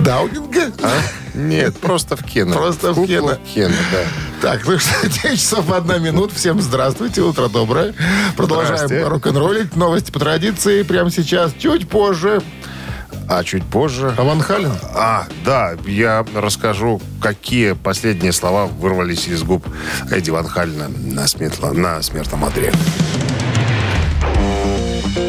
Даунинга? 0.00 0.72
А? 0.82 0.90
Нет, 1.34 1.78
просто 1.78 2.16
в 2.16 2.22
Кена. 2.24 2.54
Просто 2.54 2.92
в 2.92 3.06
Кена. 3.06 3.38
Кена, 3.54 3.74
да. 3.90 4.50
Так, 4.50 4.66
ну 4.66 4.78
что, 4.78 5.08
9 5.22 5.38
часов 5.40 5.70
1 5.72 6.02
минут. 6.02 6.32
Всем 6.32 6.60
здравствуйте, 6.60 7.22
утро 7.22 7.48
доброе. 7.48 7.94
Продолжаем 8.36 9.06
рок-н-роллить. 9.08 9.76
Новости 9.76 10.10
по 10.10 10.18
традиции 10.18 10.82
прямо 10.82 11.10
сейчас. 11.10 11.52
Чуть 11.58 11.88
позже. 11.88 12.42
А 13.28 13.44
чуть 13.44 13.64
позже... 13.64 14.12
А 14.18 14.22
Ван 14.24 14.40
Хален? 14.40 14.72
А, 14.94 15.26
да, 15.44 15.74
я 15.86 16.26
расскажу, 16.34 17.00
какие 17.20 17.72
последние 17.72 18.32
слова 18.32 18.66
вырвались 18.66 19.26
из 19.28 19.42
губ 19.42 19.64
Эдди 20.10 20.30
Ван 20.30 20.46
Халина 20.46 20.88
на, 20.88 21.20
сметла- 21.24 21.72
на 21.72 22.02
смертном 22.02 22.44
одре. 22.44 22.72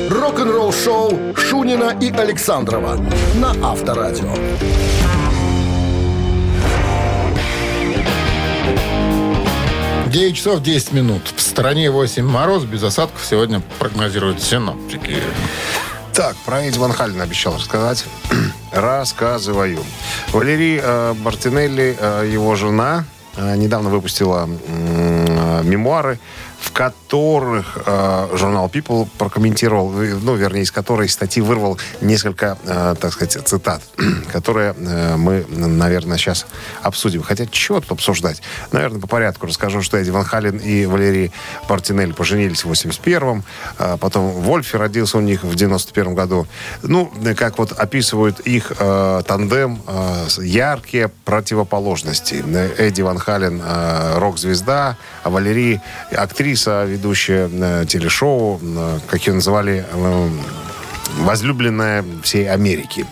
Рок-н-ролл 0.10 0.74
шоу 0.74 1.18
Шунина 1.36 1.95
и 2.01 2.10
Александрова 2.12 2.97
на 3.36 3.51
Авторадио. 3.72 4.34
Девять 10.14 10.36
часов 10.36 10.61
10 10.61 10.91
минут. 10.91 11.34
В 11.36 11.41
стране 11.41 11.89
8 11.89 12.24
мороз, 12.24 12.66
без 12.66 12.84
осадков 12.84 13.26
сегодня 13.26 13.64
прогнозируют 13.80 14.43
синоптики. 14.43 15.18
Так, 16.14 16.36
про 16.45 16.61
Эдди 16.61 16.78
Ван 16.78 16.91
Халина 16.91 17.24
обещал 17.24 17.55
рассказать. 17.55 18.05
Рассказываю. 18.72 19.80
Валерий 20.32 20.80
э, 20.80 21.16
Мартинелли, 21.16 21.97
э, 21.99 22.30
его 22.32 22.53
жена, 22.55 23.05
э, 23.38 23.55
недавно 23.55 23.89
выпустила 23.89 24.47
э, 24.47 25.61
мемуары, 25.64 26.20
в 26.64 26.72
которых 26.72 27.78
э, 27.86 28.30
журнал 28.36 28.72
People 28.74 29.07
прокомментировал, 29.18 30.01
э, 30.01 30.16
ну, 30.22 30.36
вернее, 30.36 30.61
из 30.61 30.72
которой 30.72 31.09
статьи 31.09 31.41
вырвал 31.41 31.78
несколько, 31.99 32.57
э, 32.64 32.95
так 32.99 33.11
сказать, 33.11 33.38
цитат, 33.45 33.82
которые 34.32 34.74
э, 34.78 35.16
мы, 35.18 35.45
наверное, 35.49 36.18
сейчас 36.18 36.45
обсудим. 36.82 37.22
Хотя 37.22 37.45
чего 37.47 37.82
тут 37.82 37.91
обсуждать? 37.91 38.41
Наверное, 38.72 39.01
по 39.01 39.07
порядку 39.07 39.45
расскажу, 39.45 39.82
что 39.82 39.97
Эдди 39.97 40.09
Ван 40.09 40.24
Хален 40.24 40.57
и 40.57 40.86
Валерий 40.86 41.34
Мартинелли 41.68 42.14
поженились 42.14 42.64
в 42.64 42.72
81-м, 42.72 43.43
а 43.78 43.97
потом 43.97 44.32
Вольфи 44.32 44.78
родился 44.78 45.18
у 45.18 45.22
них 45.22 45.43
в 45.43 45.55
91 45.55 46.16
году. 46.16 46.47
Ну, 46.82 47.11
как 47.36 47.57
вот 47.57 47.74
описывают 47.74 48.39
их 48.39 48.72
э, 48.80 49.22
тандем, 49.28 49.82
э, 49.86 50.28
яркие 50.41 51.09
противоположности. 51.26 52.43
Эдди 52.78 53.01
Ван 53.01 53.18
Хален 53.18 53.61
э, 53.64 54.18
рок-звезда, 54.18 54.97
а 55.24 55.30
Валерий 55.30 55.82
актриса, 56.11 56.53
ведущая 56.56 57.49
э, 57.51 57.86
телешоу, 57.88 58.60
э, 58.62 58.99
как 59.08 59.26
ее 59.28 59.34
называли, 59.34 59.86
э, 59.91 60.30
возлюбленная 61.20 62.04
всей 62.24 62.49
Америки. 62.49 63.06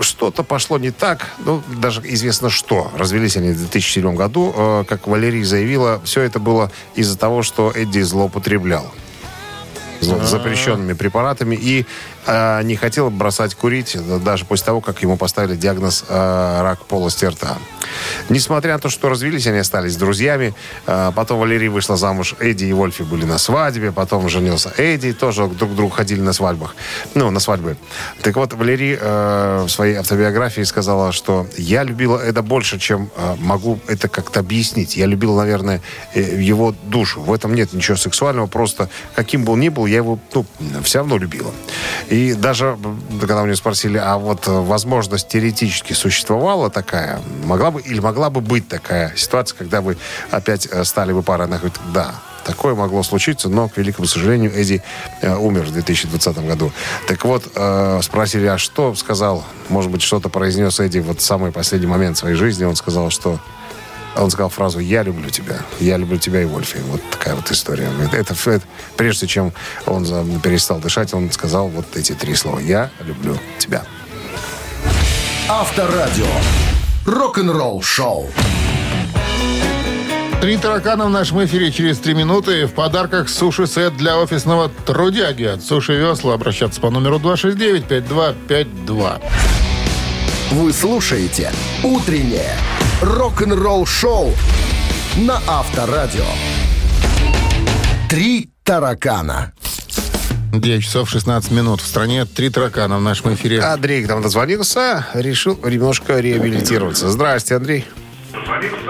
Что-то 0.00 0.42
пошло 0.42 0.78
не 0.78 0.90
так, 0.90 1.28
ну, 1.44 1.62
даже 1.78 2.00
известно 2.04 2.50
что. 2.50 2.90
Развелись 2.96 3.36
они 3.36 3.50
в 3.52 3.58
2007 3.58 4.16
году. 4.16 4.84
Как 4.88 5.06
Валерий 5.06 5.44
заявила, 5.44 6.00
все 6.04 6.22
это 6.22 6.40
было 6.40 6.72
из-за 6.96 7.16
того, 7.16 7.42
что 7.42 7.70
Эдди 7.70 8.00
злоупотреблял 8.00 8.92
зло- 10.02 10.24
запрещенными 10.24 10.92
препаратами 10.94 11.54
и 11.54 11.86
не 12.26 12.76
хотел 12.76 13.10
бросать 13.10 13.54
курить 13.54 13.96
э, 13.96 14.18
даже 14.18 14.44
после 14.44 14.66
того, 14.66 14.80
как 14.80 15.02
ему 15.02 15.16
поставили 15.16 15.56
диагноз 15.56 16.04
э, 16.08 16.60
рак 16.62 16.84
полости 16.84 17.24
рта. 17.24 17.58
Несмотря 18.28 18.74
на 18.74 18.78
то, 18.78 18.88
что 18.88 19.08
развелись, 19.08 19.46
они 19.46 19.58
остались 19.58 19.96
друзьями. 19.96 20.54
Э, 20.86 21.10
потом 21.14 21.40
Валерий 21.40 21.68
вышла 21.68 21.96
замуж. 21.96 22.36
Эдди 22.38 22.66
и 22.66 22.72
Вольфи 22.72 23.02
были 23.02 23.24
на 23.24 23.38
свадьбе. 23.38 23.90
Потом 23.90 24.28
женился 24.28 24.72
Эдди. 24.76 25.12
Тоже 25.12 25.48
друг 25.48 25.72
к 25.72 25.74
другу 25.74 25.90
ходили 25.90 26.20
на 26.20 26.32
свадьбах. 26.32 26.76
Ну, 27.14 27.30
на 27.30 27.40
свадьбы. 27.40 27.76
Так 28.22 28.36
вот, 28.36 28.52
Валерий 28.52 28.96
в 28.96 29.68
своей 29.68 29.96
автобиографии 29.96 30.62
сказала, 30.62 31.12
что 31.12 31.46
я 31.56 31.82
любила 31.82 32.18
это 32.18 32.42
больше, 32.42 32.78
чем 32.78 33.10
могу 33.38 33.80
это 33.88 34.08
как-то 34.08 34.40
объяснить. 34.40 34.96
Я 34.96 35.06
любила, 35.06 35.38
наверное, 35.38 35.80
его 36.14 36.74
душу. 36.84 37.20
В 37.20 37.32
этом 37.32 37.54
нет 37.54 37.72
ничего 37.72 37.96
сексуального. 37.96 38.46
Просто 38.46 38.88
каким 39.14 39.44
бы 39.44 39.52
он 39.52 39.60
ни 39.60 39.68
был, 39.68 39.86
я 39.86 39.96
его 39.96 40.18
ну, 40.34 40.44
все 40.82 40.98
равно 40.98 41.18
любила. 41.18 41.52
И 42.12 42.34
даже, 42.34 42.76
когда 43.18 43.40
у 43.40 43.46
нее 43.46 43.56
спросили, 43.56 43.96
а 43.96 44.18
вот 44.18 44.46
э, 44.46 44.50
возможность 44.50 45.28
теоретически 45.28 45.94
существовала 45.94 46.68
такая, 46.68 47.22
могла 47.44 47.70
бы 47.70 47.80
или 47.80 48.00
могла 48.00 48.28
бы 48.28 48.42
быть 48.42 48.68
такая 48.68 49.16
ситуация, 49.16 49.56
когда 49.56 49.80
вы 49.80 49.96
опять 50.30 50.68
э, 50.70 50.84
стали 50.84 51.14
бы 51.14 51.22
парой? 51.22 51.46
Она 51.46 51.56
говорит, 51.56 51.78
да, 51.94 52.14
Такое 52.44 52.74
могло 52.74 53.02
случиться, 53.04 53.48
но, 53.48 53.68
к 53.68 53.76
великому 53.76 54.06
сожалению, 54.06 54.52
Эдди 54.52 54.82
э, 55.22 55.34
умер 55.34 55.62
в 55.62 55.72
2020 55.72 56.38
году. 56.46 56.72
Так 57.06 57.24
вот, 57.24 57.44
э, 57.54 58.00
спросили, 58.02 58.46
а 58.46 58.58
что 58.58 58.94
сказал, 58.94 59.44
может 59.68 59.90
быть, 59.90 60.02
что-то 60.02 60.28
произнес 60.28 60.80
Эдди 60.80 60.98
вот 60.98 61.20
в 61.20 61.22
самый 61.22 61.50
последний 61.50 61.86
момент 61.86 62.18
своей 62.18 62.34
жизни. 62.34 62.64
Он 62.64 62.76
сказал, 62.76 63.10
что 63.10 63.38
он 64.16 64.30
сказал 64.30 64.50
фразу 64.50 64.78
«Я 64.78 65.02
люблю 65.02 65.30
тебя». 65.30 65.60
«Я 65.80 65.96
люблю 65.96 66.18
тебя 66.18 66.42
и 66.42 66.44
Вольфи». 66.44 66.76
Вот 66.88 67.00
такая 67.10 67.34
вот 67.34 67.50
история. 67.50 67.88
Это, 68.12 68.34
это 68.34 68.60
прежде 68.96 69.26
чем 69.26 69.52
он 69.86 70.04
за- 70.04 70.24
перестал 70.42 70.78
дышать, 70.78 71.14
он 71.14 71.30
сказал 71.32 71.68
вот 71.68 71.96
эти 71.96 72.12
три 72.12 72.34
слова 72.34 72.58
«Я 72.58 72.90
люблю 73.00 73.38
тебя». 73.58 73.82
Авторадио. 75.48 76.26
Рок-н-ролл 77.06 77.82
шоу. 77.82 78.28
Три 80.40 80.56
таракана 80.56 81.06
в 81.06 81.10
нашем 81.10 81.44
эфире 81.44 81.70
через 81.70 81.98
три 81.98 82.14
минуты. 82.14 82.66
В 82.66 82.72
подарках 82.72 83.28
суши-сет 83.28 83.96
для 83.96 84.18
офисного 84.18 84.70
трудяги 84.86 85.44
от 85.44 85.62
Суши 85.62 85.94
Весла. 85.94 86.34
Обращаться 86.34 86.80
по 86.80 86.90
номеру 86.90 87.18
269-5252. 87.18 89.22
Вы 90.52 90.72
слушаете 90.72 91.52
«Утреннее 91.84 92.56
рок-н-ролл 93.02 93.84
шоу» 93.84 94.32
на 95.16 95.40
Авторадио. 95.48 96.24
Три 98.08 98.50
таракана. 98.62 99.52
9 100.52 100.82
часов 100.82 101.10
16 101.10 101.50
минут. 101.50 101.80
В 101.80 101.86
стране 101.86 102.24
три 102.26 102.50
таракана 102.50 102.98
в 102.98 103.02
нашем 103.02 103.34
эфире. 103.34 103.60
Андрей 103.60 104.04
к 104.04 104.08
нам 104.08 104.22
дозвонился, 104.22 105.06
решил 105.14 105.58
немножко 105.64 106.20
реабилитироваться. 106.20 107.08
Здрасте, 107.08 107.56
Андрей. 107.56 107.86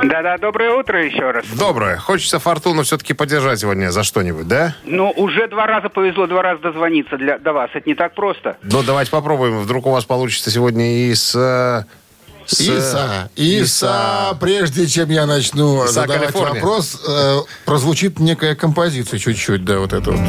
Да-да, 0.02 0.38
доброе 0.38 0.72
утро 0.72 1.04
еще 1.04 1.30
раз. 1.30 1.44
Доброе. 1.58 1.96
Хочется 1.96 2.38
фортуну 2.38 2.82
все-таки 2.82 3.14
поддержать 3.14 3.60
сегодня 3.60 3.90
за 3.90 4.02
что-нибудь, 4.02 4.46
да? 4.46 4.74
Ну, 4.84 5.10
уже 5.10 5.48
два 5.48 5.66
раза 5.66 5.88
повезло, 5.88 6.26
два 6.26 6.42
раза 6.42 6.62
дозвониться 6.62 7.16
для, 7.16 7.38
до 7.38 7.52
вас. 7.52 7.70
Это 7.74 7.88
не 7.88 7.94
так 7.94 8.14
просто. 8.14 8.56
Ну, 8.62 8.82
давайте 8.82 9.10
попробуем. 9.10 9.60
Вдруг 9.60 9.86
у 9.86 9.90
вас 9.90 10.04
получится 10.04 10.50
сегодня 10.50 11.06
и 11.08 11.14
с... 11.14 11.34
э, 11.34 11.38
с, 11.38 11.84
э, 11.84 12.01
Иса, 12.48 13.30
Иса, 13.36 14.36
прежде 14.40 14.86
чем 14.86 15.10
я 15.10 15.26
начну 15.26 15.84
Иса, 15.84 15.92
задавать 15.92 16.32
Калифорния. 16.32 16.54
вопрос, 16.54 17.00
э, 17.06 17.38
прозвучит 17.64 18.18
некая 18.18 18.54
композиция 18.54 19.18
чуть-чуть, 19.18 19.64
да, 19.64 19.78
вот 19.78 19.92
это 19.92 20.10
вот. 20.10 20.20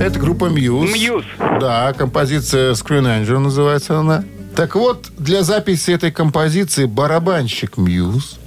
Это 0.00 0.18
группа 0.18 0.44
Muse. 0.44 0.92
Muse. 0.92 1.58
Да, 1.58 1.92
композиция 1.94 2.74
Screen 2.74 3.04
Angel 3.04 3.38
называется 3.38 3.98
она. 3.98 4.24
Так 4.54 4.74
вот, 4.74 5.06
для 5.18 5.42
записи 5.42 5.90
этой 5.90 6.10
композиции 6.12 6.84
барабанщик 6.84 7.76
Muse 7.76 8.38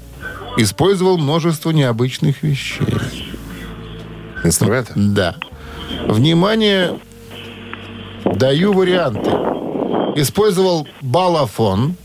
использовал 0.57 1.17
множество 1.17 1.71
необычных 1.71 2.43
вещей. 2.43 2.85
Инструменты? 4.43 4.93
Да. 4.95 5.35
Внимание, 6.07 6.99
даю 8.35 8.73
варианты. 8.73 9.29
Использовал 10.19 10.87
балафон. 11.01 11.95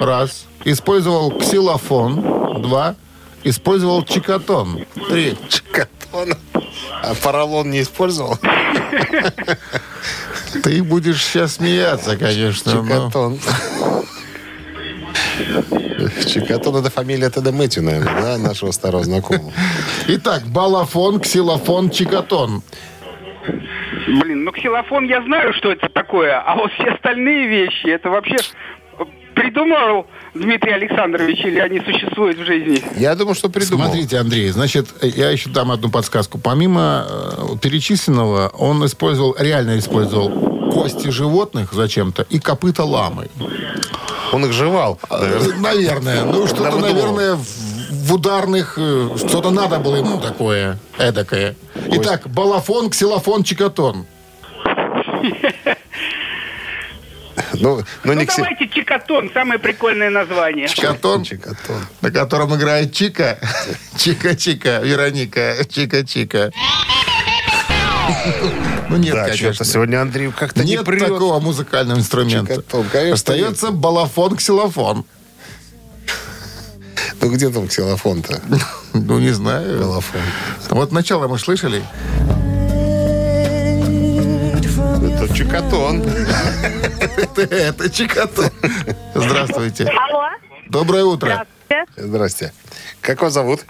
Раз. 0.00 0.46
Использовал 0.64 1.30
ксилофон. 1.32 2.62
Два. 2.62 2.94
Использовал 3.44 4.02
чикатон. 4.04 4.84
Три. 5.08 5.36
Чикатон. 5.48 6.34
А 7.02 7.14
поролон 7.22 7.70
не 7.70 7.82
использовал? 7.82 8.36
Ты 10.62 10.82
будешь 10.82 11.24
сейчас 11.24 11.54
смеяться, 11.54 12.16
конечно. 12.16 12.82
но- 12.82 12.82
Чикатон. 13.08 13.38
Чикатон 16.26 16.76
это 16.76 16.90
фамилия 16.90 17.30
Теда 17.30 17.52
Мэтью, 17.52 17.82
наверное, 17.84 18.22
да, 18.22 18.38
нашего 18.38 18.72
старого 18.72 19.04
знакомого. 19.04 19.52
Итак, 20.08 20.44
балафон, 20.46 21.20
ксилофон, 21.20 21.90
чикатон. 21.90 22.62
Ксилофон 24.68 25.06
я 25.06 25.22
знаю, 25.22 25.54
что 25.54 25.72
это 25.72 25.88
такое, 25.88 26.38
а 26.38 26.54
вот 26.54 26.70
все 26.72 26.90
остальные 26.90 27.48
вещи, 27.48 27.86
это 27.88 28.10
вообще 28.10 28.36
придумал 29.34 30.06
Дмитрий 30.34 30.72
Александрович 30.72 31.38
или 31.42 31.58
они 31.58 31.80
существуют 31.80 32.38
в 32.38 32.44
жизни? 32.44 32.82
Я 32.96 33.14
думаю, 33.14 33.34
что 33.34 33.48
придумал. 33.48 33.86
Смотрите, 33.86 34.18
Андрей, 34.18 34.50
значит, 34.50 34.88
я 35.00 35.30
еще 35.30 35.48
дам 35.48 35.70
одну 35.70 35.88
подсказку. 35.90 36.38
Помимо 36.38 37.06
э, 37.08 37.56
перечисленного, 37.62 38.48
он 38.48 38.84
использовал, 38.84 39.34
реально 39.38 39.78
использовал 39.78 40.70
кости 40.70 41.08
животных 41.08 41.72
зачем-то 41.72 42.26
и 42.28 42.38
копыта 42.38 42.84
ламы. 42.84 43.28
Он 44.32 44.44
их 44.44 44.52
жевал. 44.52 44.98
Э, 45.08 45.40
Наверное. 45.60 46.24
Ну, 46.24 46.46
что-то, 46.46 46.76
наверное, 46.76 47.36
в, 47.36 47.46
в 47.90 48.12
ударных... 48.12 48.74
э, 48.76 49.08
Что-то 49.16 49.50
надо 49.50 49.78
было 49.78 49.96
ему 49.96 50.20
такое, 50.20 50.78
эдакое. 50.98 51.56
Итак, 51.86 52.28
балафон, 52.28 52.90
ксилофон, 52.90 53.44
чикатон. 53.44 54.04
Ну, 57.54 57.76
ну, 57.78 57.82
Ну 58.04 58.12
не 58.14 58.24
давайте 58.26 58.68
Чикатон, 58.68 59.30
самое 59.32 59.60
прикольное 59.60 60.10
название. 60.10 60.66
Чикатон, 60.68 61.22
Чикатон. 61.22 61.76
на 62.00 62.10
котором 62.10 62.54
играет 62.56 62.92
Чика. 62.92 63.38
Чика-чика, 63.96 64.80
Вероника, 64.82 65.56
Чика-чика. 65.68 66.50
Ну, 68.88 68.96
нет, 68.96 69.14
Да, 69.14 69.24
конечно. 69.24 69.52
что-то 69.52 69.70
сегодня 69.70 70.00
Андрей 70.02 70.32
как-то 70.32 70.64
не 70.64 70.72
Нет 70.72 70.84
прет. 70.84 71.00
такого 71.00 71.38
музыкального 71.40 71.98
инструмента. 71.98 72.54
Чикатон, 72.56 72.86
конечно, 72.90 73.14
Остается 73.14 73.70
балафон, 73.70 74.36
ксилофон. 74.36 75.04
Ну, 77.20 77.30
где 77.32 77.50
там 77.50 77.68
ксилофон-то? 77.68 78.40
Ну, 78.94 79.18
не 79.20 79.30
знаю. 79.30 79.78
Балафон. 79.80 80.20
Вот 80.70 80.90
начало 80.92 81.28
мы 81.28 81.38
слышали. 81.38 81.84
Это 85.20 85.34
Чикатон. 85.34 86.02
Это, 87.36 87.90
Чикатон. 87.90 88.50
Здравствуйте. 89.16 89.84
Алло. 89.84 90.28
Доброе 90.68 91.04
утро. 91.04 91.44
Здравствуйте. 91.66 92.08
Здрасте. 92.08 92.52
Как 93.00 93.20
вас 93.20 93.32
зовут? 93.32 93.64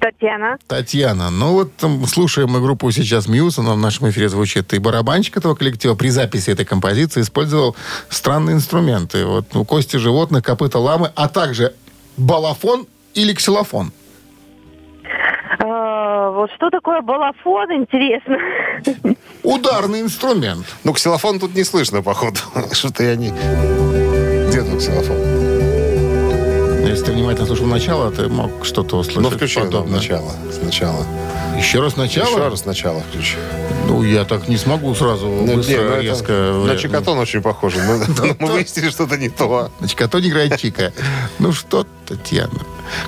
Татьяна. 0.00 0.58
Татьяна, 0.66 1.30
ну 1.30 1.52
вот 1.52 1.76
там, 1.76 2.04
слушаем 2.06 2.50
мы 2.50 2.60
группу 2.60 2.90
сейчас 2.90 3.28
Мьюз, 3.28 3.58
она 3.58 3.74
в 3.74 3.78
нашем 3.78 4.10
эфире 4.10 4.28
звучит. 4.28 4.74
И 4.74 4.78
барабанщик 4.78 5.36
этого 5.36 5.54
коллектива 5.54 5.94
при 5.94 6.08
записи 6.08 6.50
этой 6.50 6.66
композиции 6.66 7.20
использовал 7.20 7.76
странные 8.10 8.56
инструменты. 8.56 9.24
Вот 9.24 9.54
ну, 9.54 9.64
кости 9.64 9.96
животных, 9.96 10.42
копыта 10.42 10.80
ламы, 10.80 11.12
а 11.14 11.28
также 11.28 11.74
балафон 12.16 12.86
или 13.14 13.32
ксилофон. 13.32 13.92
Э, 15.58 16.30
вот 16.32 16.50
что 16.52 16.70
такое 16.70 17.00
балафон, 17.00 17.72
интересно. 17.72 18.38
Ударный 19.42 20.00
инструмент. 20.00 20.66
Ну, 20.84 20.92
ксилофон 20.92 21.40
тут 21.40 21.54
не 21.54 21.64
слышно, 21.64 22.02
походу. 22.02 22.40
Что-то 22.72 23.02
я 23.02 23.16
не... 23.16 23.30
Где 24.48 24.62
тут 24.62 24.78
ксилофон? 24.78 25.37
Ты 27.08 27.14
внимательно 27.14 27.46
слушал 27.46 27.64
начало, 27.64 28.10
ты 28.10 28.28
мог 28.28 28.66
что-то 28.66 28.98
услышать 28.98 29.22
Ну, 29.22 29.30
включи 29.30 29.60
подобное. 29.60 29.98
сначала. 29.98 30.30
Сначала. 30.52 31.06
Еще 31.56 31.80
раз 31.80 31.96
начало? 31.96 32.26
Еще 32.28 32.48
раз 32.48 32.60
сначала 32.60 33.00
включи. 33.00 33.36
Ну, 33.86 34.02
я 34.02 34.26
так 34.26 34.46
не 34.46 34.58
смогу 34.58 34.94
сразу 34.94 35.26
Ну, 35.26 35.54
быстро, 35.54 35.72
не, 35.72 35.78
ну, 35.78 35.90
это 35.92 36.00
резко. 36.02 36.32
На 36.66 36.76
Чикатон 36.76 37.18
очень 37.18 37.40
похоже. 37.40 37.78
Мы, 37.78 38.04
мы 38.40 38.52
выяснили, 38.52 38.90
что 38.90 39.04
это 39.04 39.16
не 39.16 39.30
то. 39.30 39.70
На 39.80 39.88
Чикатон 39.88 40.20
играет 40.20 40.58
Чика. 40.58 40.92
Ну 41.38 41.52
что, 41.52 41.86
Татьяна? 42.06 42.60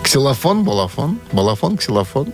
Ксилофон, 0.03 0.65
балафон, 0.65 1.19
балафон, 1.33 1.77
ксилофон. 1.77 2.33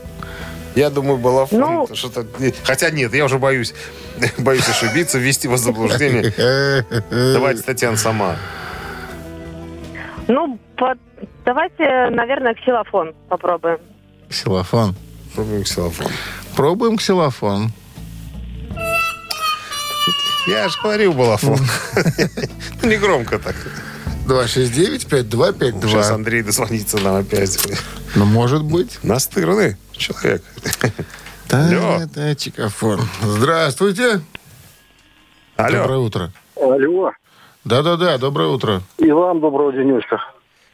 Я 0.77 0.89
думаю, 0.91 1.17
балафон. 1.19 1.59
Ну- 1.59 1.89
что-то... 1.95 2.25
Хотя 2.63 2.91
нет, 2.91 3.13
я 3.13 3.25
уже 3.25 3.41
боюсь. 3.41 3.75
Боюсь 4.39 4.69
ошибиться, 4.69 5.19
ввести 5.19 5.49
вас 5.49 5.63
в 5.63 5.65
заблуждение. 5.65 6.33
Давайте, 7.11 7.63
Татьяна, 7.63 7.97
сама. 7.97 8.37
Ну, 10.29 10.61
по- 10.77 10.95
давайте, 11.47 12.11
наверное, 12.11 12.55
ксилофон 12.55 13.15
попробуем. 13.31 13.79
Ксилофон. 14.29 14.95
Пробуем 15.35 15.63
ксилофон. 15.63 16.13
Пробуем 16.55 16.97
ксилофон. 16.99 17.71
Я 20.47 20.69
же 20.69 20.79
говорил 20.83 21.13
балафон. 21.13 21.59
Ну, 22.83 22.89
не 22.89 22.97
громко 22.99 23.39
так. 23.39 23.57
269-5252. 24.29 25.89
Сейчас 25.89 26.11
Андрей 26.11 26.43
дозвонится 26.43 26.99
нам 26.99 27.17
опять. 27.17 27.59
Ну, 28.15 28.25
может 28.27 28.63
быть. 28.63 28.99
Настырный 29.03 29.77
человек. 29.93 30.43
Да, 31.49 32.35
чикафон. 32.35 33.01
Здравствуйте. 33.23 34.21
Алло. 35.57 35.79
Доброе 35.79 35.99
утро. 35.99 36.33
Алло. 36.61 37.13
Да-да-да, 37.65 38.19
доброе 38.19 38.49
утро. 38.49 38.83
И 38.99 39.11
вам 39.13 39.41
доброго 39.41 39.73
денечка. 39.73 40.19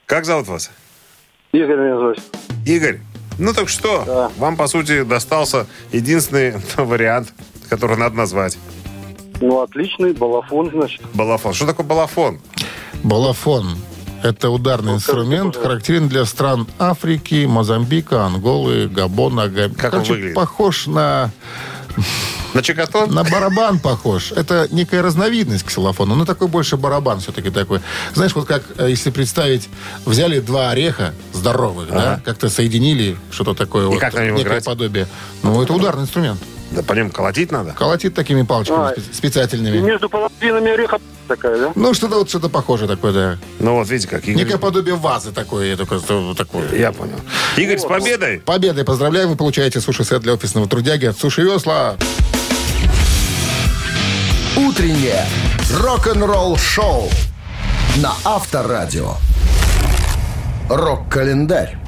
Как 0.06 0.24
зовут 0.24 0.48
вас? 0.48 0.70
Игорь 1.52 1.76
меня 1.76 1.96
зовут. 1.98 2.18
Игорь. 2.66 3.00
Ну 3.38 3.52
так 3.54 3.68
что, 3.68 4.30
вам, 4.36 4.56
по 4.56 4.66
сути, 4.66 5.02
достался 5.04 5.66
единственный 5.90 6.54
вариант, 6.76 7.32
который 7.68 7.96
надо 7.96 8.16
назвать. 8.16 8.58
Ну, 9.40 9.60
отличный, 9.60 10.12
балафон, 10.12 10.70
значит. 10.70 11.00
Балафон. 11.14 11.52
Что 11.54 11.66
такое 11.66 11.86
балафон? 11.86 12.40
Балафон. 13.02 13.76
Это 14.22 14.50
ударный 14.50 14.94
инструмент, 14.94 15.56
характерен 15.56 16.08
для 16.08 16.24
стран 16.26 16.68
Африки, 16.78 17.44
Мозамбика, 17.48 18.24
Анголы, 18.24 18.86
Габона. 18.88 19.48
Га- 19.48 19.68
Как 19.70 19.84
он 19.84 19.90
Короче, 19.90 20.12
выглядит? 20.12 20.34
похож 20.36 20.86
на... 20.86 21.30
На 22.54 22.62
чикатон? 22.62 23.10
На 23.12 23.24
барабан 23.24 23.78
похож. 23.78 24.32
Это 24.32 24.68
некая 24.70 25.02
разновидность 25.02 25.64
ксилофона, 25.64 26.14
но 26.14 26.24
такой 26.24 26.48
больше 26.48 26.76
барабан 26.76 27.20
все-таки 27.20 27.50
такой. 27.50 27.80
Знаешь, 28.14 28.34
вот 28.34 28.46
как, 28.46 28.62
э, 28.78 28.90
если 28.90 29.10
представить, 29.10 29.68
взяли 30.04 30.40
два 30.40 30.70
ореха 30.70 31.14
здоровых, 31.32 31.88
да, 31.90 32.20
как-то 32.24 32.48
соединили 32.50 33.16
что-то 33.30 33.54
такое, 33.54 33.86
вот, 33.86 33.98
как 33.98 34.14
на 34.14 34.26
некое 34.26 34.42
играть? 34.42 34.64
подобие. 34.64 35.06
Ну, 35.42 35.62
это 35.62 35.72
ударный 35.72 36.02
инструмент. 36.02 36.40
Да 36.72 36.82
по 36.82 36.94
ним 36.94 37.10
колотить 37.10 37.52
надо? 37.52 37.72
Колотит 37.72 38.14
такими 38.14 38.42
палочками 38.42 38.78
А, 38.78 38.94
спе- 38.94 39.14
специальными. 39.14 39.76
И 39.76 39.80
между 39.80 40.08
половинами 40.08 40.70
ореха 40.70 40.98
такая, 41.28 41.58
да? 41.58 41.72
Ну, 41.74 41.92
что-то 41.92 42.16
вот 42.16 42.30
что-то 42.30 42.48
похожее 42.48 42.88
такое, 42.88 43.12
да. 43.12 43.38
Ну 43.58 43.74
вот 43.74 43.88
видите, 43.90 44.08
как 44.08 44.26
Игорь... 44.26 44.42
Некое 44.44 44.56
подобие 44.58 44.94
вазы 44.94 45.32
такое, 45.32 45.76
только 45.76 45.98
что 45.98 46.32
такое. 46.34 46.74
Я 46.74 46.92
понял. 46.92 47.16
Игорь, 47.58 47.78
с 47.78 47.84
победой! 47.84 48.38
Победой 48.40 48.84
поздравляем, 48.84 49.28
вы 49.28 49.36
получаете 49.36 49.80
суши-сет 49.82 50.22
для 50.22 50.32
офисного 50.32 50.66
трудяги 50.66 51.04
от 51.06 51.18
Суши 51.18 51.42
Весла. 51.42 51.96
Утреннее 54.56 55.24
рок-н-ролл-шоу 55.80 57.08
на 57.96 58.12
Авторадио. 58.24 59.14
Рок-календарь. 60.68 61.78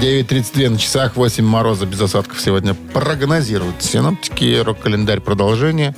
9.32 0.00 0.70
на 0.70 0.78
часах, 0.78 1.14
8 1.16 1.44
мороза 1.44 1.86
без 1.86 2.00
осадков 2.00 2.40
сегодня 2.40 2.74
прогнозируют 2.74 3.80
синоптики. 3.82 4.60
Рок-календарь 4.60 5.20
продолжение. 5.20 5.94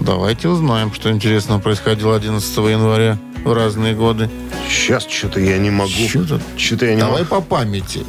Давайте 0.00 0.48
узнаем, 0.48 0.92
что 0.94 1.10
интересного 1.10 1.58
происходило 1.60 2.16
11 2.16 2.56
января 2.56 3.18
в 3.44 3.52
разные 3.52 3.94
годы. 3.94 4.30
Сейчас 4.70 5.04
что-то 5.06 5.38
я 5.40 5.58
не 5.58 5.70
могу. 5.70 5.90
Что-то. 6.08 6.40
Что-то 6.56 6.86
я 6.86 6.94
не 6.94 7.00
Давай 7.00 7.24
могу. 7.24 7.34
по 7.34 7.40
памяти. 7.42 8.06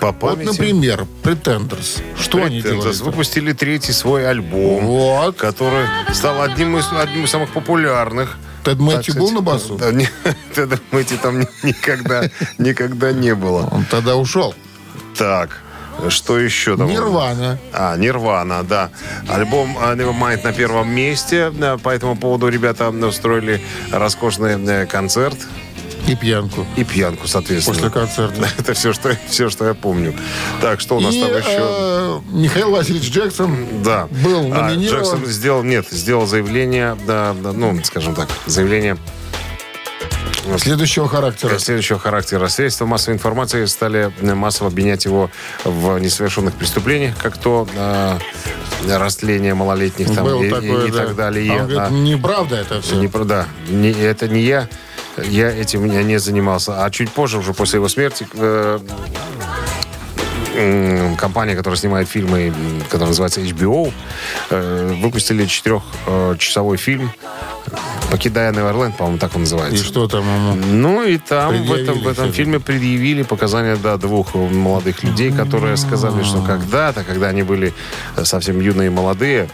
По 0.00 0.12
памяти. 0.12 0.46
Вот, 0.46 0.58
например, 0.58 1.06
Pretenders. 1.22 2.02
Что 2.18 2.42
они 2.44 2.60
Pretenders 2.60 2.62
делали? 2.62 3.02
выпустили 3.02 3.52
третий 3.52 3.92
свой 3.92 4.28
альбом, 4.28 4.86
Вот. 4.86 5.36
который 5.36 5.86
стал 6.12 6.40
одним 6.42 6.76
из, 6.78 6.86
одним 6.92 7.24
из 7.24 7.30
самых 7.30 7.50
популярных. 7.50 8.38
Тед 8.64 8.78
Мэтью 8.78 9.14
Так 9.14 9.22
был 9.22 9.30
на 9.32 9.40
басу? 9.40 9.76
Да, 9.76 9.90
не- 9.90 10.08
Теда 10.54 10.78
Мэтью 10.92 11.18
там 11.18 11.40
ни- 11.40 11.48
никогда, 11.64 12.30
никогда 12.58 13.12
не 13.12 13.34
было. 13.34 13.68
Он 13.72 13.84
тогда 13.84 14.14
ушел. 14.16 14.54
Так, 15.18 15.60
что 16.08 16.38
еще 16.38 16.76
там? 16.76 16.86
Нирвана. 16.86 17.58
А, 17.72 17.96
Нирвана, 17.96 18.62
да. 18.62 18.90
Альбом 19.28 19.76
а, 19.80 19.94
Nevermind 19.96 20.42
на 20.44 20.52
первом 20.52 20.90
месте. 20.94 21.50
Да, 21.50 21.76
По 21.76 21.90
этому 21.90 22.16
поводу 22.16 22.48
ребята 22.48 22.88
устроили 22.90 23.60
роскошный 23.90 24.54
э, 24.64 24.86
концерт. 24.86 25.36
И 26.08 26.16
пьянку. 26.16 26.66
И 26.76 26.84
пьянку, 26.84 27.28
соответственно. 27.28 27.76
После 27.76 27.90
концерта. 27.90 28.48
Это 28.58 28.74
все, 28.74 28.92
что, 28.92 29.16
все, 29.28 29.48
что 29.50 29.66
я 29.66 29.74
помню. 29.74 30.14
Так, 30.60 30.80
что 30.80 30.96
у 30.96 31.00
нас 31.00 31.14
И, 31.14 31.20
там 31.20 31.30
еще? 31.30 31.44
э, 31.48 32.20
Михаил 32.32 32.70
Васильевич 32.70 33.10
Джексон 33.12 33.82
Да. 33.84 34.08
был 34.10 34.52
А, 34.52 34.68
номинирован. 34.70 35.00
Джексон 35.04 35.26
сделал, 35.26 35.62
нет, 35.62 35.86
сделал 35.90 36.26
заявление, 36.26 36.96
да, 37.06 37.34
да, 37.40 37.52
ну, 37.52 37.80
скажем 37.84 38.14
так, 38.14 38.28
заявление 38.46 38.96
Следующего 40.58 41.08
характера. 41.08 41.56
следующего 41.58 42.00
характера. 42.00 42.48
Средства 42.48 42.84
массовой 42.84 43.14
информации 43.14 43.64
стали 43.66 44.12
массово 44.20 44.70
обвинять 44.70 45.04
его 45.04 45.30
в 45.64 45.96
несовершенных 46.00 46.54
преступлениях, 46.54 47.16
как 47.16 47.38
то 47.38 47.66
э, 47.76 48.18
растление 48.98 49.54
малолетних 49.54 50.12
там, 50.12 50.26
и, 50.42 50.48
и- 50.48 50.50
такое, 50.50 50.86
и 50.86 50.90
да. 50.90 50.98
так 51.06 51.14
далее. 51.14 51.44
А 51.44 51.46
И, 51.46 51.60
он 51.60 51.68
говорит, 51.68 51.78
а, 51.78 51.90
неправда 51.90 52.56
это 52.56 52.80
все. 52.82 52.96
не, 52.96 53.06
да, 53.06 53.46
не- 53.68 53.92
это 53.92 54.26
не 54.28 54.40
я. 54.42 54.68
Я 55.18 55.50
этим 55.50 55.84
я 55.84 56.02
не 56.02 56.18
занимался. 56.18 56.84
А 56.84 56.90
чуть 56.90 57.10
позже, 57.10 57.38
уже 57.38 57.52
после 57.54 57.78
его 57.78 57.88
смерти, 57.88 58.26
э, 58.34 58.78
м, 60.54 61.16
компания, 61.16 61.54
которая 61.56 61.78
снимает 61.78 62.08
фильмы, 62.08 62.52
которая 62.84 63.08
называется 63.08 63.40
HBO, 63.40 63.92
э, 64.50 64.94
выпустили 65.02 65.46
четырехчасовой 65.46 66.76
фильм 66.76 67.10
«Покидая 68.10 68.52
Неверленд», 68.52 68.96
по-моему, 68.96 69.18
так 69.18 69.34
он 69.34 69.42
называется. 69.42 69.82
И 69.82 69.86
что 69.86 70.06
там 70.08 70.22
ему? 70.24 70.54
Ну 70.54 71.02
и 71.04 71.16
там 71.18 71.62
в 71.64 71.72
этом, 71.72 72.00
в 72.00 72.08
этом 72.08 72.32
фильме 72.32 72.60
предъявили 72.60 73.22
показания 73.22 73.76
да, 73.76 73.96
двух 73.96 74.34
молодых 74.34 75.02
людей, 75.02 75.32
которые 75.32 75.76
сказали, 75.76 76.22
что 76.22 76.42
когда-то, 76.42 77.04
когда 77.04 77.28
они 77.28 77.42
были 77.42 77.72
э, 78.16 78.24
совсем 78.24 78.60
юные 78.60 78.88
и 78.88 78.90
молодые, 78.90 79.48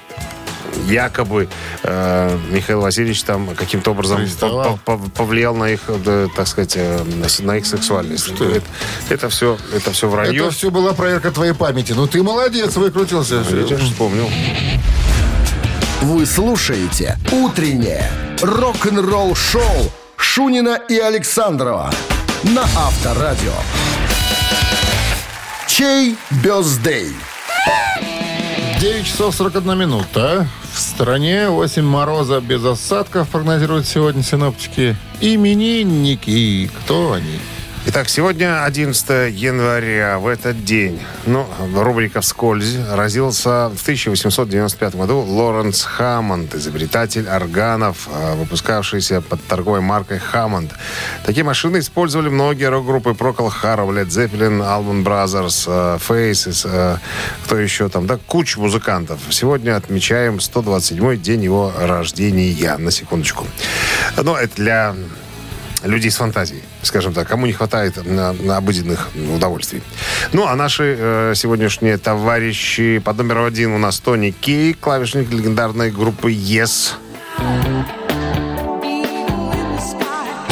якобы 0.86 1.48
э, 1.82 2.38
Михаил 2.50 2.80
Васильевич 2.80 3.22
там 3.22 3.54
каким-то 3.54 3.90
образом 3.92 4.18
Приставал. 4.18 4.78
по- 4.84 4.96
по- 4.96 5.10
повлиял 5.10 5.54
на 5.54 5.70
их, 5.70 5.80
да, 6.04 6.26
так 6.36 6.46
сказать, 6.48 6.74
э, 6.76 7.02
на 7.40 7.56
их 7.56 7.66
сексуальность. 7.66 8.28
Это, 8.28 8.62
это 9.08 9.28
все, 9.28 9.56
это 9.74 9.90
все 9.92 10.08
вранье. 10.08 10.40
Это 10.42 10.50
все 10.50 10.70
была 10.70 10.92
проверка 10.92 11.30
твоей 11.30 11.52
памяти. 11.54 11.92
Ну 11.92 12.06
ты 12.06 12.22
молодец, 12.22 12.76
выкрутился. 12.76 13.38
Видишь, 13.40 13.80
вспомнил. 13.80 14.28
Вы 16.02 16.26
слушаете 16.26 17.18
«Утреннее 17.32 18.08
рок-н-ролл-шоу» 18.40 19.90
Шунина 20.16 20.76
и 20.88 20.96
Александрова 20.98 21.90
на 22.44 22.62
Авторадио. 22.62 23.52
Чей 25.66 26.16
бездей? 26.42 27.14
9 28.80 29.06
часов 29.06 29.34
41 29.34 29.76
минута. 29.78 30.46
В 30.78 30.80
стране 30.80 31.50
8 31.50 31.82
мороза 31.82 32.40
без 32.40 32.64
осадков 32.64 33.30
прогнозируют 33.30 33.84
сегодня 33.84 34.22
синоптики. 34.22 34.94
Именинники. 35.20 36.70
Кто 36.84 37.14
они? 37.14 37.40
Итак, 37.86 38.08
сегодня 38.08 38.64
11 38.64 39.32
января. 39.32 40.18
В 40.18 40.26
этот 40.26 40.64
день, 40.64 41.00
ну, 41.26 41.46
рубрика 41.74 42.20
«Вскользь» 42.20 42.76
родился 42.90 43.70
в 43.70 43.80
1895 43.80 44.96
году 44.96 45.20
Лоренс 45.20 45.84
Хаммонд, 45.84 46.54
изобретатель 46.56 47.26
органов, 47.28 48.08
э, 48.12 48.34
выпускавшийся 48.34 49.20
под 49.20 49.42
торговой 49.44 49.80
маркой 49.80 50.18
«Хаммонд». 50.18 50.72
Такие 51.24 51.44
машины 51.44 51.78
использовали 51.78 52.28
многие 52.28 52.68
рок-группы 52.68 53.10
Procol 53.10 53.50
Harum, 53.62 53.90
Led 53.90 54.08
Zeppelin, 54.08 54.60
Allman 54.60 55.04
Brothers, 55.04 55.64
э, 55.66 55.98
Faces, 55.98 56.68
э, 56.70 56.98
кто 57.44 57.58
еще 57.58 57.88
там, 57.88 58.06
да, 58.06 58.18
куча 58.26 58.60
музыкантов. 58.60 59.20
Сегодня 59.30 59.76
отмечаем 59.76 60.38
127-й 60.38 61.16
день 61.16 61.44
его 61.44 61.72
рождения, 61.78 62.76
на 62.76 62.90
секундочку. 62.90 63.46
Но 64.16 64.36
это 64.36 64.56
для 64.56 64.94
людей 65.82 66.10
с 66.10 66.16
фантазией, 66.16 66.62
скажем 66.82 67.12
так, 67.12 67.28
кому 67.28 67.46
не 67.46 67.52
хватает 67.52 68.04
на, 68.04 68.32
на 68.32 68.56
обыденных 68.56 69.08
удовольствий. 69.34 69.82
Ну, 70.32 70.46
а 70.46 70.54
наши 70.56 70.96
э, 70.98 71.32
сегодняшние 71.34 71.98
товарищи 71.98 72.98
под 72.98 73.18
номером 73.18 73.44
один 73.44 73.72
у 73.72 73.78
нас 73.78 74.00
Тони 74.00 74.30
Кей, 74.30 74.74
клавишник 74.74 75.30
легендарной 75.30 75.90
группы 75.90 76.32
Yes. 76.32 76.94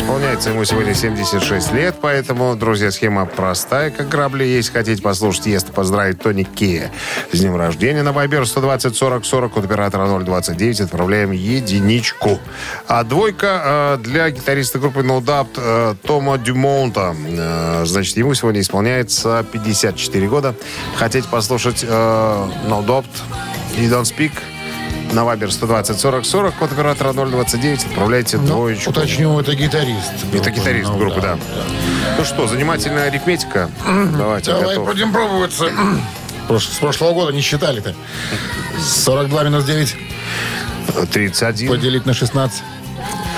Исполняется 0.07 0.51
ему 0.51 0.65
сегодня 0.65 0.95
76 0.95 1.73
лет, 1.73 1.97
поэтому, 2.01 2.55
друзья, 2.55 2.93
схема 2.93 3.27
простая, 3.27 3.91
как 3.91 4.09
грабли. 4.09 4.45
Если 4.45 4.71
хотите 4.71 5.03
послушать 5.03 5.47
Ест, 5.47 5.73
поздравить 5.73 6.23
Тони 6.23 6.45
Кея 6.45 6.93
с 7.33 7.41
днем 7.41 7.57
рождения 7.57 8.05
на 8.05 8.11
Viber 8.11 8.45
120 8.45 8.97
40 8.97 9.25
40 9.25 9.57
от 9.57 9.65
оператора 9.65 10.07
029 10.07 10.83
отправляем 10.83 11.33
единичку. 11.33 12.39
А 12.87 13.03
двойка 13.03 13.97
э, 13.99 13.99
для 14.05 14.31
гитариста 14.31 14.79
группы 14.79 15.01
No 15.01 15.21
Doubt 15.21 15.49
э, 15.57 15.97
Тома 16.07 16.39
Дюмонта. 16.39 17.13
Э, 17.27 17.83
значит, 17.85 18.17
ему 18.17 18.33
сегодня 18.35 18.61
исполняется 18.61 19.45
54 19.51 20.29
года. 20.29 20.55
Хотите 20.95 21.27
послушать 21.29 21.83
э, 21.83 21.89
No 21.89 22.87
Doubt 22.87 23.07
You 23.77 23.91
Don't 23.91 24.05
Speak? 24.05 24.31
На 25.13 25.25
Вайбер 25.25 25.51
120 25.53 25.99
40 25.99 26.27
40, 26.27 26.55
код 26.57 26.73
оператора 26.73 27.13
029, 27.13 27.85
отправляйте 27.87 28.37
двоечку. 28.39 28.91
Уточню, 28.91 29.39
это 29.41 29.55
гитарист. 29.55 30.13
Это 30.33 30.51
гитарист 30.51 30.91
Ну, 30.91 30.99
группы, 30.99 31.21
да. 31.21 31.39
Ну 32.19 32.25
что, 32.25 32.47
занимательная 32.47 33.05
арифметика. 33.09 33.71
Давайте, 34.17 34.51
Давай 34.53 34.77
готов. 34.77 34.89
будем 34.89 35.13
пробоваться. 35.13 35.71
С 36.49 36.79
прошлого 36.79 37.13
года 37.13 37.33
не 37.33 37.41
считали-то. 37.41 37.95
42 38.79 39.45
минус 39.45 39.65
9. 39.65 39.97
31. 41.13 41.69
Поделить 41.69 42.07
на 42.07 42.15
16. 42.15 42.63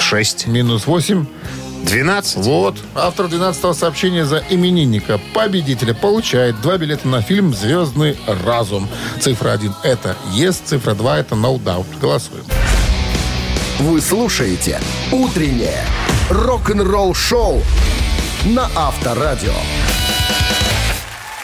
6. 0.01 0.47
Минус 0.47 0.87
8. 0.87 1.27
12. 1.85 2.45
Вот. 2.45 2.77
Автор 2.95 3.27
12-го 3.27 3.73
сообщения 3.73 4.25
за 4.25 4.43
именинника 4.51 5.21
победителя 5.33 5.95
получает 5.95 6.61
два 6.61 6.77
билета 6.79 7.09
на 7.09 7.23
фильм 7.23 7.55
«Звездный 7.55 8.17
разум». 8.45 8.89
Цифра 9.21 9.53
1– 9.53 9.75
это 9.83 10.17
«Yes», 10.35 10.57
цифра 10.65 10.95
2– 10.95 11.19
это 11.21 11.35
«No 11.35 11.59
doubt». 11.59 11.87
Голосуем. 12.01 12.45
Вы 13.79 14.01
слушаете 14.01 14.81
«Утреннее 15.13 15.85
рок-н-ролл-шоу» 16.31 17.63
на 18.45 18.69
Авторадио. 18.75 19.55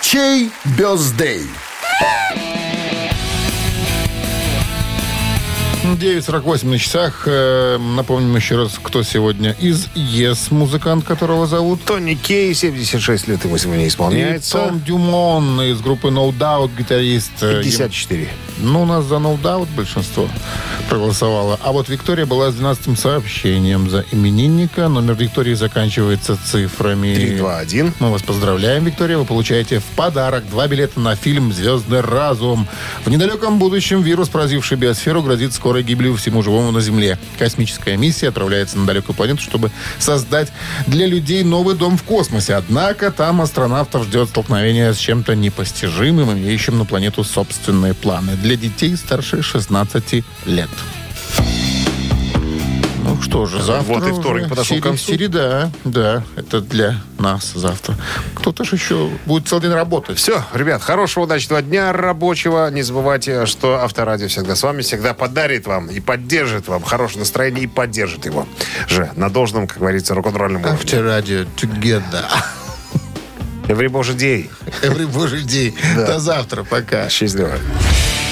Чей 0.02 0.50
бездей? 0.76 1.42
9.48 5.92 6.66
на 6.66 6.78
часах. 6.78 7.22
Э, 7.26 7.78
Напомним 7.78 8.34
еще 8.36 8.56
раз, 8.56 8.78
кто 8.82 9.02
сегодня 9.02 9.54
из 9.60 9.86
«Yes», 9.94 10.52
музыкант, 10.52 11.04
которого 11.04 11.46
зовут. 11.46 11.84
Тони 11.84 12.14
Кей, 12.14 12.54
76 12.54 13.28
лет 13.28 13.44
ему 13.44 13.58
сегодня 13.58 13.84
И 13.84 13.88
исполняется. 13.88 14.58
Том 14.58 14.82
Дюмон 14.82 15.60
из 15.62 15.80
группы 15.80 16.08
No 16.08 16.32
Doubt, 16.36 16.70
гитарист. 16.76 17.32
Э, 17.42 17.62
54. 17.62 18.28
Ну, 18.58 18.82
у 18.82 18.86
нас 18.86 19.04
за 19.04 19.16
Doubt 19.16 19.68
большинство 19.76 20.28
проголосовало. 20.88 21.58
А 21.62 21.72
вот 21.72 21.88
Виктория 21.88 22.26
была 22.26 22.50
с 22.50 22.54
12 22.54 22.98
сообщением 22.98 23.90
за 23.90 24.04
именинника. 24.12 24.88
Номер 24.88 25.14
Виктории 25.14 25.54
заканчивается 25.54 26.36
цифрами. 26.36 27.14
321. 27.14 27.94
Мы 27.98 28.10
вас 28.10 28.22
поздравляем, 28.22 28.84
Виктория. 28.84 29.18
Вы 29.18 29.24
получаете 29.24 29.80
в 29.80 29.84
подарок 29.96 30.48
два 30.48 30.68
билета 30.68 31.00
на 31.00 31.16
фильм 31.16 31.52
«Звездный 31.52 32.00
разум». 32.00 32.68
В 33.04 33.10
недалеком 33.10 33.58
будущем 33.58 34.02
вирус, 34.02 34.28
поразивший 34.28 34.76
биосферу, 34.76 35.22
грозит 35.22 35.52
скорой 35.52 35.82
гибелью 35.82 36.16
всему 36.16 36.42
живому 36.42 36.70
на 36.70 36.80
Земле. 36.80 37.18
Космическая 37.38 37.96
миссия 37.96 38.28
отправляется 38.28 38.78
на 38.78 38.86
далекую 38.86 39.16
планету, 39.16 39.42
чтобы 39.42 39.70
создать 39.98 40.52
для 40.86 41.06
людей 41.06 41.42
новый 41.42 41.74
дом 41.74 41.96
в 41.96 42.02
космосе. 42.04 42.54
Однако 42.54 43.10
там 43.10 43.40
астронавтов 43.40 44.04
ждет 44.04 44.28
столкновение 44.28 44.92
с 44.92 44.98
чем-то 44.98 45.34
непостижимым, 45.34 46.32
имеющим 46.32 46.78
на 46.78 46.84
планету 46.84 47.24
собственные 47.24 47.94
планы. 47.94 48.36
Для 48.44 48.56
детей 48.56 48.94
старше 48.94 49.40
16 49.42 50.22
лет. 50.44 50.68
Ну 53.02 53.22
что 53.22 53.46
же, 53.46 53.62
завтра 53.62 53.94
Вот 53.94 54.06
и 54.06 54.12
вторник 54.12 54.42
уже 54.42 54.50
подошел 54.50 54.76
к 54.76 54.80
сере- 54.80 54.82
концу. 54.82 55.12
Середа, 55.12 55.72
да, 55.84 56.22
это 56.36 56.60
для 56.60 56.96
нас 57.18 57.52
завтра. 57.54 57.96
Кто-то 58.34 58.64
же 58.64 58.76
еще 58.76 59.08
будет 59.24 59.48
целый 59.48 59.62
день 59.62 59.72
работать. 59.72 60.18
Все, 60.18 60.44
ребят, 60.52 60.82
хорошего, 60.82 61.24
удачного 61.24 61.62
дня 61.62 61.90
рабочего. 61.94 62.70
Не 62.70 62.82
забывайте, 62.82 63.46
что 63.46 63.80
Авторадио 63.82 64.28
всегда 64.28 64.54
с 64.56 64.62
вами, 64.62 64.82
всегда 64.82 65.14
подарит 65.14 65.66
вам 65.66 65.86
и 65.86 66.00
поддержит 66.00 66.68
вам 66.68 66.82
хорошее 66.82 67.20
настроение 67.20 67.64
и 67.64 67.66
поддержит 67.66 68.26
его 68.26 68.46
же 68.90 69.10
на 69.16 69.30
должном, 69.30 69.66
как 69.66 69.78
говорится, 69.78 70.14
рок-н-ролльном 70.14 70.60
уровне. 70.60 70.78
Авторадио 70.78 71.44
together. 71.56 72.26
Every 73.68 73.88
божий 73.88 74.14
день. 74.16 74.50
Every 74.82 75.06
божий 75.06 75.40
день. 75.44 75.74
До 75.96 76.20
завтра. 76.20 76.62
Пока. 76.64 77.08
Счастливо. 77.08 77.52